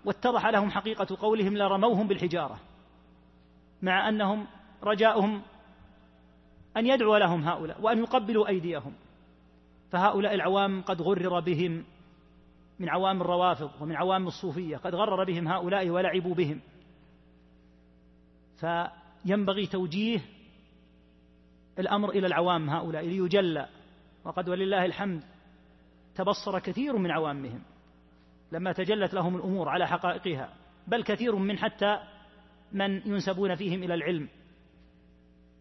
[0.06, 2.60] واتضح لهم حقيقة قولهم لرموهم بالحجارة
[3.82, 4.46] مع أنهم
[4.84, 5.42] رجاؤهم
[6.78, 8.94] أن يدعو لهم هؤلاء وأن يقبلوا أيديهم
[9.92, 11.84] فهؤلاء العوام قد غرر بهم
[12.80, 16.62] من عوام الروافض ومن عوام الصوفية قد غرر بهم هؤلاء ولعبوا بهم
[18.60, 20.22] فينبغي توجيه
[21.80, 23.68] الأمر إلى العوام هؤلاء ليجلى
[24.24, 25.24] وقد ولله الحمد
[26.16, 27.62] تبصر كثير من عوامهم
[28.52, 30.54] لما تجلت لهم الأمور على حقائقها
[30.88, 32.00] بل كثير من حتى
[32.74, 34.30] من ينسبون فيهم إلى العلم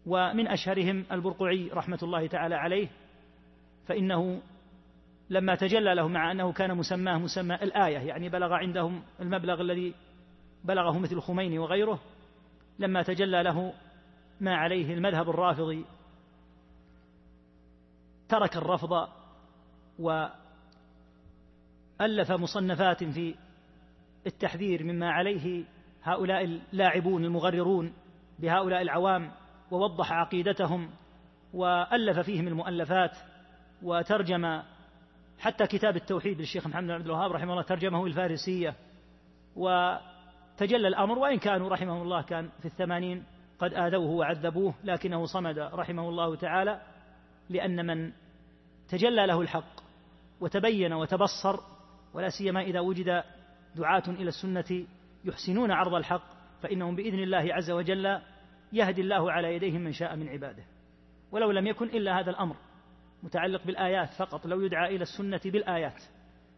[0.05, 2.87] ومن أشهرهم البرقعي رحمة الله تعالى عليه
[3.85, 4.41] فإنه
[5.29, 9.93] لما تجلى له مع أنه كان مسماه مسمى الآية يعني بلغ عندهم المبلغ الذي
[10.63, 11.99] بلغه مثل الخميني وغيره
[12.79, 13.73] لما تجلى له
[14.41, 15.85] ما عليه المذهب الرافضي
[18.29, 19.07] ترك الرفض
[19.99, 20.21] وألف
[22.31, 23.35] مصنفات في
[24.27, 25.63] التحذير مما عليه
[26.03, 27.93] هؤلاء اللاعبون المغررون
[28.39, 29.31] بهؤلاء العوام
[29.71, 30.89] ووضح عقيدتهم
[31.53, 33.17] وألف فيهم المؤلفات
[33.83, 34.61] وترجم
[35.39, 38.75] حتى كتاب التوحيد للشيخ محمد بن عبد الوهاب رحمه الله ترجمه الفارسية
[39.55, 43.23] وتجلى الأمر وإن كانوا رحمه الله كان في الثمانين
[43.59, 46.81] قد آذوه وعذبوه لكنه صمد رحمه الله تعالى
[47.49, 48.11] لأن من
[48.89, 49.85] تجلى له الحق
[50.41, 51.59] وتبين وتبصر
[52.13, 53.23] ولا سيما إذا وجد
[53.75, 54.83] دعاة إلى السنة
[55.25, 56.23] يحسنون عرض الحق
[56.61, 58.19] فإنهم بإذن الله عز وجل
[58.73, 60.63] يهدي الله على يديهم من شاء من عباده
[61.31, 62.55] ولو لم يكن إلا هذا الأمر
[63.25, 66.03] متعلق بالآيات فقط لو يدعى إلى السنة بالآيات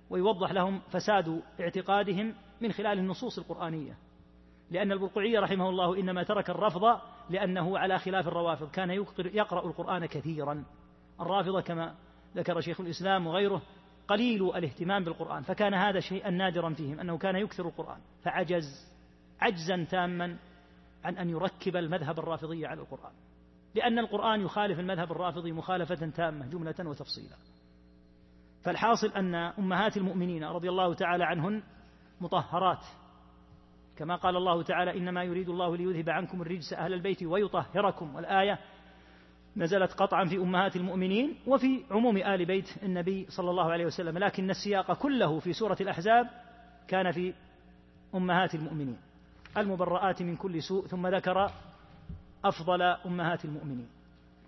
[0.09, 3.97] ويوضح لهم فساد اعتقادهم من خلال النصوص القرآنية
[4.71, 6.99] لأن البرقعي رحمه الله إنما ترك الرفض
[7.29, 8.89] لأنه على خلاف الروافض كان
[9.19, 10.65] يقرأ القرآن كثيرا
[11.21, 11.95] الرافضة كما
[12.37, 13.61] ذكر شيخ الإسلام وغيره
[14.07, 18.95] قليل الاهتمام بالقرآن فكان هذا شيئا نادرا فيهم أنه كان يكثر القرآن فعجز
[19.39, 20.37] عجزا تاما
[21.03, 23.13] عن أن يركب المذهب الرافضي على القرآن
[23.77, 27.35] لأن القرآن يخالف المذهب الرافضي مخالفة تامة جملة وتفصيلا
[28.63, 31.63] فالحاصل أن أمهات المؤمنين رضي الله تعالى عنهن
[32.21, 32.85] مطهرات
[33.97, 38.59] كما قال الله تعالى إنما يريد الله ليذهب عنكم الرجس أهل البيت ويطهركم والآية
[39.57, 44.49] نزلت قطعا في أمهات المؤمنين وفي عموم آل بيت النبي صلى الله عليه وسلم لكن
[44.49, 46.29] السياق كله في سورة الأحزاب
[46.87, 47.33] كان في
[48.15, 48.97] أمهات المؤمنين
[49.57, 51.51] المبرآت من كل سوء ثم ذكر
[52.45, 53.89] أفضل أمهات المؤمنين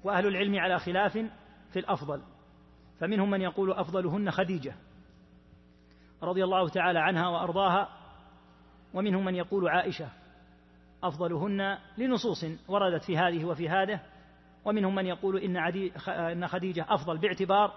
[0.03, 1.13] وأهل العلم على خلاف
[1.73, 2.21] في الأفضل
[2.99, 4.73] فمنهم من يقول أفضلهن خديجة
[6.23, 7.89] رضي الله تعالى عنها وأرضاها
[8.93, 10.07] ومنهم من يقول عائشة
[11.03, 13.99] أفضلهن لنصوص وردت في هذه وفي هذا
[14.65, 17.73] ومنهم من يقول إن, عدي إن خديجة أفضل باعتبار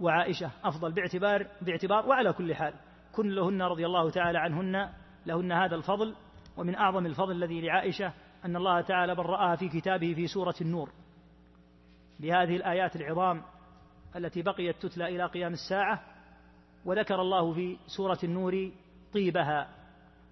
[0.00, 2.74] وعائشة أفضل باعتبار باعتبار وعلى كل حال
[3.12, 4.90] كلهن رضي الله تعالى عنهن
[5.26, 6.14] لهن هذا الفضل
[6.56, 8.12] ومن أعظم الفضل الذي لعائشة
[8.44, 10.90] أن الله تعالى برأها في كتابه في سورة النور
[12.20, 13.42] بهذه الآيات العظام
[14.16, 16.00] التي بقيت تتلى إلى قيام الساعة
[16.84, 18.70] وذكر الله في سورة النور
[19.14, 19.68] طيبها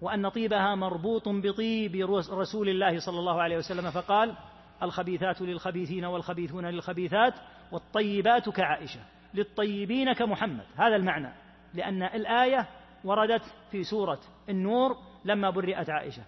[0.01, 1.95] وأن طيبها مربوط بطيب
[2.31, 4.35] رسول الله صلى الله عليه وسلم فقال
[4.83, 7.33] الخبيثات للخبيثين والخبيثون للخبيثات
[7.71, 8.99] والطيبات كعائشة
[9.33, 11.29] للطيبين كمحمد هذا المعنى
[11.73, 12.67] لأن الآية
[13.03, 14.19] وردت في سورة
[14.49, 16.23] النور لما برئت عائشة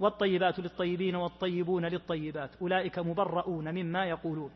[0.00, 4.50] والطيبات للطيبين والطيبون للطيبات أولئك مبرؤون مما يقولون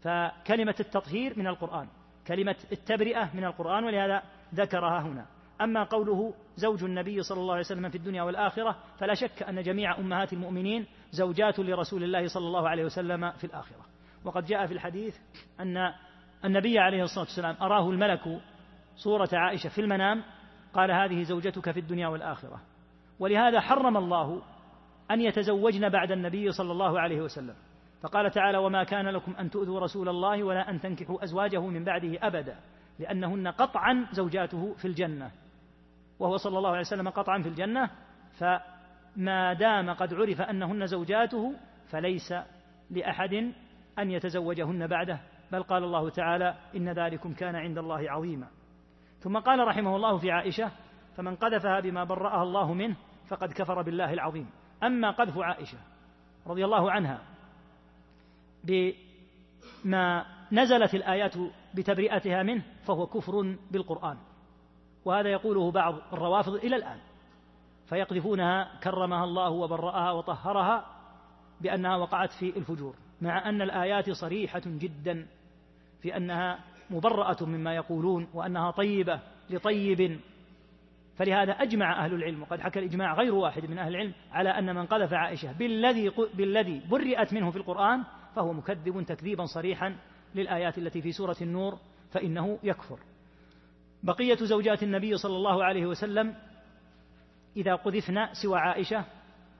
[0.00, 1.88] فكلمة التطهير من القرآن
[2.26, 4.22] كلمة التبرئة من القرآن ولهذا
[4.54, 5.26] ذكرها هنا
[5.60, 9.98] أما قوله زوج النبي صلى الله عليه وسلم في الدنيا والآخرة فلا شك أن جميع
[9.98, 13.86] أمهات المؤمنين زوجات لرسول الله صلى الله عليه وسلم في الآخرة
[14.24, 15.16] وقد جاء في الحديث
[15.60, 15.92] أن
[16.44, 18.40] النبي عليه الصلاة والسلام أراه الملك
[18.96, 20.22] صورة عائشة في المنام
[20.74, 22.60] قال هذه زوجتك في الدنيا والآخرة
[23.20, 24.42] ولهذا حرم الله
[25.12, 27.54] أن يتزوجن بعد النبي صلى الله عليه وسلم
[28.02, 32.18] فقال تعالى وما كان لكم أن تؤذوا رسول الله ولا أن تنكحوا أزواجه من بعده
[32.26, 32.56] أبدا
[32.98, 35.30] لأنهن قطعا زوجاته في الجنة
[36.18, 37.90] وهو صلى الله عليه وسلم قطعا في الجنة
[38.38, 41.54] فما دام قد عرف أنهن زوجاته
[41.90, 42.34] فليس
[42.90, 43.52] لأحد
[43.98, 45.20] أن يتزوجهن بعده
[45.52, 48.46] بل قال الله تعالى إن ذلكم كان عند الله عظيما
[49.20, 50.70] ثم قال رحمه الله في عائشة
[51.16, 52.96] فمن قذفها بما برأها الله منه
[53.28, 54.46] فقد كفر بالله العظيم
[54.84, 55.78] أما قذف عائشة
[56.46, 57.20] رضي الله عنها
[58.64, 61.34] بما نزلت الآيات
[61.74, 64.16] بتبرئتها منه فهو كفر بالقرآن
[65.04, 66.98] وهذا يقوله بعض الروافض إلى الآن
[67.86, 70.86] فيقذفونها كرمها الله وبرأها وطهرها
[71.60, 75.26] بأنها وقعت في الفجور مع أن الآيات صريحة جدا
[76.02, 76.58] في أنها
[76.90, 80.20] مبرأة مما يقولون وأنها طيبة لطيب
[81.16, 84.86] فلهذا أجمع أهل العلم وقد حكى الإجماع غير واحد من أهل العلم على أن من
[84.86, 88.04] قذف عائشة بالذي بالذي برئت منه في القرآن
[88.36, 89.96] فهو مكذب تكذيبا صريحا
[90.34, 91.78] للآيات التي في سورة النور
[92.12, 92.98] فإنه يكفر.
[94.02, 96.34] بقية زوجات النبي صلى الله عليه وسلم
[97.56, 99.04] إذا قذفن سوى عائشة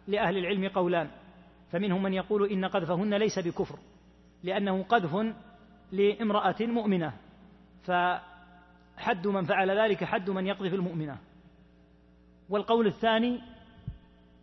[0.08, 1.10] لأهل العلم قولان
[1.72, 3.78] فمنهم من يقول إن قذفهن ليس بكفر
[4.44, 5.34] لأنه قذف
[5.92, 7.12] لامرأة مؤمنة
[7.82, 11.16] فحد من فعل ذلك حد من يقذف المؤمنة
[12.50, 13.40] والقول الثاني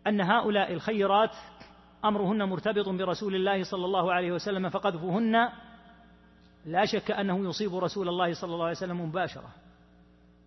[0.06, 1.30] أن هؤلاء الخيرات
[2.04, 5.48] أمرهن مرتبط برسول الله صلى الله عليه وسلم فقذفهن
[6.66, 9.48] لا شك أنه يصيب رسول الله صلى الله عليه وسلم مباشرة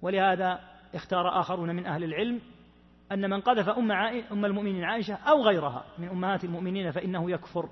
[0.02, 0.60] ولهذا
[0.96, 2.40] اختار آخرون من أهل العلم
[3.12, 7.70] أن من قذف أم, أم المؤمنين عائشة أو غيرها من أمهات المؤمنين فإنه يكفر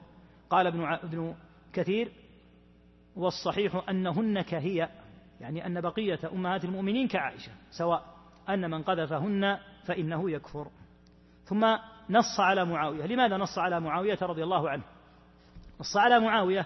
[0.49, 1.35] قال ابن, ابن
[1.73, 2.11] كثير
[3.15, 4.89] والصحيح أنهن كهي
[5.41, 8.05] يعني أن بقية أمهات المؤمنين كعائشة سواء
[8.49, 10.67] أن من قذفهن فإنه يكفر
[11.45, 11.77] ثم
[12.09, 14.83] نص على معاوية لماذا نص على معاوية رضي الله عنه
[15.79, 16.65] نص على معاوية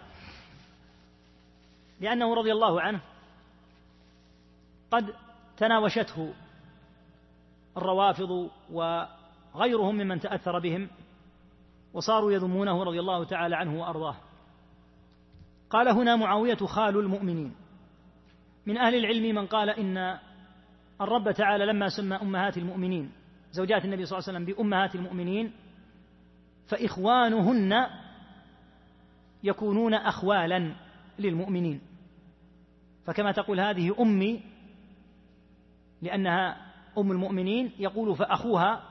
[2.01, 2.99] لأنه رضي الله عنه
[4.91, 5.13] قد
[5.57, 6.33] تناوشته
[7.77, 10.87] الروافض وغيرهم ممن تأثر بهم
[11.93, 14.15] وصاروا يذمونه رضي الله تعالى عنه وأرضاه
[15.69, 17.55] قال هنا معاوية خال المؤمنين
[18.65, 20.17] من أهل العلم من قال إن
[21.01, 23.11] الرب تعالى لما سمى أمهات المؤمنين
[23.51, 25.51] زوجات النبي صلى الله عليه وسلم بأمهات المؤمنين
[26.67, 27.87] فإخوانهن
[29.43, 30.71] يكونون أخوالا
[31.19, 31.81] للمؤمنين
[33.05, 34.41] فكما تقول هذه أمي
[36.01, 36.57] لأنها
[36.97, 38.83] أم المؤمنين يقول فأخوها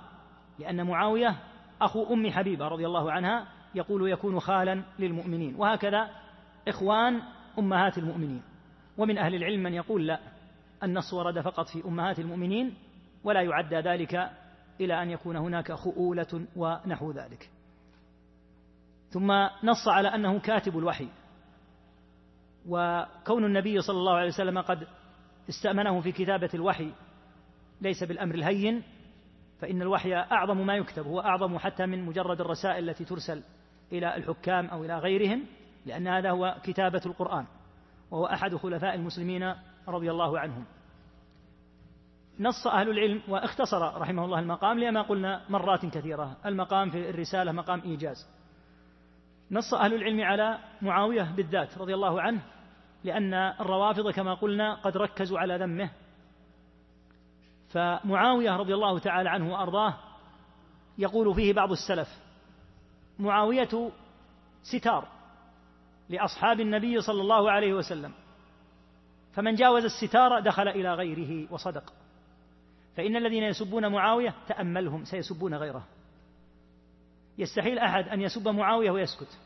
[0.58, 1.36] لأن معاوية
[1.80, 6.10] أخو أم حبيبة رضي الله عنها يقول يكون خالا للمؤمنين وهكذا
[6.68, 7.20] إخوان
[7.58, 8.42] أمهات المؤمنين
[8.98, 10.20] ومن أهل العلم من يقول لا
[10.84, 12.74] النص ورد فقط في أمهات المؤمنين
[13.24, 14.30] ولا يعدى ذلك
[14.80, 17.50] إلى أن يكون هناك خؤولة ونحو ذلك
[19.10, 19.32] ثم
[19.64, 21.08] نص على أنه كاتب الوحي
[22.68, 24.86] وكون النبي صلى الله عليه وسلم قد
[25.48, 26.90] استأمنه في كتابة الوحي
[27.80, 28.82] ليس بالأمر الهين
[29.60, 33.42] فإن الوحي أعظم ما يكتب هو أعظم حتى من مجرد الرسائل التي ترسل
[33.92, 35.42] إلى الحكام أو إلى غيرهم
[35.86, 37.44] لأن هذا هو كتابة القرآن
[38.10, 39.54] وهو أحد خلفاء المسلمين
[39.88, 40.64] رضي الله عنهم
[42.40, 47.80] نص أهل العلم واختصر رحمه الله المقام لما قلنا مرات كثيرة المقام في الرسالة مقام
[47.82, 48.28] إيجاز
[49.50, 52.42] نص أهل العلم على معاوية بالذات رضي الله عنه
[53.04, 55.90] لأن الروافض كما قلنا قد ركزوا على ذمه
[57.68, 59.94] فمعاوية رضي الله تعالى عنه وأرضاه
[60.98, 62.08] يقول فيه بعض السلف
[63.18, 63.90] معاوية
[64.62, 65.08] ستار
[66.08, 68.12] لأصحاب النبي صلى الله عليه وسلم
[69.34, 71.92] فمن جاوز الستار دخل إلى غيره وصدق
[72.96, 75.84] فإن الذين يسبون معاوية تأملهم سيسبون غيره
[77.38, 79.38] يستحيل أحد أن يسب معاوية ويسكت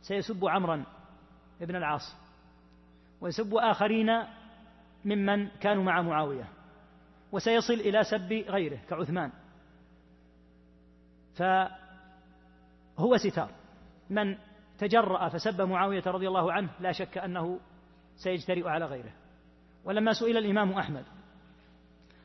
[0.00, 0.84] سيسب عمرا
[1.62, 2.16] ابن العاص
[3.20, 4.08] ويسب آخرين
[5.04, 6.48] ممن كانوا مع معاوية
[7.32, 9.32] وسيصل إلى سب غيره كعثمان
[11.36, 13.50] فهو ستار
[14.10, 14.36] من
[14.78, 17.60] تجرأ فسب معاوية رضي الله عنه لا شك أنه
[18.16, 19.12] سيجترئ على غيره
[19.84, 21.04] ولما سئل الإمام أحمد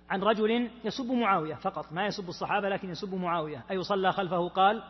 [0.10, 4.84] عن رجل يسب معاوية فقط ما يسب الصحابة لكن يسب معاوية أي صلى خلفه قال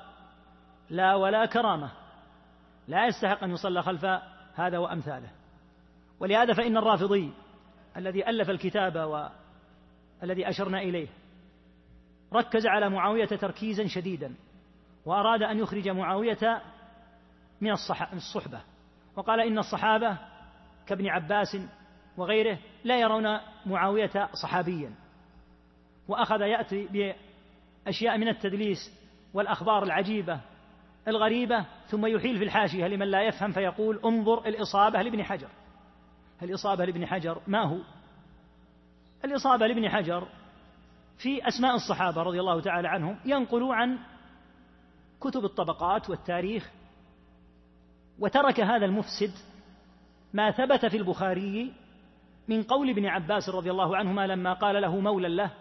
[0.90, 1.92] لا ولا كرامة
[2.88, 4.06] لا يستحق أن يصلى خلف
[4.56, 5.30] هذا وأمثاله
[6.20, 7.34] ولهذا فإن الرافضي
[7.98, 9.24] الذي ألف الكتاب
[10.22, 11.08] والذي أشرنا إليه
[12.34, 14.36] ركز على معاوية تركيزا شديدا
[15.06, 16.62] وأراد أن يخرج معاوية
[17.62, 17.72] من
[18.14, 18.62] الصحبة
[19.16, 20.18] وقال إن الصحابة
[20.88, 21.58] كابن عباس
[22.18, 24.92] وغيره لا يرون معاوية صحابيا
[26.07, 28.77] وأخذ يأتي بأشياء من التدليس
[29.34, 30.40] والأخبار العجيبة
[31.07, 35.48] الغريبة ثم يحيل في الحاشية لمن لا يفهم فيقول انظر الإصابة لابن حجر
[36.44, 37.77] الإصابة لابن حجر ما هو
[39.26, 40.27] الإصابة لابن حجر
[41.18, 43.98] في أسماء الصحابة رضي الله تعالى عنهم ينقل عن
[45.22, 46.69] كتب الطبقات والتاريخ
[48.19, 49.32] وترك هذا المفسد
[50.34, 51.73] ما ثبت في البخاري
[52.48, 55.52] من قول ابن عباس رضي الله عنهما لما قال له مولى له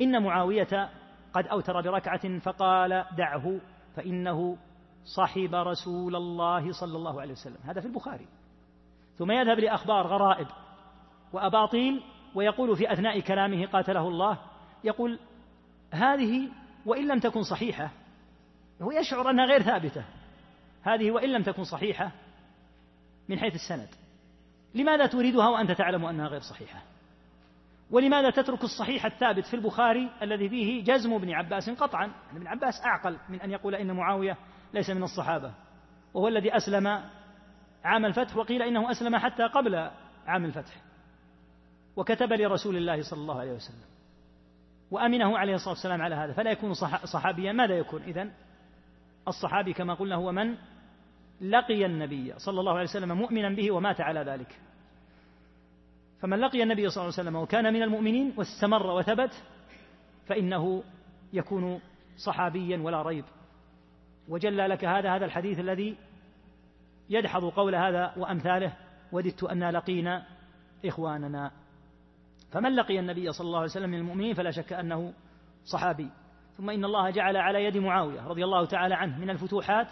[0.00, 0.90] إن معاوية
[1.32, 3.60] قد أوتر بركعة فقال دعه
[3.96, 4.56] فإنه
[5.16, 8.26] صحب رسول الله صلى الله عليه وسلم هذا في البخاري
[9.18, 10.46] ثم يذهب لأخبار غرائب
[11.32, 12.02] وأباطيل
[12.34, 14.38] ويقول في أثناء كلامه قاتله الله
[14.84, 15.18] يقول
[15.92, 16.48] هذه
[16.86, 17.90] وإن لم تكن صحيحة
[18.82, 20.04] هو يشعر أنها غير ثابتة
[20.82, 22.10] هذه وإن لم تكن صحيحة
[23.28, 23.88] من حيث السند
[24.74, 26.82] لماذا تريدها وأنت تعلم أنها غير صحيحة
[27.92, 32.82] ولماذا تترك الصحيح الثابت في البخاري الذي فيه جزم ابن عباس قطعا يعني ابن عباس
[32.84, 34.36] أعقل من أن يقول إن معاوية
[34.74, 35.52] ليس من الصحابة
[36.14, 37.00] وهو الذي أسلم
[37.84, 39.90] عام الفتح وقيل إنه أسلم حتى قبل
[40.26, 40.72] عام الفتح
[41.96, 43.90] وكتب لرسول الله صلى الله عليه وسلم
[44.90, 46.72] وأمنه عليه الصلاة والسلام على هذا فلا يكون
[47.12, 48.30] صحابيا ماذا يكون إذن
[49.28, 50.54] الصحابي كما قلنا هو من
[51.40, 54.60] لقي النبي صلى الله عليه وسلم مؤمنا به ومات على ذلك
[56.22, 59.42] فمن لقي النبي صلى الله عليه وسلم وكان من المؤمنين واستمر وثبت
[60.26, 60.84] فإنه
[61.32, 61.80] يكون
[62.16, 63.24] صحابيا ولا ريب
[64.28, 65.96] وجلى لك هذا هذا الحديث الذي
[67.10, 68.72] يدحض قول هذا وأمثاله
[69.12, 70.26] وددت أن لقينا
[70.84, 71.50] إخواننا
[72.52, 75.12] فمن لقي النبي صلى الله عليه وسلم من المؤمنين فلا شك أنه
[75.64, 76.08] صحابي
[76.58, 79.88] ثم إن الله جعل على يد معاوية رضي الله تعالى عنه من الفتوحات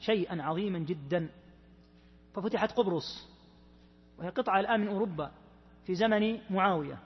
[0.00, 1.28] شيئا عظيما جدا
[2.34, 3.30] ففتحت قبرص
[4.18, 5.30] وهي قطعة الآن من أوروبا
[5.86, 6.98] في زمن معاوية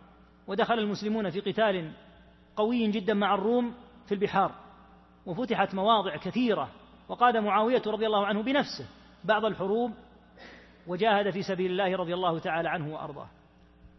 [0.46, 1.92] ودخل المسلمون في قتال
[2.56, 3.74] قوي جدا مع الروم
[4.06, 4.52] في البحار
[5.26, 6.68] وفتحت مواضع كثيرة
[7.08, 8.86] وقاد معاوية رضي الله عنه بنفسه
[9.24, 9.90] بعض الحروب
[10.86, 13.26] وجاهد في سبيل الله رضي الله تعالى عنه وأرضاه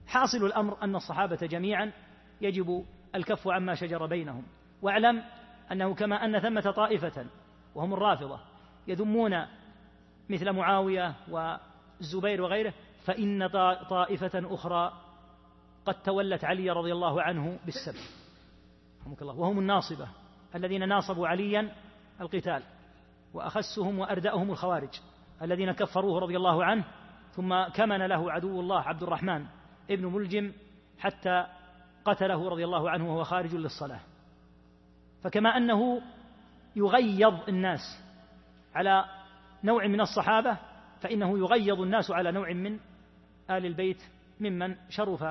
[0.08, 1.92] حاصل الأمر أن الصحابة جميعا
[2.42, 2.86] يجب
[3.16, 4.44] الكف عما شجر بينهم
[4.82, 5.24] واعلم
[5.72, 7.26] أنه كما أن ثمة طائفة
[7.76, 8.40] وهم الرافضة
[8.88, 9.46] يذمون
[10.30, 12.74] مثل معاوية والزبير وغيره
[13.06, 13.48] فإن
[13.90, 14.94] طائفة أخرى
[15.86, 18.04] قد تولت علي رضي الله عنه بالسبب
[19.02, 20.08] رحمك الله وهم الناصبة
[20.56, 21.76] الذين ناصبوا عليا
[22.22, 22.64] القتال
[23.34, 24.90] وأخسهم وأردأهم الخوارج
[25.42, 26.84] الذين كفروه رضي الله عنه
[27.36, 29.46] ثم كمن له عدو الله عبد الرحمن
[29.92, 30.52] ابن ملجم
[31.00, 31.46] حتى
[32.06, 34.00] قتله رضي الله عنه وهو خارج للصلاة
[35.24, 36.02] فكما أنه
[36.76, 38.04] يغيظ الناس
[38.76, 39.06] على
[39.64, 40.58] نوع من الصحابة
[41.02, 42.80] فإنه يغيظ الناس على نوع من
[43.50, 44.02] آل البيت
[44.40, 45.24] ممن شرف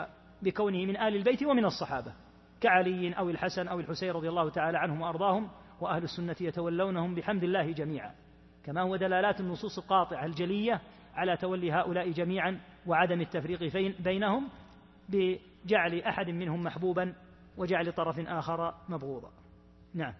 [0.42, 2.12] بكونه من آل البيت ومن الصحابة
[2.60, 5.48] كعلي أو الحسن أو الحسين رضي الله تعالى عنهم وأرضاهم
[5.80, 8.14] وأهل السنة يتولونهم بحمد الله جميعا
[8.64, 10.80] كما هو دلالات النصوص القاطعة الجلية
[11.14, 14.48] على تولي هؤلاء جميعا وعدم التفريق بينهم
[15.08, 17.14] بجعل أحد منهم محبوبا
[17.56, 19.30] وجعل طرف آخر مبغوضا
[19.94, 20.12] نعم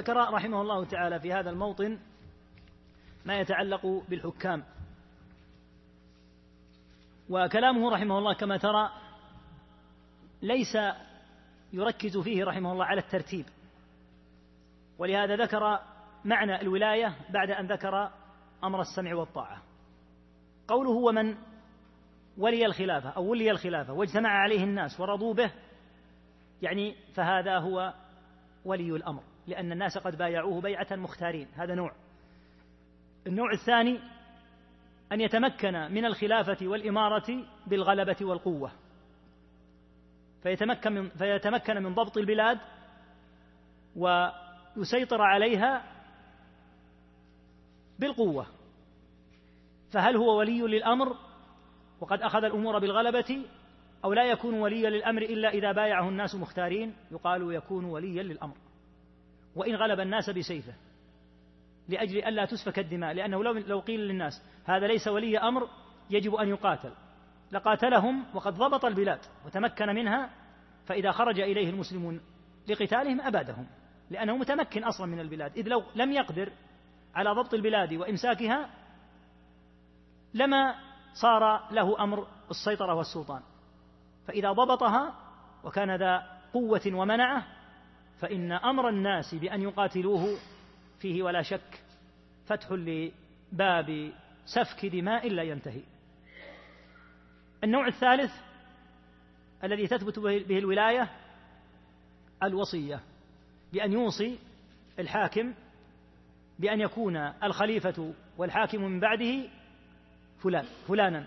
[0.00, 1.98] ذكر رحمه الله تعالى في هذا الموطن
[3.24, 4.64] ما يتعلق بالحكام
[7.30, 8.90] وكلامه رحمه الله كما ترى
[10.42, 10.78] ليس
[11.72, 13.46] يركز فيه رحمه الله على الترتيب
[14.98, 15.78] ولهذا ذكر
[16.24, 18.10] معنى الولايه بعد ان ذكر
[18.64, 19.62] امر السمع والطاعه
[20.68, 21.36] قوله ومن
[22.38, 25.50] ولي الخلافه او ولي الخلافه واجتمع عليه الناس ورضوا به
[26.62, 27.94] يعني فهذا هو
[28.64, 31.92] ولي الامر لأن الناس قد بايعوه بيعة مختارين هذا نوع
[33.26, 33.98] النوع الثاني
[35.12, 38.70] أن يتمكن من الخلافة والإمارة بالغلبة والقوة
[40.42, 42.58] فيتمكن من, فيتمكن من ضبط البلاد
[43.96, 45.84] ويسيطر عليها
[47.98, 48.46] بالقوة
[49.92, 51.16] فهل هو ولي للأمر
[52.00, 53.42] وقد أخذ الأمور بالغلبة
[54.04, 58.56] أو لا يكون وليا للأمر إلا إذا بايعه الناس مختارين يقال يكون وليا للأمر
[59.56, 60.72] وإن غلب الناس بسيفه
[61.88, 65.68] لأجل ألا تسفك الدماء لأنه لو, لو قيل للناس هذا ليس ولي أمر
[66.10, 66.92] يجب أن يقاتل
[67.52, 70.30] لقاتلهم وقد ضبط البلاد وتمكن منها
[70.86, 72.20] فإذا خرج إليه المسلمون
[72.68, 73.66] لقتالهم أبادهم
[74.10, 76.52] لأنه متمكن أصلا من البلاد إذ لو لم يقدر
[77.14, 78.70] على ضبط البلاد وإمساكها
[80.34, 80.74] لما
[81.12, 83.42] صار له أمر السيطرة والسلطان
[84.26, 85.14] فإذا ضبطها
[85.64, 87.46] وكان ذا قوة ومنعه
[88.20, 90.26] فإن أمر الناس بأن يقاتلوه
[90.98, 91.82] فيه ولا شك
[92.46, 94.12] فتح لباب
[94.46, 95.80] سفك دماء لا ينتهي
[97.64, 98.32] النوع الثالث
[99.64, 101.08] الذي تثبت به الولاية
[102.42, 103.00] الوصية
[103.72, 104.38] بأن يوصي
[104.98, 105.54] الحاكم
[106.58, 109.44] بأن يكون الخليفة والحاكم من بعده
[110.42, 111.26] فلان فلانا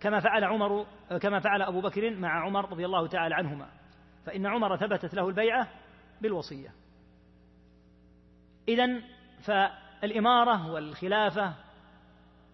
[0.00, 0.86] كما فعل عمر
[1.20, 3.68] كما فعل أبو بكر مع عمر رضي الله تعالى عنهما
[4.26, 5.68] فإن عمر ثبتت له البيعة
[6.20, 6.72] بالوصية
[8.68, 9.00] إذا
[9.42, 11.52] فالإمارة والخلافة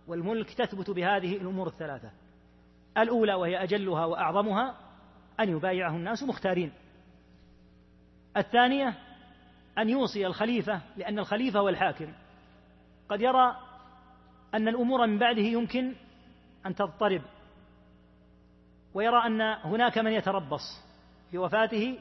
[0.08, 2.10] والملك تثبت بهذه الأمور الثلاثة
[2.98, 4.74] الأولى وهي أجلها وأعظمها
[5.40, 6.72] أن يبايعه الناس مختارين
[8.36, 8.94] الثانية
[9.78, 12.12] أن يوصي الخليفة لأن الخليفة هو الحاكم
[13.08, 13.56] قد يرى
[14.54, 15.94] أن الأمور من بعده يمكن
[16.66, 17.22] أن تضطرب
[18.94, 20.82] ويرى أن هناك من يتربص
[21.30, 21.98] في وفاته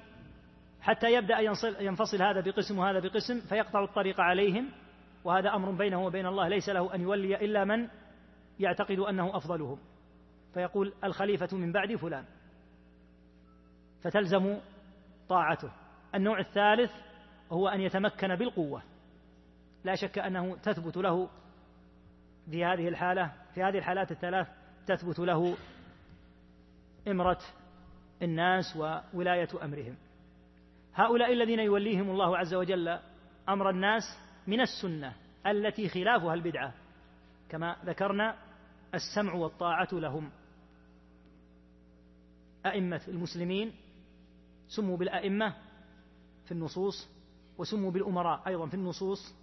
[0.85, 1.39] حتى يبدأ
[1.81, 4.65] ينفصل هذا بقسم وهذا بقسم فيقطع الطريق عليهم
[5.23, 7.87] وهذا أمر بينه وبين الله ليس له أن يولي إلا من
[8.59, 9.77] يعتقد أنه أفضلهم
[10.53, 12.25] فيقول الخليفة من بعد فلان
[14.03, 14.57] فتلزم
[15.29, 15.71] طاعته
[16.15, 16.91] النوع الثالث
[17.51, 18.81] هو أن يتمكن بالقوة
[19.83, 21.29] لا شك أنه تثبت له
[22.51, 24.47] في هذه الحالة في هذه الحالات الثلاث
[24.87, 25.57] تثبت له
[27.07, 27.39] إمرة
[28.21, 28.77] الناس
[29.13, 29.95] وولاية أمرهم
[30.95, 32.99] هؤلاء الذين يوليهم الله عز وجل
[33.49, 34.03] امر الناس
[34.47, 35.13] من السنه
[35.47, 36.73] التي خلافها البدعه
[37.49, 38.35] كما ذكرنا
[38.93, 40.31] السمع والطاعه لهم
[42.65, 43.71] ائمه المسلمين
[44.67, 45.53] سموا بالائمه
[46.45, 47.09] في النصوص
[47.57, 49.35] وسموا بالامراء ايضا في النصوص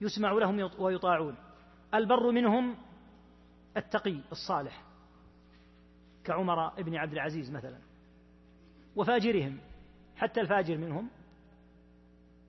[0.00, 1.36] يسمع لهم ويطاعون
[1.94, 2.76] البر منهم
[3.76, 4.82] التقي الصالح
[6.24, 7.78] كعمر بن عبد العزيز مثلا
[8.96, 9.58] وفاجرهم
[10.20, 11.08] حتى الفاجر منهم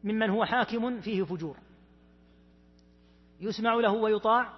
[0.03, 1.58] ممن هو حاكم فيه فجور
[3.40, 4.50] يسمع له ويطاع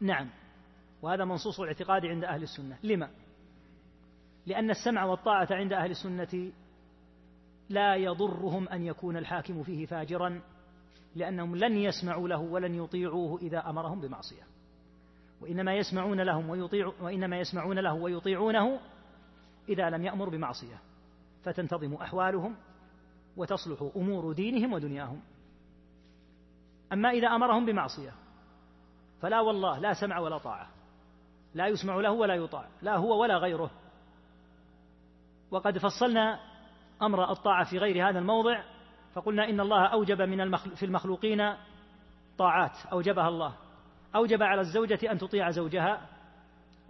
[0.00, 0.28] نعم
[1.02, 3.10] وهذا منصوص الاعتقاد عند أهل السنة لما؟
[4.46, 6.52] لأن السمع والطاعة عند أهل السنة
[7.68, 10.40] لا يضرهم أن يكون الحاكم فيه فاجرا
[11.16, 14.42] لأنهم لن يسمعوا له ولن يطيعوه إذا أمرهم بمعصية
[15.40, 18.80] وإنما يسمعون لهم ويطيع وإنما يسمعون له ويطيعونه
[19.68, 20.80] إذا لم يأمر بمعصية
[21.48, 22.56] فتنتظم أحوالهم
[23.36, 25.20] وتصلح أمور دينهم ودنياهم
[26.92, 28.12] أما إذا أمرهم بمعصية
[29.22, 30.68] فلا والله لا سمع ولا طاعة
[31.54, 33.70] لا يسمع له ولا يطاع لا هو ولا غيره
[35.50, 36.40] وقد فصلنا
[37.02, 38.62] أمر الطاعة في غير هذا الموضع
[39.14, 41.54] فقلنا إن الله أوجب من المخلو في المخلوقين
[42.38, 43.54] طاعات أوجبها الله
[44.14, 46.08] أوجب على الزوجة أن تطيع زوجها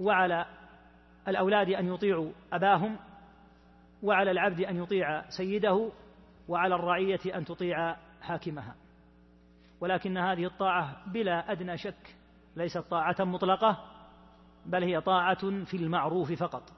[0.00, 0.46] وعلى
[1.28, 2.96] الأولاد أن يطيعوا أباهم
[4.02, 5.90] وعلى العبد ان يطيع سيده
[6.48, 8.74] وعلى الرعيه ان تطيع حاكمها
[9.80, 12.16] ولكن هذه الطاعه بلا ادنى شك
[12.56, 13.84] ليست طاعه مطلقه
[14.66, 16.72] بل هي طاعه في المعروف فقط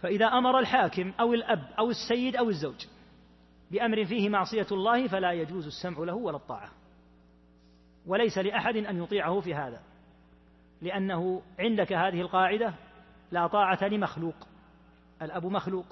[0.00, 2.86] فاذا امر الحاكم او الاب او السيد او الزوج
[3.70, 6.70] بامر فيه معصيه الله فلا يجوز السمع له ولا الطاعه
[8.06, 9.80] وليس لاحد ان يطيعه في هذا
[10.82, 12.74] لانه عندك هذه القاعده
[13.32, 14.34] لا طاعه لمخلوق
[15.22, 15.86] الاب مخلوق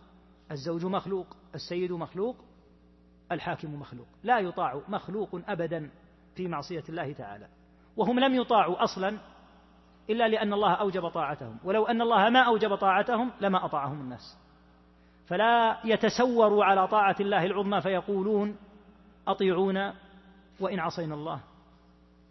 [0.51, 2.37] الزوج مخلوق السيد مخلوق
[3.33, 5.91] الحاكم مخلوق لا يطاع مخلوق أبدا
[6.35, 7.49] في معصية الله تعالى
[7.97, 9.19] وهم لم يطاعوا أصلا
[10.11, 14.39] إلا لأن الله أوجب طاعتهم ولو أن الله ما أوجب طاعتهم لما أطاعهم الناس
[15.27, 18.57] فلا يتسوروا على طاعة الله العظمى فيقولون
[19.29, 19.95] أطيعونا
[20.61, 21.41] وإن عصينا الله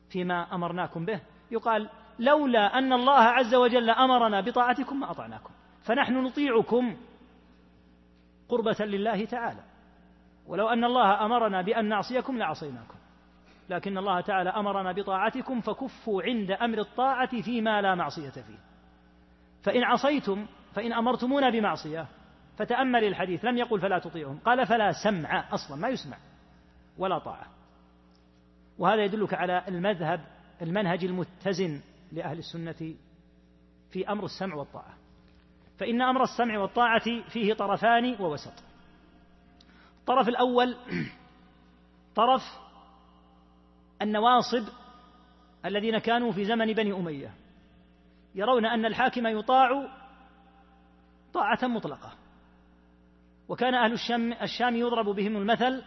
[0.10, 1.20] فيما أمرناكم به
[1.52, 5.50] يقال لولا أن الله عز وجل أمرنا بطاعتكم ما أطعناكم
[5.84, 6.98] فنحن نطيعكم
[8.50, 9.60] قربة لله تعالى
[10.48, 12.96] ولو أن الله أمرنا بأن نعصيكم لعصيناكم
[13.70, 18.60] لكن الله تعالى أمرنا بطاعتكم فكفوا عند أمر الطاعة فيما لا معصية فيه
[19.64, 22.06] فإن عصيتم فإن أمرتمونا بمعصية
[22.58, 26.18] فتأمل الحديث لم يقل فلا تطيعهم قال فلا سمع أصلا ما يسمع
[26.98, 27.46] ولا طاعة
[28.80, 30.20] وهذا يدلك على المذهب
[30.62, 32.94] المنهج المتزن لأهل السنة
[33.92, 34.94] في أمر السمع والطاعة
[35.80, 38.54] فإن أمر السمع والطاعة فيه طرفان ووسط
[40.00, 40.78] الطرف الأول
[42.16, 42.42] طرف
[44.02, 44.68] النواصب
[45.66, 47.32] الذين كانوا في زمن بني أمية
[48.36, 49.70] يرون أن الحاكم يطاع
[51.34, 52.12] طاعة مطلقة
[53.50, 55.84] وكان أهل الشام, الشام يضرب بهم المثل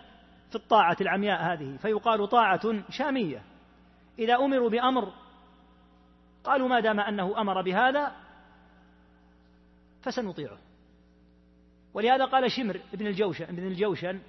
[0.51, 3.43] في الطاعة العمياء هذه فيقال طاعة شامية
[4.19, 5.13] إذا أمروا بأمر
[6.45, 8.13] قالوا ما دام أنه أمر بهذا
[10.09, 10.59] فسنطيعه
[11.95, 14.21] ولهذا قال شمر بن الجوشن بن الجوشن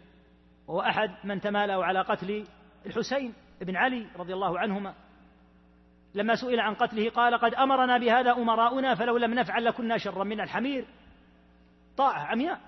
[0.68, 2.46] وهو أحد من تمالأوا على قتل
[2.86, 4.94] الحسين بن علي رضي الله عنهما
[6.16, 10.42] لما سئل عن قتله قال قد أمرنا بهذا أمراؤنا فلو لم نفعل لكنا شرا من
[10.42, 10.86] الحمير
[11.98, 12.62] طاعة عمياء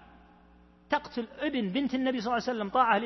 [0.89, 3.01] تقتل ابن بنت النبي صلى الله عليه وسلم طاعة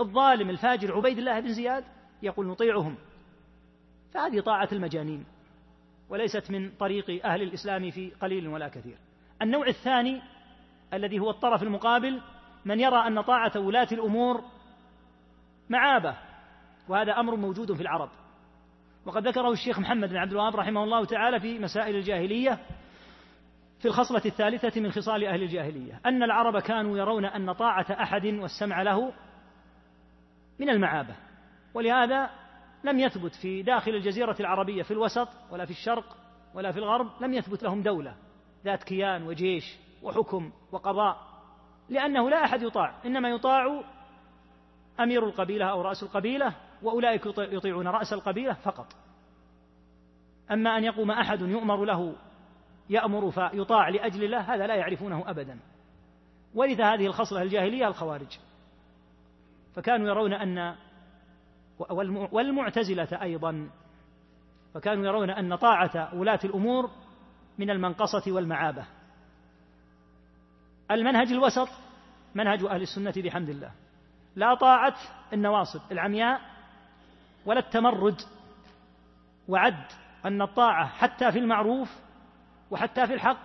[0.00, 1.84] للظالم الفاجر عبيد الله بن زياد
[2.22, 2.94] يقول نطيعهم
[4.14, 5.24] فهذه طاعة المجانين
[6.08, 8.96] وليست من طريق أهل الإسلام في قليل ولا كثير
[9.42, 10.22] النوع الثاني
[10.92, 12.20] الذي هو الطرف المقابل
[12.64, 14.44] من يرى أن طاعة ولاة الأمور
[15.68, 16.14] معابة
[16.88, 18.08] وهذا أمر موجود في العرب
[19.06, 22.58] وقد ذكره الشيخ محمد بن عبد الوهاب رحمه الله تعالى في مسائل الجاهلية
[23.78, 28.82] في الخصلة الثالثة من خصال أهل الجاهلية أن العرب كانوا يرون أن طاعة أحد والسمع
[28.82, 29.12] له
[30.60, 31.14] من المعابة
[31.74, 32.30] ولهذا
[32.84, 36.16] لم يثبت في داخل الجزيرة العربية في الوسط ولا في الشرق
[36.54, 38.14] ولا في الغرب لم يثبت لهم دولة
[38.64, 41.16] ذات كيان وجيش وحكم وقضاء
[41.88, 43.82] لأنه لا أحد يطاع إنما يطاع
[45.00, 48.96] أمير القبيلة أو رأس القبيلة وأولئك يطيعون رأس القبيلة فقط
[50.50, 52.14] أما أن يقوم أحد يؤمر له
[52.90, 55.58] يأمر فيطاع لأجل الله هذا لا يعرفونه أبدا
[56.54, 58.38] ورث هذه الخصلة الجاهلية الخوارج
[59.74, 60.76] فكانوا يرون أن
[62.32, 63.70] والمعتزلة أيضا
[64.74, 66.90] فكانوا يرون أن طاعة ولاة الأمور
[67.58, 68.84] من المنقصة والمعابة
[70.90, 71.68] المنهج الوسط
[72.34, 73.72] منهج أهل السنة بحمد الله
[74.36, 74.94] لا طاعة
[75.32, 76.40] النواصب العمياء
[77.46, 78.20] ولا التمرد
[79.48, 79.78] وعد
[80.24, 81.88] أن الطاعة حتى في المعروف
[82.70, 83.38] وحتى في الحق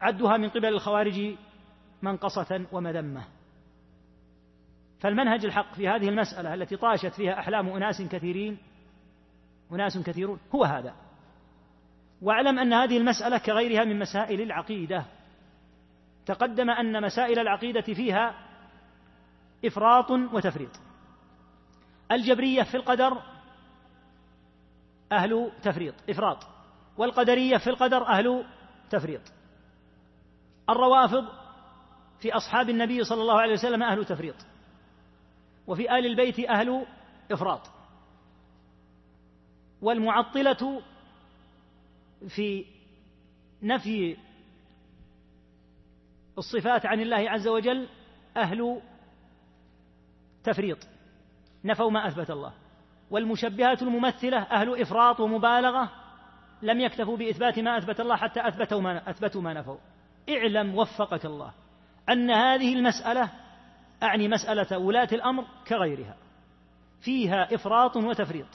[0.00, 1.36] عدها من قبل الخوارج
[2.02, 3.24] منقصة ومذمة
[5.02, 8.58] فالمنهج الحق في هذه المسألة التي طاشت فيها أحلام أناس كثيرين
[9.72, 10.94] أناس كثيرون هو هذا
[12.22, 15.04] واعلم أن هذه المسألة كغيرها من مسائل العقيدة
[16.26, 18.34] تقدم أن مسائل العقيدة فيها
[19.64, 20.80] إفراط وتفريط
[22.12, 23.22] الجبرية في القدر
[25.12, 26.46] أهل تفريط إفراط
[26.96, 28.44] والقدرية في القدر أهل
[28.90, 29.20] تفريط
[30.70, 31.24] الروافض
[32.20, 34.34] في أصحاب النبي صلى الله عليه وسلم أهل تفريط
[35.66, 36.86] وفي آل البيت أهل
[37.30, 37.70] إفراط
[39.82, 40.82] والمعطلة
[42.28, 42.64] في
[43.62, 44.16] نفي
[46.38, 47.88] الصفات عن الله عز وجل
[48.36, 48.80] أهل
[50.44, 50.78] تفريط
[51.64, 52.52] نفوا ما أثبت الله
[53.10, 55.90] والمشبهة الممثلة أهل إفراط ومبالغة
[56.62, 59.76] لم يكتفوا بإثبات ما أثبت الله حتى أثبتوا ما أثبتوا ما نفوا
[60.30, 61.52] اعلم وفقك الله
[62.08, 63.30] أن هذه المسألة
[64.02, 66.16] أعني مسألة ولاة الأمر كغيرها
[67.00, 68.46] فيها إفراط وتفريط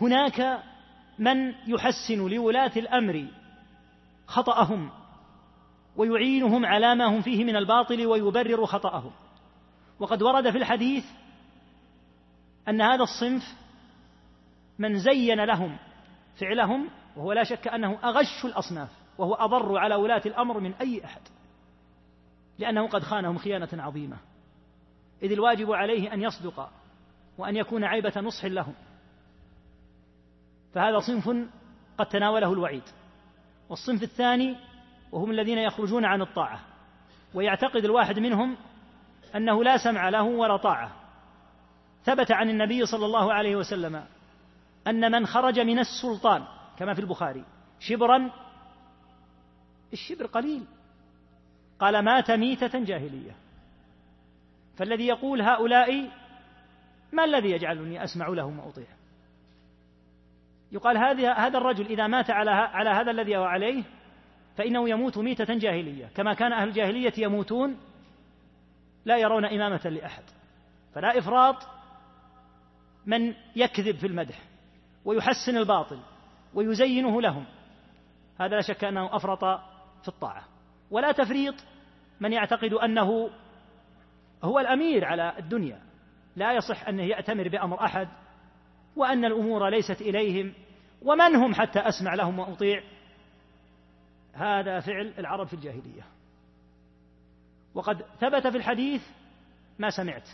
[0.00, 0.62] هناك
[1.18, 3.26] من يحسن لولاة الأمر
[4.26, 4.90] خطأهم
[5.96, 9.10] ويعينهم على ما هم فيه من الباطل ويبرر خطأهم
[10.00, 11.04] وقد ورد في الحديث
[12.68, 13.42] أن هذا الصنف
[14.78, 15.76] من زين لهم
[16.40, 21.22] فعلهم وهو لا شك أنه أغش الأصناف وهو أضر على ولاة الأمر من أي أحد
[22.58, 24.16] لأنه قد خانهم خيانة عظيمة
[25.24, 26.70] إذ الواجب عليه أن يصدق
[27.38, 28.74] وأن يكون عيبة نصح لهم
[30.74, 31.48] فهذا صنف
[31.98, 32.82] قد تناوله الوعيد
[33.68, 34.56] والصنف الثاني
[35.12, 36.60] وهم الذين يخرجون عن الطاعة
[37.34, 38.56] ويعتقد الواحد منهم
[39.36, 40.92] أنه لا سمع له ولا طاعة
[42.04, 44.04] ثبت عن النبي صلى الله عليه وسلم
[44.86, 46.44] أن من خرج من السلطان
[46.78, 47.44] كما في البخاري
[47.78, 48.30] شبرا
[49.92, 50.64] الشبر قليل
[51.78, 53.36] قال مات ميتة جاهلية
[54.76, 56.10] فالذي يقول هؤلاء
[57.12, 58.86] ما الذي يجعلني أسمع لهم وأطيع
[60.72, 63.84] يقال هذا هذا الرجل إذا مات على على هذا الذي هو عليه
[64.56, 67.76] فإنه يموت ميتة جاهلية كما كان أهل الجاهلية يموتون
[69.04, 70.22] لا يرون إمامة لأحد
[70.94, 71.68] فلا إفراط
[73.06, 74.38] من يكذب في المدح
[75.04, 75.98] ويحسن الباطل
[76.54, 77.44] ويزينه لهم
[78.40, 79.44] هذا لا شك أنه أفرط
[80.02, 80.44] في الطاعة
[80.90, 81.54] ولا تفريط
[82.20, 83.30] من يعتقد أنه
[84.44, 85.78] هو الأمير على الدنيا
[86.36, 88.08] لا يصح أنه يأتمر بأمر أحد
[88.96, 90.52] وأن الأمور ليست إليهم
[91.02, 92.82] ومن هم حتى أسمع لهم وأطيع
[94.34, 96.02] هذا فعل العرب في الجاهلية
[97.74, 99.02] وقد ثبت في الحديث
[99.78, 100.28] ما سمعت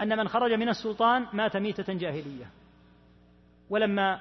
[0.00, 2.46] أن من خرج من السلطان مات ميتة جاهلية
[3.70, 4.20] ولما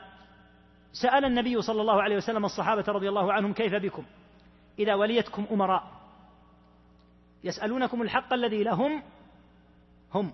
[0.93, 4.03] سأل النبي صلى الله عليه وسلم الصحابة رضي الله عنهم كيف بكم
[4.79, 5.87] إذا وليتكم أمراء
[7.43, 9.03] يسألونكم الحق الذي لهم
[10.13, 10.31] هم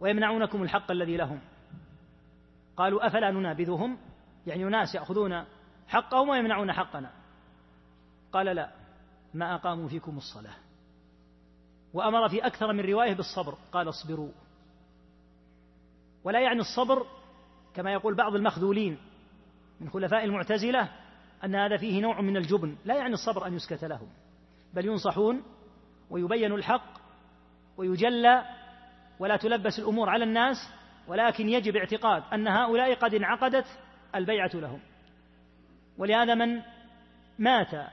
[0.00, 1.40] ويمنعونكم الحق الذي لهم
[2.76, 3.98] قالوا أفلا ننابذهم
[4.46, 5.44] يعني أناس يأخذون
[5.88, 7.10] حقهم ويمنعون حقنا
[8.32, 8.72] قال لا
[9.34, 10.54] ما أقاموا فيكم الصلاة
[11.94, 14.30] وأمر في أكثر من رواية بالصبر قال اصبروا
[16.24, 17.06] ولا يعني الصبر
[17.74, 18.98] كما يقول بعض المخذولين
[19.80, 20.88] من خلفاء المعتزلة
[21.44, 24.08] أن هذا فيه نوع من الجبن لا يعني الصبر أن يسكت لهم
[24.74, 25.42] بل ينصحون
[26.10, 26.98] ويبين الحق
[27.76, 28.44] ويجلى
[29.18, 30.56] ولا تلبس الامور على الناس
[31.06, 33.66] ولكن يجب اعتقاد ان هؤلاء قد انعقدت
[34.14, 34.80] البيعه لهم
[35.98, 36.62] ولهذا من
[37.38, 37.86] مات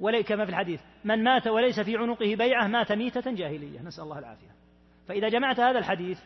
[0.00, 4.18] ولي كما في الحديث من مات وليس في عنقه بيعه مات ميته جاهليه نسال الله
[4.18, 4.48] العافيه
[5.08, 6.20] فاذا جمعت هذا الحديث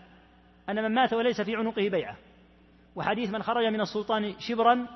[0.69, 2.17] ان من مات وليس في عنقه بيعه
[2.97, 4.87] وحديث من خرج من السلطان شبرا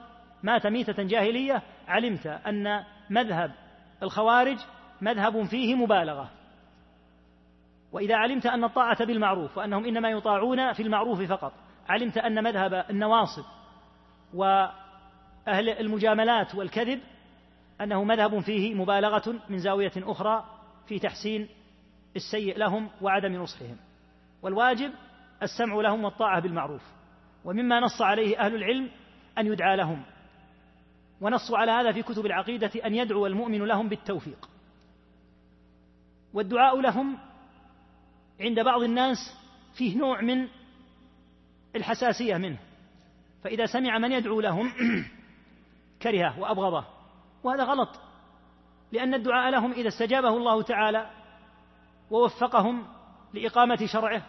[0.43, 3.53] مات ميته جاهليه علمت ان مذهب
[4.03, 4.59] الخوارج
[5.01, 6.31] مذهب فيه مبالغه
[7.93, 11.53] واذا علمت ان الطاعه بالمعروف وانهم انما يطاعون في المعروف فقط
[11.89, 13.45] علمت ان مذهب النواصب
[14.35, 17.01] واهل المجاملات والكذب
[17.81, 20.45] انه مذهب فيه مبالغه من زاويه اخرى
[20.89, 21.49] في تحسين
[22.17, 23.77] السيء لهم وعدم نصحهم
[24.43, 24.91] والواجب
[25.43, 26.83] السمع لهم والطاعه بالمعروف
[27.45, 28.89] ومما نص عليه اهل العلم
[29.39, 30.03] ان يدعى لهم
[31.21, 34.49] ونص على هذا في كتب العقيده ان يدعو المؤمن لهم بالتوفيق
[36.35, 37.19] والدعاء لهم
[38.41, 39.17] عند بعض الناس
[39.75, 40.49] فيه نوع من
[41.77, 42.59] الحساسية منه
[43.45, 44.73] فإذا سمع من يدعو لهم
[46.03, 46.85] كرهه وأبغضه
[47.45, 48.01] وهذا غلط
[48.93, 51.11] لأن الدعاء لهم إذا استجابه الله تعالى
[52.11, 52.87] ووفقهم
[53.35, 54.23] لإقامة شرعه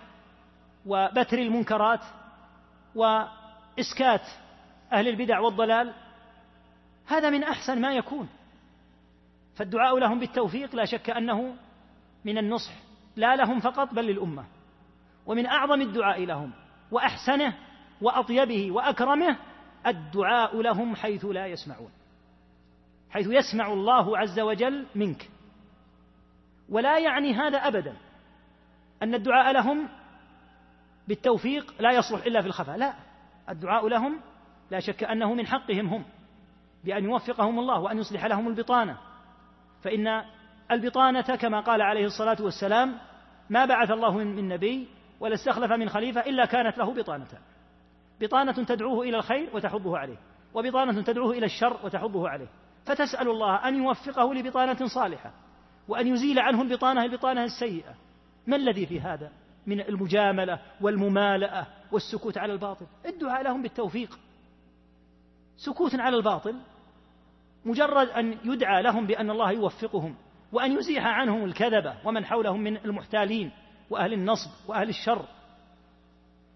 [0.85, 2.01] وبتر المنكرات
[2.95, 4.22] وإسكات
[4.93, 5.93] أهل البدع والضلال
[7.08, 8.30] هذا من أحسن ما يكون
[9.56, 11.56] فالدعاء لهم بالتوفيق لا شك أنه
[12.26, 12.72] من النصح
[13.16, 14.45] لا لهم فقط بل للامه
[15.26, 16.52] ومن اعظم الدعاء لهم
[16.92, 17.54] واحسنه
[18.02, 19.38] واطيبه واكرمه
[19.88, 21.92] الدعاء لهم حيث لا يسمعون
[23.10, 25.30] حيث يسمع الله عز وجل منك
[26.70, 27.98] ولا يعني هذا ابدا
[29.04, 29.90] ان الدعاء لهم
[31.08, 32.94] بالتوفيق لا يصلح الا في الخفاء لا
[33.50, 34.20] الدعاء لهم
[34.72, 36.06] لا شك انه من حقهم هم
[36.84, 38.98] بان يوفقهم الله وان يصلح لهم البطانه
[39.84, 40.26] فان
[40.72, 42.95] البطانة كما قال عليه الصلاة والسلام
[43.50, 44.88] ما بعث الله من نبي
[45.19, 47.40] ولا استخلف من خليفة إلا كانت له بطانتان
[48.22, 50.18] بطانة تدعوه إلى الخير وتحضه عليه
[50.53, 52.48] وبطانة تدعوه إلى الشر وتحضه عليه
[52.85, 55.32] فتسأل الله أن يوفقه لبطانة صالحة
[55.88, 57.94] وأن يزيل عنه البطانة البطانة السيئة
[58.48, 59.32] ما الذي في هذا
[59.68, 64.19] من المجاملة والممالأة والسكوت على الباطل الدعاء لهم بالتوفيق
[65.58, 66.56] سكوت على الباطل
[67.66, 70.16] مجرد أن يدعى لهم بأن الله يوفقهم
[70.56, 73.51] وأن يزيح عنهم الكذبة ومن حولهم من المحتالين
[73.90, 75.25] وأهل النصب وأهل الشر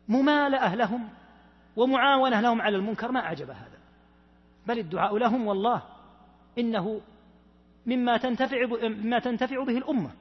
[0.08, 1.10] ممالأة لهم
[1.76, 3.78] ومعاونة لهم على المنكر ما أعجب هذا
[4.68, 5.82] بل الدعاء لهم والله
[6.58, 7.02] إنه
[7.86, 10.12] مما تنتفع مما تنتفع به الأمة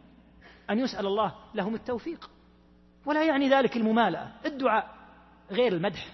[0.70, 2.31] أن يسأل الله لهم التوفيق
[3.07, 4.89] ولا يعني ذلك الممالأة الدعاء
[5.50, 6.07] غير المدح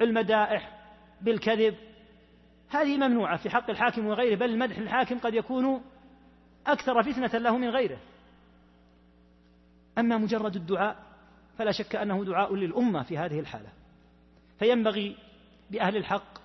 [0.00, 0.78] المدائح
[1.20, 1.74] بالكذب
[2.70, 5.80] هذه ممنوعة في حق الحاكم وغيره بل المدح الحاكم قد يكون
[6.66, 7.98] أكثر فتنة له من غيره
[9.98, 10.96] أما مجرد الدعاء
[11.58, 13.68] فلا شك أنه دعاء للأمة في هذه الحالة
[14.58, 15.16] فينبغي
[15.70, 16.38] لأهل الحق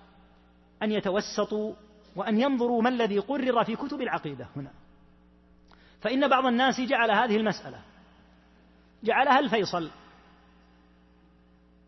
[0.82, 1.74] أن يتوسطوا
[2.16, 4.70] وأن ينظروا ما الذي قرر في كتب العقيدة هنا
[6.00, 7.80] فإن بعض الناس جعل هذه المسألة
[9.04, 9.90] جعلها الفيصل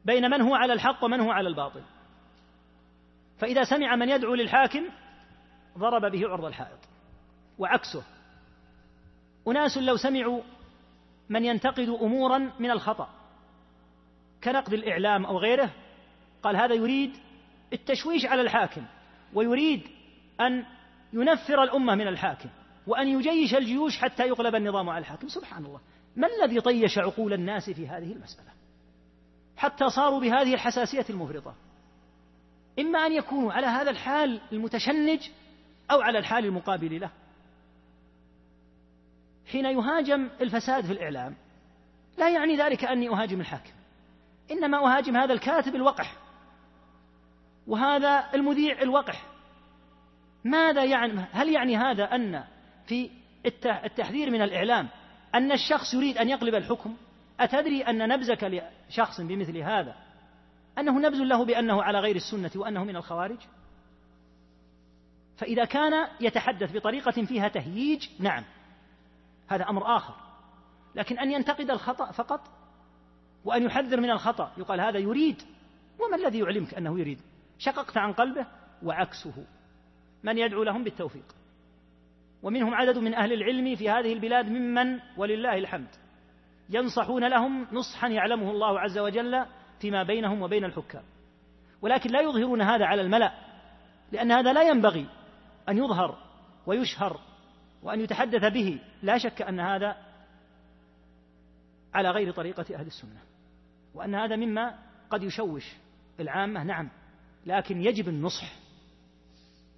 [0.05, 1.83] بين من هو على الحق ومن هو على الباطل
[3.39, 4.83] فإذا سمع من يدعو للحاكم
[5.79, 6.79] ضرب به عرض الحائط
[7.59, 8.03] وعكسه
[9.51, 10.41] أناس لو سمعوا
[11.29, 13.09] من ينتقد أمورا من الخطأ
[14.45, 15.71] كنقد الإعلام أو غيره
[16.43, 17.17] قال هذا يريد
[17.73, 18.83] التشويش على الحاكم
[19.35, 19.83] ويريد
[20.41, 20.65] أن
[21.13, 22.49] ينفر الأمة من الحاكم
[22.87, 25.81] وأن يجيش الجيوش حتى يقلب النظام على الحاكم سبحان الله
[26.17, 28.49] ما الذي طيش عقول الناس في هذه المسألة
[29.57, 31.55] حتى صاروا بهذه الحساسية المفرطة
[32.79, 35.21] إما أن يكونوا على هذا الحال المتشنج
[35.91, 37.11] أو على الحال المقابل له
[39.53, 41.35] حين يهاجم الفساد في الإعلام
[42.19, 43.71] لا يعني ذلك أني أهاجم الحاكم
[44.51, 46.17] إنما أهاجم هذا الكاتب الوقح
[47.67, 49.27] وهذا المذيع الوقح
[50.45, 52.45] ماذا يعني هل يعني هذا أن
[52.87, 53.11] في
[53.67, 54.89] التحذير من الإعلام
[55.35, 56.95] أن الشخص يريد أن يقلب الحكم
[57.41, 59.95] أتدري أن نبزك لشخص بمثل هذا
[60.79, 63.39] أنه نبز له بأنه على غير السنة وأنه من الخوارج
[65.39, 68.43] فإذا كان يتحدث بطريقة فيها تهييج نعم
[69.49, 70.15] هذا أمر آخر
[70.95, 72.41] لكن أن ينتقد الخطأ فقط
[73.45, 75.43] وأن يحذر من الخطأ يقال هذا يريد
[76.01, 77.21] وما الذي يعلمك أنه يريد
[77.59, 78.47] شققت عن قلبه
[78.83, 79.33] وعكسه
[80.23, 81.35] من يدعو لهم بالتوفيق
[82.43, 85.89] ومنهم عدد من أهل العلم في هذه البلاد ممن ولله الحمد
[86.71, 89.45] ينصحون لهم نصحا يعلمه الله عز وجل
[89.81, 91.03] فيما بينهم وبين الحكام
[91.83, 93.33] ولكن لا يظهرون هذا على الملأ
[94.13, 95.07] لأن هذا لا ينبغي
[95.69, 96.19] أن يظهر
[96.67, 97.21] ويشهر
[97.83, 99.97] وأن يتحدث به لا شك أن هذا
[101.95, 103.21] على غير طريقة أهل السنة
[103.95, 104.79] وأن هذا مما
[105.11, 105.73] قد يشوش
[106.21, 106.89] العامة نعم
[107.47, 108.53] لكن يجب النصح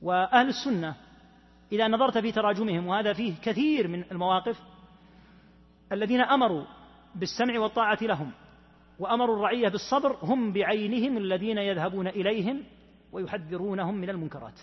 [0.03, 0.95] وأهل السنة
[1.73, 4.61] إذا نظرت في تراجمهم وهذا فيه كثير من المواقف
[5.93, 6.65] الذين أمروا
[7.15, 8.31] بالسمع والطاعة لهم
[8.99, 12.61] وأمروا الرعية بالصبر هم بعينهم الذين يذهبون إليهم
[13.13, 14.59] ويحذرونهم من المنكرات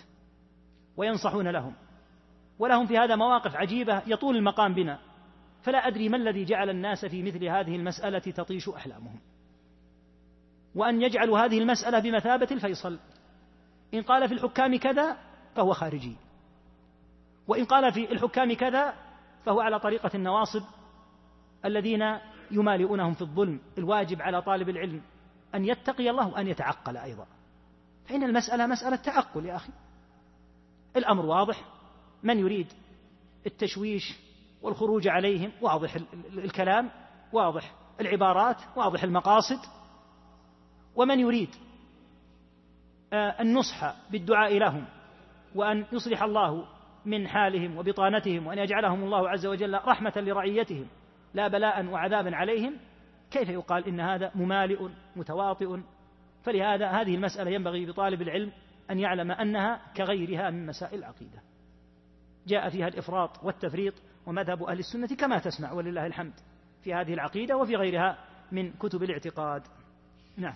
[0.96, 1.72] وينصحون لهم
[2.58, 4.98] ولهم في هذا مواقف عجيبة يطول المقام بنا
[5.62, 9.20] فلا أدري ما الذي جعل الناس في مثل هذه المسألة تطيش أحلامهم
[10.74, 12.98] وأن يجعلوا هذه المسألة بمثابة الفيصل
[13.94, 15.16] إن قال في الحكام كذا
[15.54, 16.16] فهو خارجي
[17.48, 18.94] وإن قال في الحكام كذا
[19.44, 20.62] فهو على طريقة النواصب
[21.64, 22.02] الذين
[22.50, 25.00] يمالئونهم في الظلم الواجب على طالب العلم
[25.54, 27.26] أن يتقي الله وأن يتعقل أيضا
[28.06, 29.72] فإن المسألة مسألة تعقل يا أخي
[30.96, 31.64] الأمر واضح
[32.22, 32.66] من يريد
[33.46, 34.16] التشويش
[34.62, 35.96] والخروج عليهم واضح
[36.34, 36.90] الكلام
[37.32, 39.58] واضح العبارات واضح المقاصد
[40.96, 41.48] ومن يريد
[43.14, 44.84] النصح آه، بالدعاء لهم
[45.54, 46.66] وأن يصلح الله
[47.04, 50.86] من حالهم وبطانتهم وأن يجعلهم الله عز وجل رحمة لرعيتهم
[51.34, 52.74] لا بلاء وعذابا عليهم
[53.30, 55.76] كيف يقال إن هذا ممالئ متواطئ
[56.44, 58.52] فلهذا هذه المسألة ينبغي بطالب العلم
[58.90, 61.42] أن يعلم أنها كغيرها من مسائل العقيدة
[62.48, 63.94] جاء فيها الإفراط والتفريط
[64.26, 66.32] ومذهب أهل السنة كما تسمع ولله الحمد
[66.84, 68.18] في هذه العقيدة وفي غيرها
[68.52, 69.62] من كتب الاعتقاد
[70.36, 70.54] نعم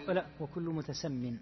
[0.00, 1.36] لا وكل متسم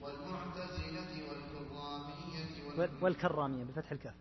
[0.00, 4.14] والمعتزلة والكرامية والكرامية بفتح الكاف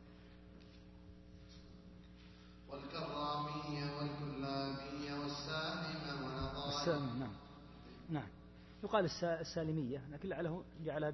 [2.70, 7.34] والكرامية والكلابية والسالمة السالمة نعم
[8.10, 8.30] نعم
[8.84, 11.14] يقال السالمية لكن لعله جعلها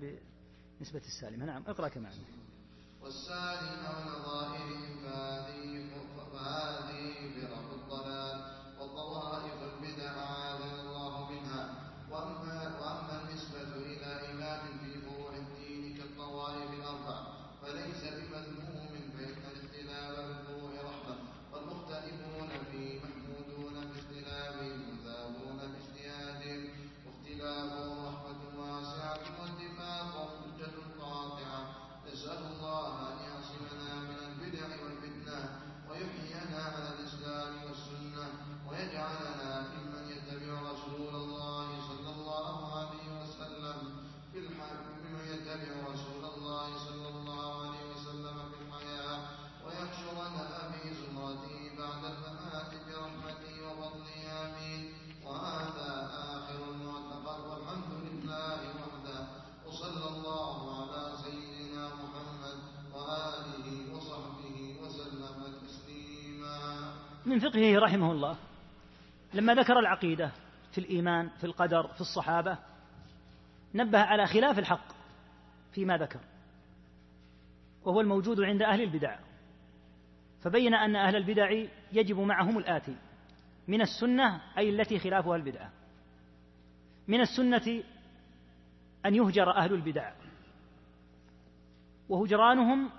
[0.82, 2.28] نسبة السالمة نعم اقرأ كما عندك
[3.02, 4.70] والسالم على ظاهر
[5.04, 7.16] فهذه فهذه
[7.50, 8.21] برب الضلال
[67.62, 68.38] فيه رحمه الله
[69.34, 70.32] لما ذكر العقيدة
[70.72, 72.58] في الإيمان في القدر في الصحابة
[73.74, 74.86] نبه على خلاف الحق
[75.72, 76.20] فيما ذكر
[77.84, 79.20] وهو الموجود عند أهل البدع
[80.44, 82.96] فبين أن أهل البدع يجب معهم الآتي
[83.68, 85.72] من السنة أي التي خلافها البدعة
[87.08, 87.84] من السنة
[89.06, 90.12] أن يهجر أهل البدع
[92.10, 92.90] وهجرانهم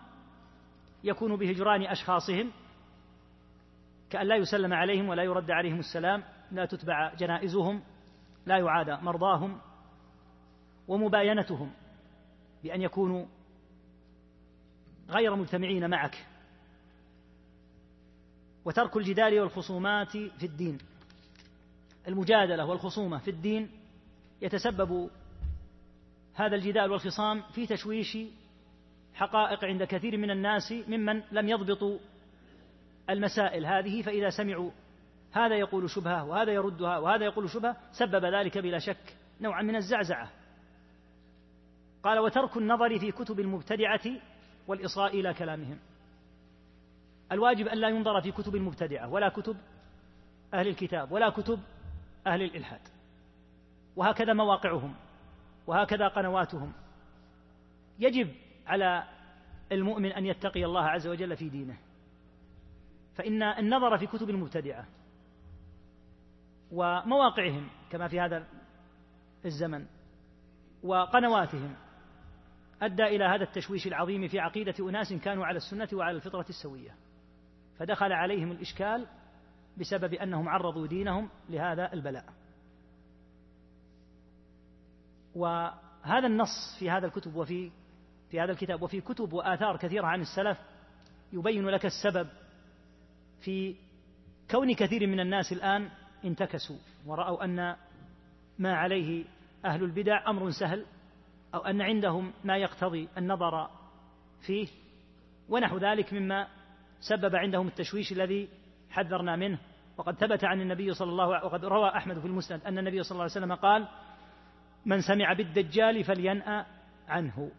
[1.05, 2.51] يكون بهجران أشخاصهم
[4.13, 7.83] كأن لا يسلم عليهم ولا يرد عليهم السلام لا تتبع جنائزهم
[8.47, 9.59] لا يعادى مرضاهم
[10.89, 11.71] ومباينتهم
[12.65, 13.27] بأن يكونوا
[15.09, 16.27] غير مجتمعين معك
[18.65, 20.79] وترك الجدال والخصومات في الدين
[22.09, 23.71] المجادلة والخصومة في الدين
[24.43, 25.11] يتسبب
[26.35, 28.19] هذا الجدال والخصام في تشويش
[29.15, 31.99] حقائق عند كثير من الناس ممن لم يضبطوا
[33.13, 34.71] المسائل هذه فإذا سمعوا
[35.33, 40.31] هذا يقول شبهة وهذا يردها وهذا يقول شبهة سبب ذلك بلا شك نوعا من الزعزعة
[42.03, 44.01] قال وترك النظر في كتب المبتدعة
[44.69, 45.79] والإصغاء إلى كلامهم
[47.33, 49.57] الواجب أن لا ينظر في كتب المبتدعة ولا كتب
[50.55, 51.61] أهل الكتاب ولا كتب
[52.27, 52.81] أهل الإلحاد
[53.97, 54.95] وهكذا مواقعهم
[55.67, 56.73] وهكذا قنواتهم
[57.99, 58.29] يجب
[58.67, 59.05] على
[59.73, 61.77] المؤمن أن يتقي الله عز وجل في دينه
[63.15, 64.87] فإن النظر في كتب المبتدعة
[66.73, 68.47] ومواقعهم كما في هذا
[69.45, 69.87] الزمن
[70.83, 71.75] وقنواتهم
[72.83, 76.95] أدى إلى هذا التشويش العظيم في عقيدة أناس كانوا على السنة وعلى الفطرة السوية
[77.79, 79.07] فدخل عليهم الإشكال
[79.79, 82.25] بسبب أنهم عرضوا دينهم لهذا البلاء
[85.35, 87.71] وهذا النص في هذا الكتب وفي
[88.31, 90.59] في هذا الكتاب وفي كتب وآثار كثيرة عن السلف
[91.33, 92.29] يبين لك السبب
[93.45, 93.75] في
[94.51, 95.89] كون كثير من الناس الآن
[96.25, 97.77] انتكسوا ورأوا أن
[98.59, 99.25] ما عليه
[99.65, 100.87] أهل البدع أمر سهل
[101.55, 103.71] أو أن عندهم ما يقتضي النظر
[104.47, 104.69] فيه
[105.49, 106.47] ونحو ذلك مما
[107.01, 108.49] سبب عندهم التشويش الذي
[108.91, 109.59] حذرنا منه
[109.97, 113.11] وقد ثبت عن النبي صلى الله عليه وقد روى أحمد في المسند أن النبي صلى
[113.13, 113.89] الله عليه وسلم قال
[114.87, 116.67] من سمع بالدجال فلينأ
[117.09, 117.51] عنه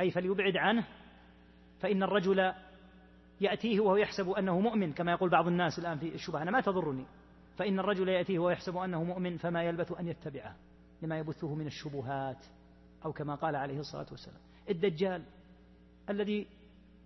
[0.00, 0.84] أي فليبعد عنه
[1.80, 2.52] فإن الرجل
[3.42, 7.04] يأتيه وهو يحسب أنه مؤمن كما يقول بعض الناس الآن في الشبهة أنا ما تضرني
[7.58, 10.56] فإن الرجل يأتيه وهو يحسب أنه مؤمن فما يلبث أن يتبعه
[11.02, 12.44] لما يبثه من الشبهات
[13.04, 14.40] أو كما قال عليه الصلاة والسلام
[14.70, 15.22] الدجال
[16.10, 16.46] الذي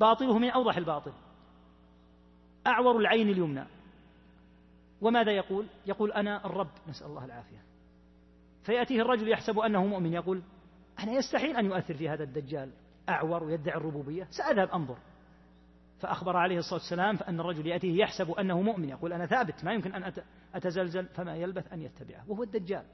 [0.00, 1.12] باطله من أوضح الباطل
[2.66, 3.64] أعور العين اليمنى
[5.00, 7.58] وماذا يقول؟ يقول أنا الرب نسأل الله العافية
[8.62, 10.42] فيأتيه الرجل يحسب أنه مؤمن يقول
[10.98, 12.70] أنا يستحيل أن يؤثر في هذا الدجال
[13.08, 14.96] أعور ويدعي الربوبية سأذهب أنظر
[16.00, 19.94] فأخبر عليه الصلاة والسلام فأن الرجل يأتيه يحسب أنه مؤمن يقول أنا ثابت ما يمكن
[19.94, 20.12] أن
[20.54, 22.84] أتزلزل فما يلبث أن يتبعه وهو الدجال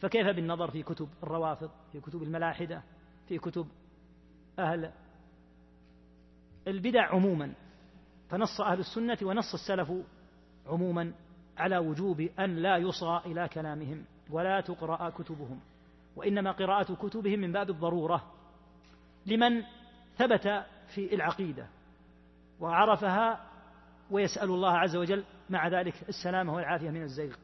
[0.00, 2.82] فكيف بالنظر في كتب الروافض في كتب الملاحدة
[3.28, 3.66] في كتب
[4.58, 4.92] أهل
[6.68, 7.52] البدع عموما
[8.28, 9.92] فنص أهل السنة ونص السلف
[10.66, 11.12] عموما
[11.58, 15.60] على وجوب أن لا يصغى إلى كلامهم ولا تقرأ كتبهم
[16.16, 18.32] وإنما قراءة كتبهم من باب الضرورة
[19.26, 19.62] لمن
[20.18, 20.64] ثبت
[20.94, 21.66] في العقيدة
[22.60, 23.40] وعرفها
[24.10, 27.34] ويسأل الله عز وجل مع ذلك السلامة والعافية من الزيغ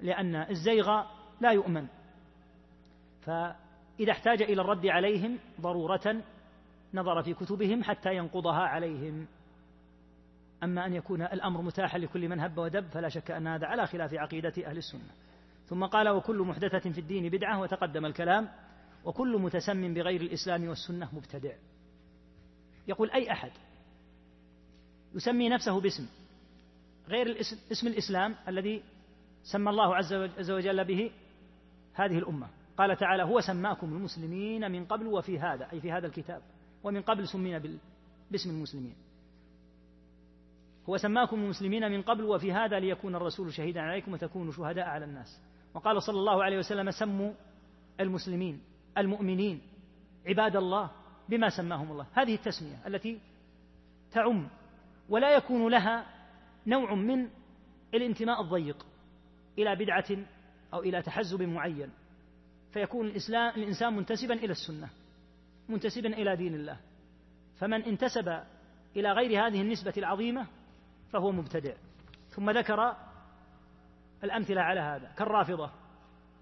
[0.00, 1.02] لأن الزيغ
[1.40, 1.86] لا يؤمن
[3.22, 6.16] فإذا احتاج إلى الرد عليهم ضرورة
[6.94, 9.26] نظر في كتبهم حتى ينقضها عليهم
[10.62, 14.14] أما أن يكون الأمر متاحا لكل من هب ودب فلا شك أن هذا على خلاف
[14.14, 15.10] عقيدة أهل السنة
[15.66, 18.48] ثم قال وكل محدثة في الدين بدعة وتقدم الكلام
[19.04, 21.52] وكل متسم بغير الإسلام والسنة مبتدع
[22.88, 23.50] يقول أي أحد
[25.14, 26.06] يسمي نفسه باسم
[27.08, 28.82] غير الاسم اسم الإسلام الذي
[29.44, 31.10] سمى الله عز وجل به
[31.94, 36.42] هذه الأمة قال تعالى هو سماكم المسلمين من قبل وفي هذا أي في هذا الكتاب
[36.84, 37.62] ومن قبل سمينا
[38.30, 38.94] باسم المسلمين
[40.88, 45.40] هو سماكم المسلمين من قبل وفي هذا ليكون الرسول شهيدا عليكم وتكونوا شهداء على الناس
[45.74, 47.32] وقال صلى الله عليه وسلم سموا
[48.00, 48.60] المسلمين
[48.98, 49.60] المؤمنين
[50.26, 50.90] عباد الله
[51.28, 53.18] بما سماهم الله هذه التسمية التي
[54.12, 54.48] تعم
[55.08, 56.06] ولا يكون لها
[56.66, 57.28] نوع من
[57.94, 58.86] الانتماء الضيق
[59.58, 60.06] إلى بدعة
[60.74, 61.90] أو إلى تحزب معين
[62.72, 64.88] فيكون الإسلام الإنسان منتسبا إلى السنة
[65.68, 66.76] منتسبا إلى دين الله
[67.60, 68.28] فمن انتسب
[68.96, 70.46] إلى غير هذه النسبة العظيمة
[71.12, 71.74] فهو مبتدع
[72.30, 72.96] ثم ذكر
[74.24, 75.70] الأمثلة على هذا كالرافضة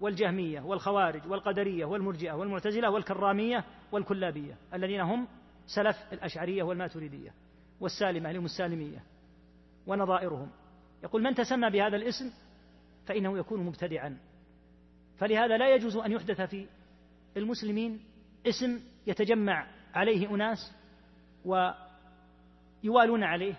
[0.01, 5.27] والجهمية والخوارج والقدرية والمرجئة والمعتزلة والكرامية والكلابية الذين هم
[5.75, 7.33] سلف الأشعرية والماتريدية
[7.79, 9.03] والسالمة لهم السالمية
[9.87, 10.49] ونظائرهم
[11.03, 12.31] يقول من تسمى بهذا الاسم
[13.05, 14.17] فإنه يكون مبتدعا
[15.17, 16.67] فلهذا لا يجوز أن يحدث في
[17.37, 17.99] المسلمين
[18.47, 20.73] اسم يتجمع عليه أناس
[21.45, 23.53] ويوالون عليه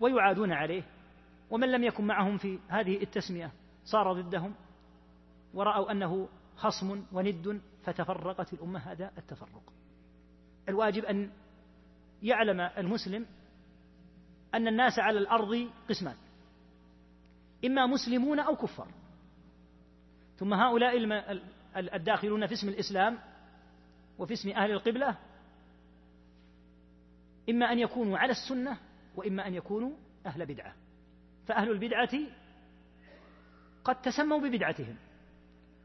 [0.00, 0.82] ويعادون عليه
[1.50, 3.52] ومن لم يكن معهم في هذه التسمية
[3.84, 4.54] صار ضدهم
[5.54, 9.72] ورأوا أنه خصم وند فتفرقت الأمة هذا التفرق
[10.68, 11.30] الواجب أن
[12.22, 13.26] يعلم المسلم
[14.56, 16.16] أن الناس على الأرض قسمان
[17.64, 18.88] إما مسلمون أو كفار
[20.38, 20.96] ثم هؤلاء
[21.76, 23.18] الداخلون في اسم الإسلام
[24.18, 25.16] وفي اسم أهل القبلة
[27.50, 28.76] إما أن يكونوا على السنة
[29.16, 29.92] وإما أن يكونوا
[30.26, 30.74] أهل بدعة
[31.46, 32.08] فأهل البدعة
[33.84, 34.96] قد تسموا ببدعتهم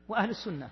[0.08, 0.70] وأهل السنة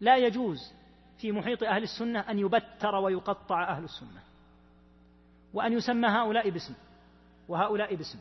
[0.00, 0.72] لا يجوز
[1.20, 4.20] في محيط أهل السنة أن يبتر ويقطع أهل السنة
[5.54, 6.74] وأن يسمى هؤلاء باسم
[7.52, 8.18] وهؤلاء باسم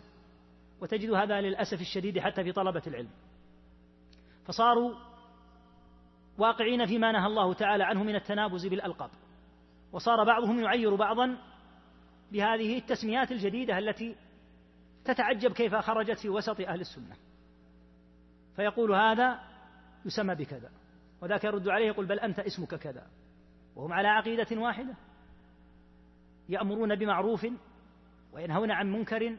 [0.81, 3.09] وتجد هذا للأسف الشديد حتى في طلبة العلم
[4.45, 4.95] فصاروا
[6.37, 9.09] واقعين فيما نهى الله تعالى عنه من التنابز بالألقاب
[9.91, 11.37] وصار بعضهم يعير بعضا
[12.31, 14.15] بهذه التسميات الجديدة التي
[15.05, 17.15] تتعجب كيف خرجت في وسط أهل السنة
[18.55, 19.39] فيقول هذا
[20.05, 20.71] يسمى بكذا
[21.21, 23.07] وذاك يرد عليه يقول بل أنت اسمك كذا
[23.75, 24.95] وهم على عقيدة واحدة
[26.49, 27.45] يأمرون بمعروف
[28.33, 29.37] وينهون عن منكر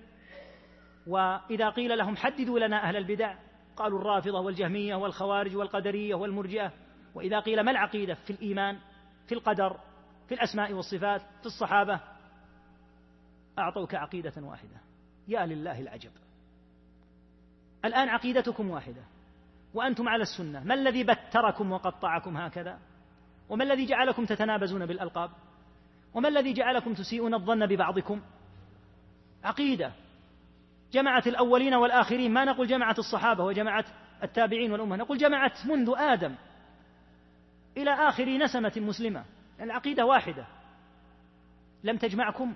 [1.07, 3.35] وإذا قيل لهم حددوا لنا أهل البدع
[3.77, 6.73] قالوا الرافضة والجهمية والخوارج والقدرية والمرجئة
[7.15, 8.79] وإذا قيل ما العقيدة في الإيمان
[9.27, 9.81] في القدر
[10.29, 12.01] في الأسماء والصفات في الصحابة
[13.59, 14.77] أعطوك عقيدة واحدة
[15.29, 16.11] يا لله العجب
[17.85, 19.03] الآن عقيدتكم واحدة
[19.75, 22.79] وأنتم على السنة ما الذي بتركم وقطعكم هكذا
[23.49, 25.31] وما الذي جعلكم تتنابزون بالألقاب
[26.15, 28.21] وما الذي جعلكم تسيئون الظن ببعضكم
[29.45, 29.93] عقيدة
[30.93, 33.85] جمعت الأولين والآخرين ما نقول جمعت الصحابة وجمعت
[34.23, 36.35] التابعين والأمة نقول جمعت منذ آدم
[37.77, 39.25] إلى آخر نسمة مسلمة
[39.61, 40.47] العقيدة واحدة
[41.85, 42.53] لم تجمعكم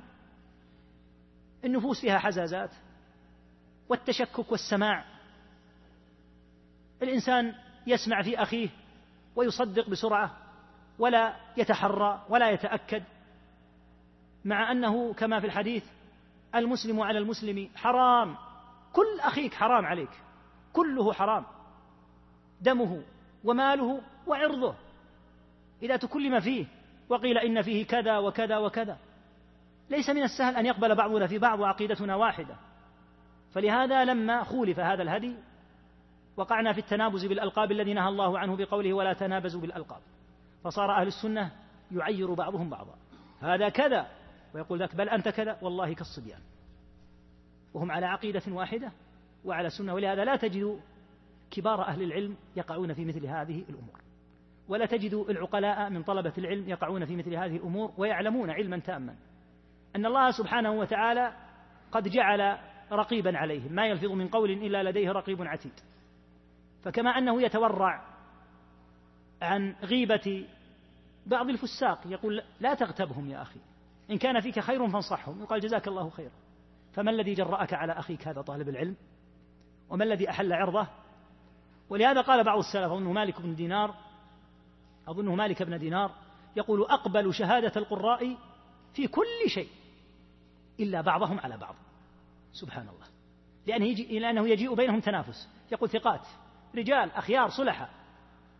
[1.64, 2.70] النفوس فيها حزازات
[3.88, 5.04] والتشكك والسماع
[7.02, 7.54] الإنسان
[7.86, 8.68] يسمع في أخيه
[9.36, 10.36] ويصدق بسرعة
[10.98, 13.02] ولا يتحرى ولا يتأكد
[14.44, 15.84] مع أنه كما في الحديث
[16.54, 18.36] المسلم على المسلم حرام
[18.92, 20.10] كل أخيك حرام عليك
[20.72, 21.44] كله حرام
[22.60, 23.02] دمه
[23.44, 24.74] وماله وعرضه
[25.82, 26.66] إذا تكلم فيه
[27.08, 28.96] وقيل إن فيه كذا وكذا وكذا
[29.90, 32.54] ليس من السهل أن يقبل بعضنا في بعض وعقيدتنا واحدة
[33.54, 35.36] فلهذا لما خولف هذا الهدي
[36.36, 40.00] وقعنا في التنابز بالألقاب الذي نهى الله عنه بقوله ولا تنابزوا بالألقاب
[40.64, 41.50] فصار أهل السنة
[41.92, 42.94] يعير بعضهم بعضا
[43.42, 44.06] هذا كذا
[44.54, 46.40] ويقول ذاك بل أنت كذا والله كالصبيان
[47.74, 48.92] وهم على عقيدة واحدة
[49.44, 50.80] وعلى سنة ولهذا لا تجد
[51.50, 54.00] كبار أهل العلم يقعون في مثل هذه الأمور
[54.68, 59.14] ولا تجد العقلاء من طلبة العلم يقعون في مثل هذه الأمور ويعلمون علما تاما
[59.96, 61.34] أن الله سبحانه وتعالى
[61.92, 62.58] قد جعل
[62.92, 65.72] رقيبا عليهم ما يلفظ من قول إلا لديه رقيب عتيد
[66.82, 68.06] فكما أنه يتورع
[69.42, 70.46] عن غيبة
[71.26, 73.60] بعض الفساق يقول لا تغتبهم يا أخي
[74.10, 76.30] إن كان فيك خير فانصحه يقال جزاك الله خيرا
[76.92, 78.96] فما الذي جرأك على أخيك هذا طالب العلم
[79.90, 80.86] وما الذي أحل عرضه
[81.90, 83.94] ولهذا قال بعض السلف أظنه مالك بن دينار
[85.08, 86.10] أظنه مالك بن دينار
[86.56, 88.36] يقول أقبل شهادة القراء
[88.94, 89.68] في كل شيء
[90.80, 91.74] إلا بعضهم على بعض
[92.52, 93.06] سبحان الله
[93.66, 96.20] لأنه, يجيء, لأنه يجيء بينهم تنافس يقول ثقات
[96.74, 97.88] رجال أخيار صلحة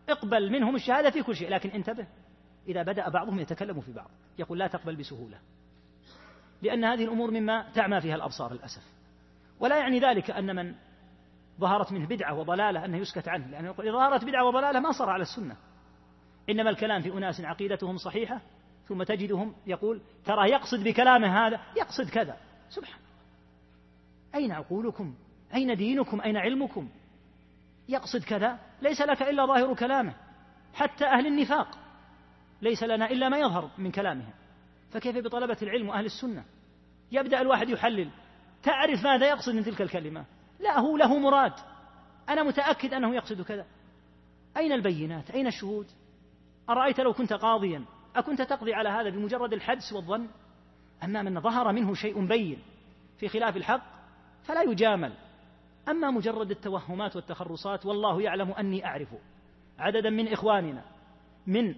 [0.09, 2.07] اقبل منهم الشهادة في كل شيء لكن انتبه
[2.67, 4.09] إذا بدأ بعضهم يتكلم في بعض
[4.39, 5.37] يقول لا تقبل بسهولة
[6.61, 8.83] لأن هذه الأمور مما تعمى فيها الأبصار للأسف
[9.59, 10.75] ولا يعني ذلك أن من
[11.59, 15.09] ظهرت منه بدعة وضلالة أنه يسكت عنه لأنه يقول إذا ظهرت بدعة وضلالة ما صار
[15.09, 15.55] على السنة
[16.49, 18.41] إنما الكلام في أناس عقيدتهم صحيحة
[18.87, 22.37] ثم تجدهم يقول ترى يقصد بكلامه هذا يقصد كذا
[22.69, 23.75] سبحان الله
[24.43, 25.15] أين عقولكم
[25.53, 26.89] أين دينكم أين علمكم
[27.89, 30.13] يقصد كذا ليس لك إلا ظاهر كلامه
[30.73, 31.79] حتى أهل النفاق
[32.61, 34.31] ليس لنا إلا ما يظهر من كلامهم
[34.91, 36.43] فكيف بطلبة العلم وأهل السنة
[37.11, 38.09] يبدأ الواحد يحلل
[38.63, 40.25] تعرف ماذا يقصد من تلك الكلمة
[40.59, 41.53] لا هو له مراد
[42.29, 43.65] أنا متأكد أنه يقصد كذا
[44.57, 45.87] أين البينات أين الشهود
[46.69, 47.83] أرأيت لو كنت قاضيا
[48.15, 50.27] أكنت تقضي على هذا بمجرد الحدس والظن
[51.03, 52.59] أما من ظهر منه شيء بين
[53.19, 53.81] في خلاف الحق
[54.43, 55.13] فلا يجامل
[55.89, 59.07] أما مجرد التوهمات والتخرصات والله يعلم أني أعرف
[59.79, 60.81] عددا من إخواننا
[61.47, 61.75] من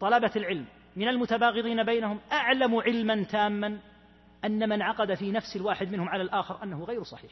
[0.00, 3.78] طلبة العلم من المتباغضين بينهم أعلم علما تاما
[4.44, 7.30] أن من عقد في نفس الواحد منهم على الآخر أنه غير صحيح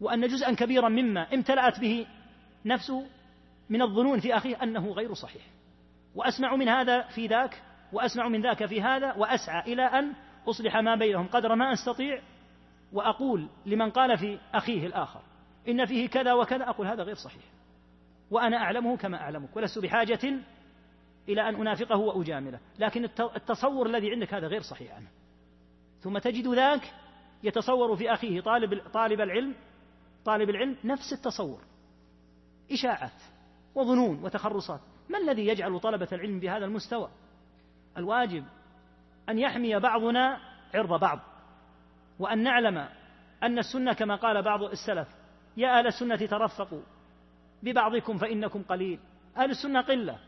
[0.00, 2.06] وأن جزءا كبيرا مما امتلأت به
[2.64, 3.06] نفسه
[3.70, 5.42] من الظنون في أخيه أنه غير صحيح
[6.14, 7.62] وأسمع من هذا في ذاك
[7.92, 10.12] وأسمع من ذاك في هذا وأسعى إلى أن
[10.48, 12.22] أصلح ما بينهم قدر ما أستطيع
[12.92, 15.20] وأقول لمن قال في أخيه الآخر
[15.68, 17.42] إن فيه كذا وكذا أقول هذا غير صحيح
[18.30, 20.18] وأنا أعلمه كما أعلمك ولست بحاجة
[21.28, 23.04] إلى أن أنافقه وأجامله لكن
[23.36, 25.08] التصور الذي عندك هذا غير صحيح عنه
[26.00, 26.94] ثم تجد ذاك
[27.44, 29.54] يتصور في أخيه طالب, طالب العلم
[30.24, 31.60] طالب العلم نفس التصور
[32.72, 33.22] إشاعات
[33.74, 37.08] وظنون وتخرصات ما الذي يجعل طلبة العلم بهذا المستوى
[37.96, 38.44] الواجب
[39.28, 40.38] أن يحمي بعضنا
[40.74, 41.20] عرض بعض
[42.18, 42.88] وأن نعلم
[43.42, 45.08] أن السنة كما قال بعض السلف
[45.56, 46.82] يا أهل السنة ترفقوا
[47.62, 48.98] ببعضكم فإنكم قليل
[49.36, 50.18] أهل السنة قلة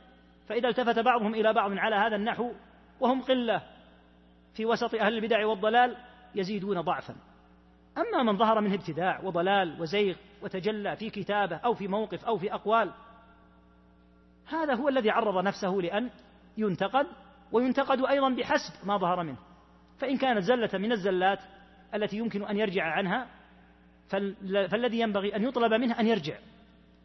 [0.48, 2.50] فإذا التفت بعضهم إلى بعض على هذا النحو
[3.00, 3.62] وهم قلة
[4.55, 5.97] في وسط أهل البدع والضلال
[6.34, 7.14] يزيدون ضعفا
[7.98, 12.55] أما من ظهر منه ابتداع وضلال وزيغ وتجلى في كتابة أو في موقف أو في
[12.55, 12.90] أقوال
[14.48, 16.10] هذا هو الذي عرض نفسه لأن
[16.56, 17.06] ينتقد
[17.52, 19.36] وينتقد أيضا بحسب ما ظهر منه
[19.98, 21.39] فإن كانت زلة من الزلات
[21.94, 23.26] التي يمكن أن يرجع عنها
[24.68, 26.36] فالذي ينبغي أن يطلب منه أن يرجع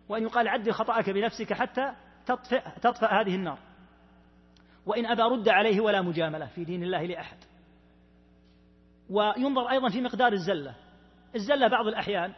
[0.09, 1.93] وأن يقال عد خطأك بنفسك حتى
[2.29, 3.57] تطفئ, تطفئ هذه النار
[4.85, 7.37] وإن أبى رد عليه ولا مجاملة في دين الله لأحد
[9.09, 10.75] وينظر أيضا في مقدار الزلة
[11.35, 12.33] الزلة بعض الأحيان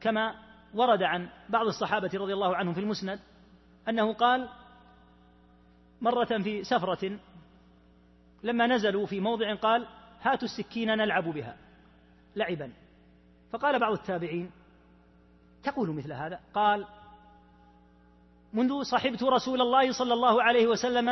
[0.00, 0.34] كما
[0.74, 3.20] ورد عن بعض الصحابة رضي الله عنهم في المسند
[3.88, 4.48] أنه قال
[6.00, 7.18] مرة في سفرة
[8.42, 9.86] لما نزلوا في موضع قال
[10.22, 11.56] هاتوا السكين نلعب بها
[12.36, 12.72] لعبا
[13.52, 14.50] فقال بعض التابعين
[15.62, 16.86] تقول مثل هذا قال
[18.52, 21.04] منذ صحبت رسول الله صلى الله عليه وسلم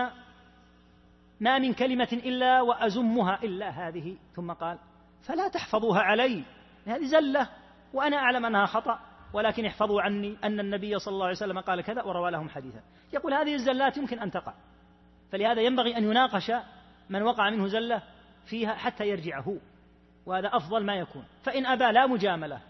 [1.40, 4.78] ما من كلمة إلا وأزمها إلا هذه ثم قال
[5.23, 6.44] فلا تحفظوها علي
[6.86, 7.48] هذه زلة
[7.94, 8.98] وأنا أعلم أنها خطأ
[9.32, 12.81] ولكن احفظوا عني أن النبي صلى الله عليه وسلم قال كذا وروى لهم حديثا
[13.12, 14.55] يقول هذه الزلات يمكن أن تقع
[15.32, 16.52] فلهذا ينبغي أن يناقش
[17.10, 18.02] من وقع منه زلة
[18.47, 19.56] فيها حتى يرجعه
[20.26, 22.60] وهذا أفضل ما يكون فإن أبى لا مجاملة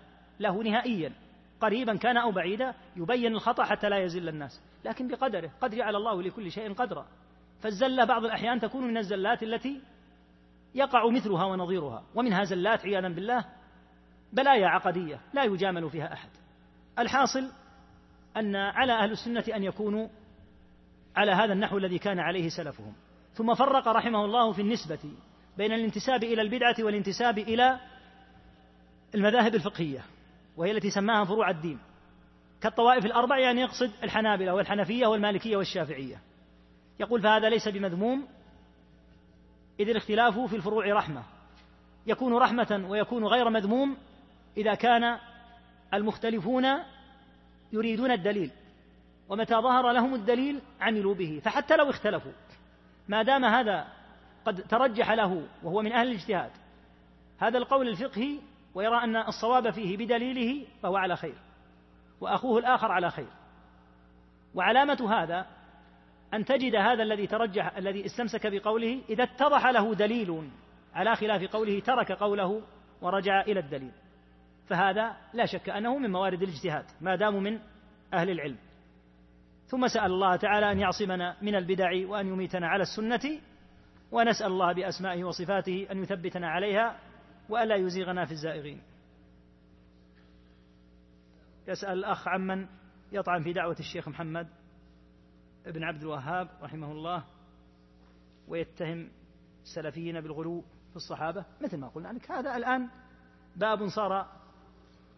[0.40, 1.12] له نهائيا
[1.60, 6.22] قريبا كان أو بعيدا يبين الخطأ حتى لا يزل الناس لكن بقدره قد جعل الله
[6.22, 7.06] لكل شيء قدرا
[7.60, 9.80] فالزلة بعض الأحيان تكون من الزلات التي
[10.74, 13.44] يقع مثلها ونظيرها ومنها زلات عياذا بالله
[14.32, 16.28] بلايا عقدية لا يجامل فيها أحد
[16.98, 17.50] الحاصل
[18.36, 20.08] أن على أهل السنة أن يكونوا
[21.16, 22.92] على هذا النحو الذي كان عليه سلفهم
[23.34, 24.98] ثم فرق رحمه الله في النسبة
[25.58, 27.80] بين الانتساب إلى البدعة والانتساب إلى
[29.14, 30.04] المذاهب الفقهية
[30.56, 31.78] وهي التي سماها فروع الدين
[32.60, 36.20] كالطوائف الأربع يعني يقصد الحنابلة والحنفية والمالكية والشافعية
[37.00, 38.28] يقول فهذا ليس بمذموم
[39.80, 41.22] إذ الاختلاف في الفروع رحمة
[42.06, 43.96] يكون رحمة ويكون غير مذموم
[44.56, 45.18] إذا كان
[45.94, 46.66] المختلفون
[47.72, 48.50] يريدون الدليل
[49.28, 52.32] ومتى ظهر لهم الدليل عملوا به فحتى لو اختلفوا
[53.08, 53.86] ما دام هذا
[54.44, 56.50] قد ترجح له وهو من أهل الاجتهاد
[57.38, 58.38] هذا القول الفقهي
[58.76, 61.34] ويرى أن الصواب فيه بدليله فهو على خير
[62.20, 63.26] وأخوه الآخر على خير
[64.55, 65.46] وعلامة هذا
[66.34, 70.50] أن تجد هذا الذي ترجح الذي استمسك بقوله إذا اتضح له دليل
[70.94, 72.62] على خلاف قوله ترك قوله
[73.02, 73.90] ورجع إلى الدليل
[74.68, 77.58] فهذا لا شك أنه من موارد الاجتهاد ما داموا من
[78.14, 78.56] أهل العلم
[79.66, 83.20] ثم سأل الله تعالى أن يعصمنا من البدع وأن يميتنا على السنة
[84.12, 86.96] ونسأل الله بأسمائه وصفاته أن يثبتنا عليها
[87.49, 88.83] وألا يزيغنا في الزائغين
[91.68, 92.66] يسأل الأخ عمن
[93.12, 94.49] يطعن في دعوة الشيخ محمد
[95.66, 97.25] بن عبد الوهاب رحمه الله
[98.49, 99.08] ويتهم
[99.62, 100.60] السلفيين بالغلو
[100.91, 102.89] في الصحابة مثل ما قلنا لك هذا الآن
[103.57, 104.26] باب صار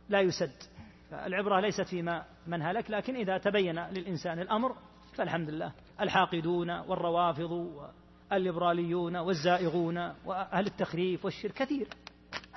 [0.09, 0.63] لا يسد
[1.11, 4.77] فالعبرة ليست فيما من هلك لكن إذا تبين للإنسان الأمر
[5.15, 7.83] فالحمد لله الحاقدون والروافض
[8.31, 11.89] والليبراليون والزائغون وأهل التخريف والشرك كثير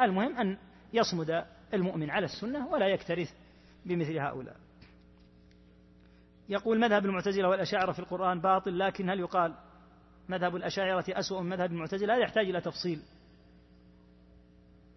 [0.06, 0.58] المهم أن
[0.94, 3.34] يصمد المؤمن على السنة ولا يكترث
[3.86, 4.56] بمثل هؤلاء
[6.50, 9.54] يقول مذهب المعتزلة والأشاعرة في القرآن باطل لكن هل يقال
[10.30, 13.02] مذهب الأشاعرة أسوأ من مذهب المعتزلة هذا يحتاج إلى تفصيل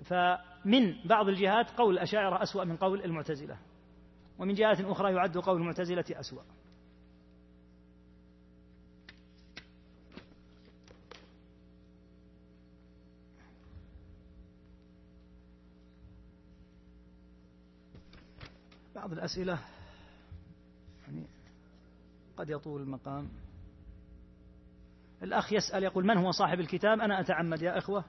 [0.04, 3.56] فمن بعض الجهات قول الأشاعرة أسوأ من قول المعتزلة
[4.38, 6.42] ومن جهات أخرى يعد قول المعتزلة أسوأ
[19.04, 19.58] بعض الأسئلة
[21.06, 21.26] يعني
[22.36, 23.28] قد يطول المقام
[25.22, 28.04] الأخ يسأل يقول من هو صاحب الكتاب أنا أتعمد يا إخوة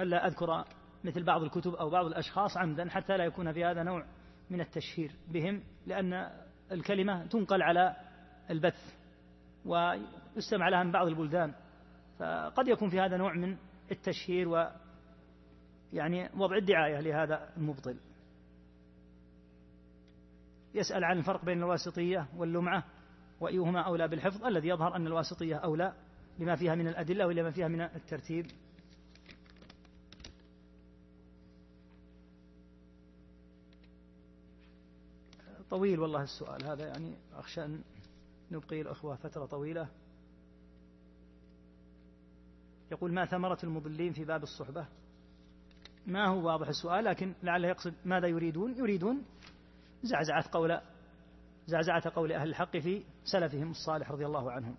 [0.00, 0.64] ألا أذكر
[1.04, 4.04] مثل بعض الكتب أو بعض الأشخاص عمدا حتى لا يكون في هذا نوع
[4.50, 6.30] من التشهير بهم لأن
[6.72, 7.96] الكلمة تنقل على
[8.50, 8.94] البث
[9.64, 11.54] ويستمع لها من بعض البلدان
[12.18, 13.56] فقد يكون في هذا نوع من
[13.90, 14.68] التشهير و
[15.92, 17.96] يعني وضع الدعاية لهذا المبطل
[20.74, 22.84] يسأل عن الفرق بين الواسطية واللمعة
[23.40, 25.92] وأيهما أولى بالحفظ الذي يظهر أن الواسطية أولى
[26.38, 28.46] لما فيها من الأدلة ولما فيها من الترتيب
[35.70, 37.80] طويل والله السؤال هذا يعني أخشى أن
[38.50, 39.88] نبقي الأخوة فترة طويلة
[42.92, 44.86] يقول ما ثمرة المضلين في باب الصحبة
[46.06, 49.24] ما هو واضح السؤال لكن لعله يقصد ماذا يريدون يريدون
[50.02, 50.80] زعزعة قول
[51.66, 54.74] زعزعة قول أهل الحق في سلفهم الصالح رضي الله عنهم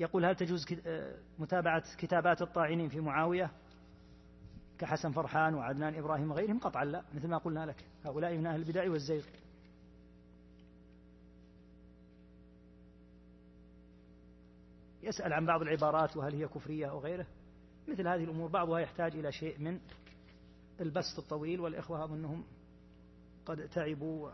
[0.00, 3.50] يقول هل تجوز آه، متابعة كتابات الطاعنين في معاوية
[4.78, 8.90] كحسن فرحان وعدنان إبراهيم وغيرهم قطعا لا مثل ما قلنا لك هؤلاء من أهل البدع
[8.90, 9.24] والزيغ
[15.02, 17.26] يسأل عن بعض العبارات وهل هي كفرية أو غيره
[17.88, 19.80] مثل هذه الأمور بعضها يحتاج إلى شيء من
[20.80, 22.44] البسط الطويل والإخوة أظنهم
[23.46, 24.30] قد تعبوا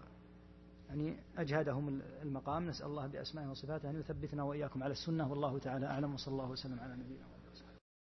[0.89, 6.15] يعني أجهدهم المقام نسأل الله بأسمائه وصفاته أن يثبتنا وإياكم على السنة والله تعالى أعلم
[6.15, 7.32] وصلى الله وسلم على نبينا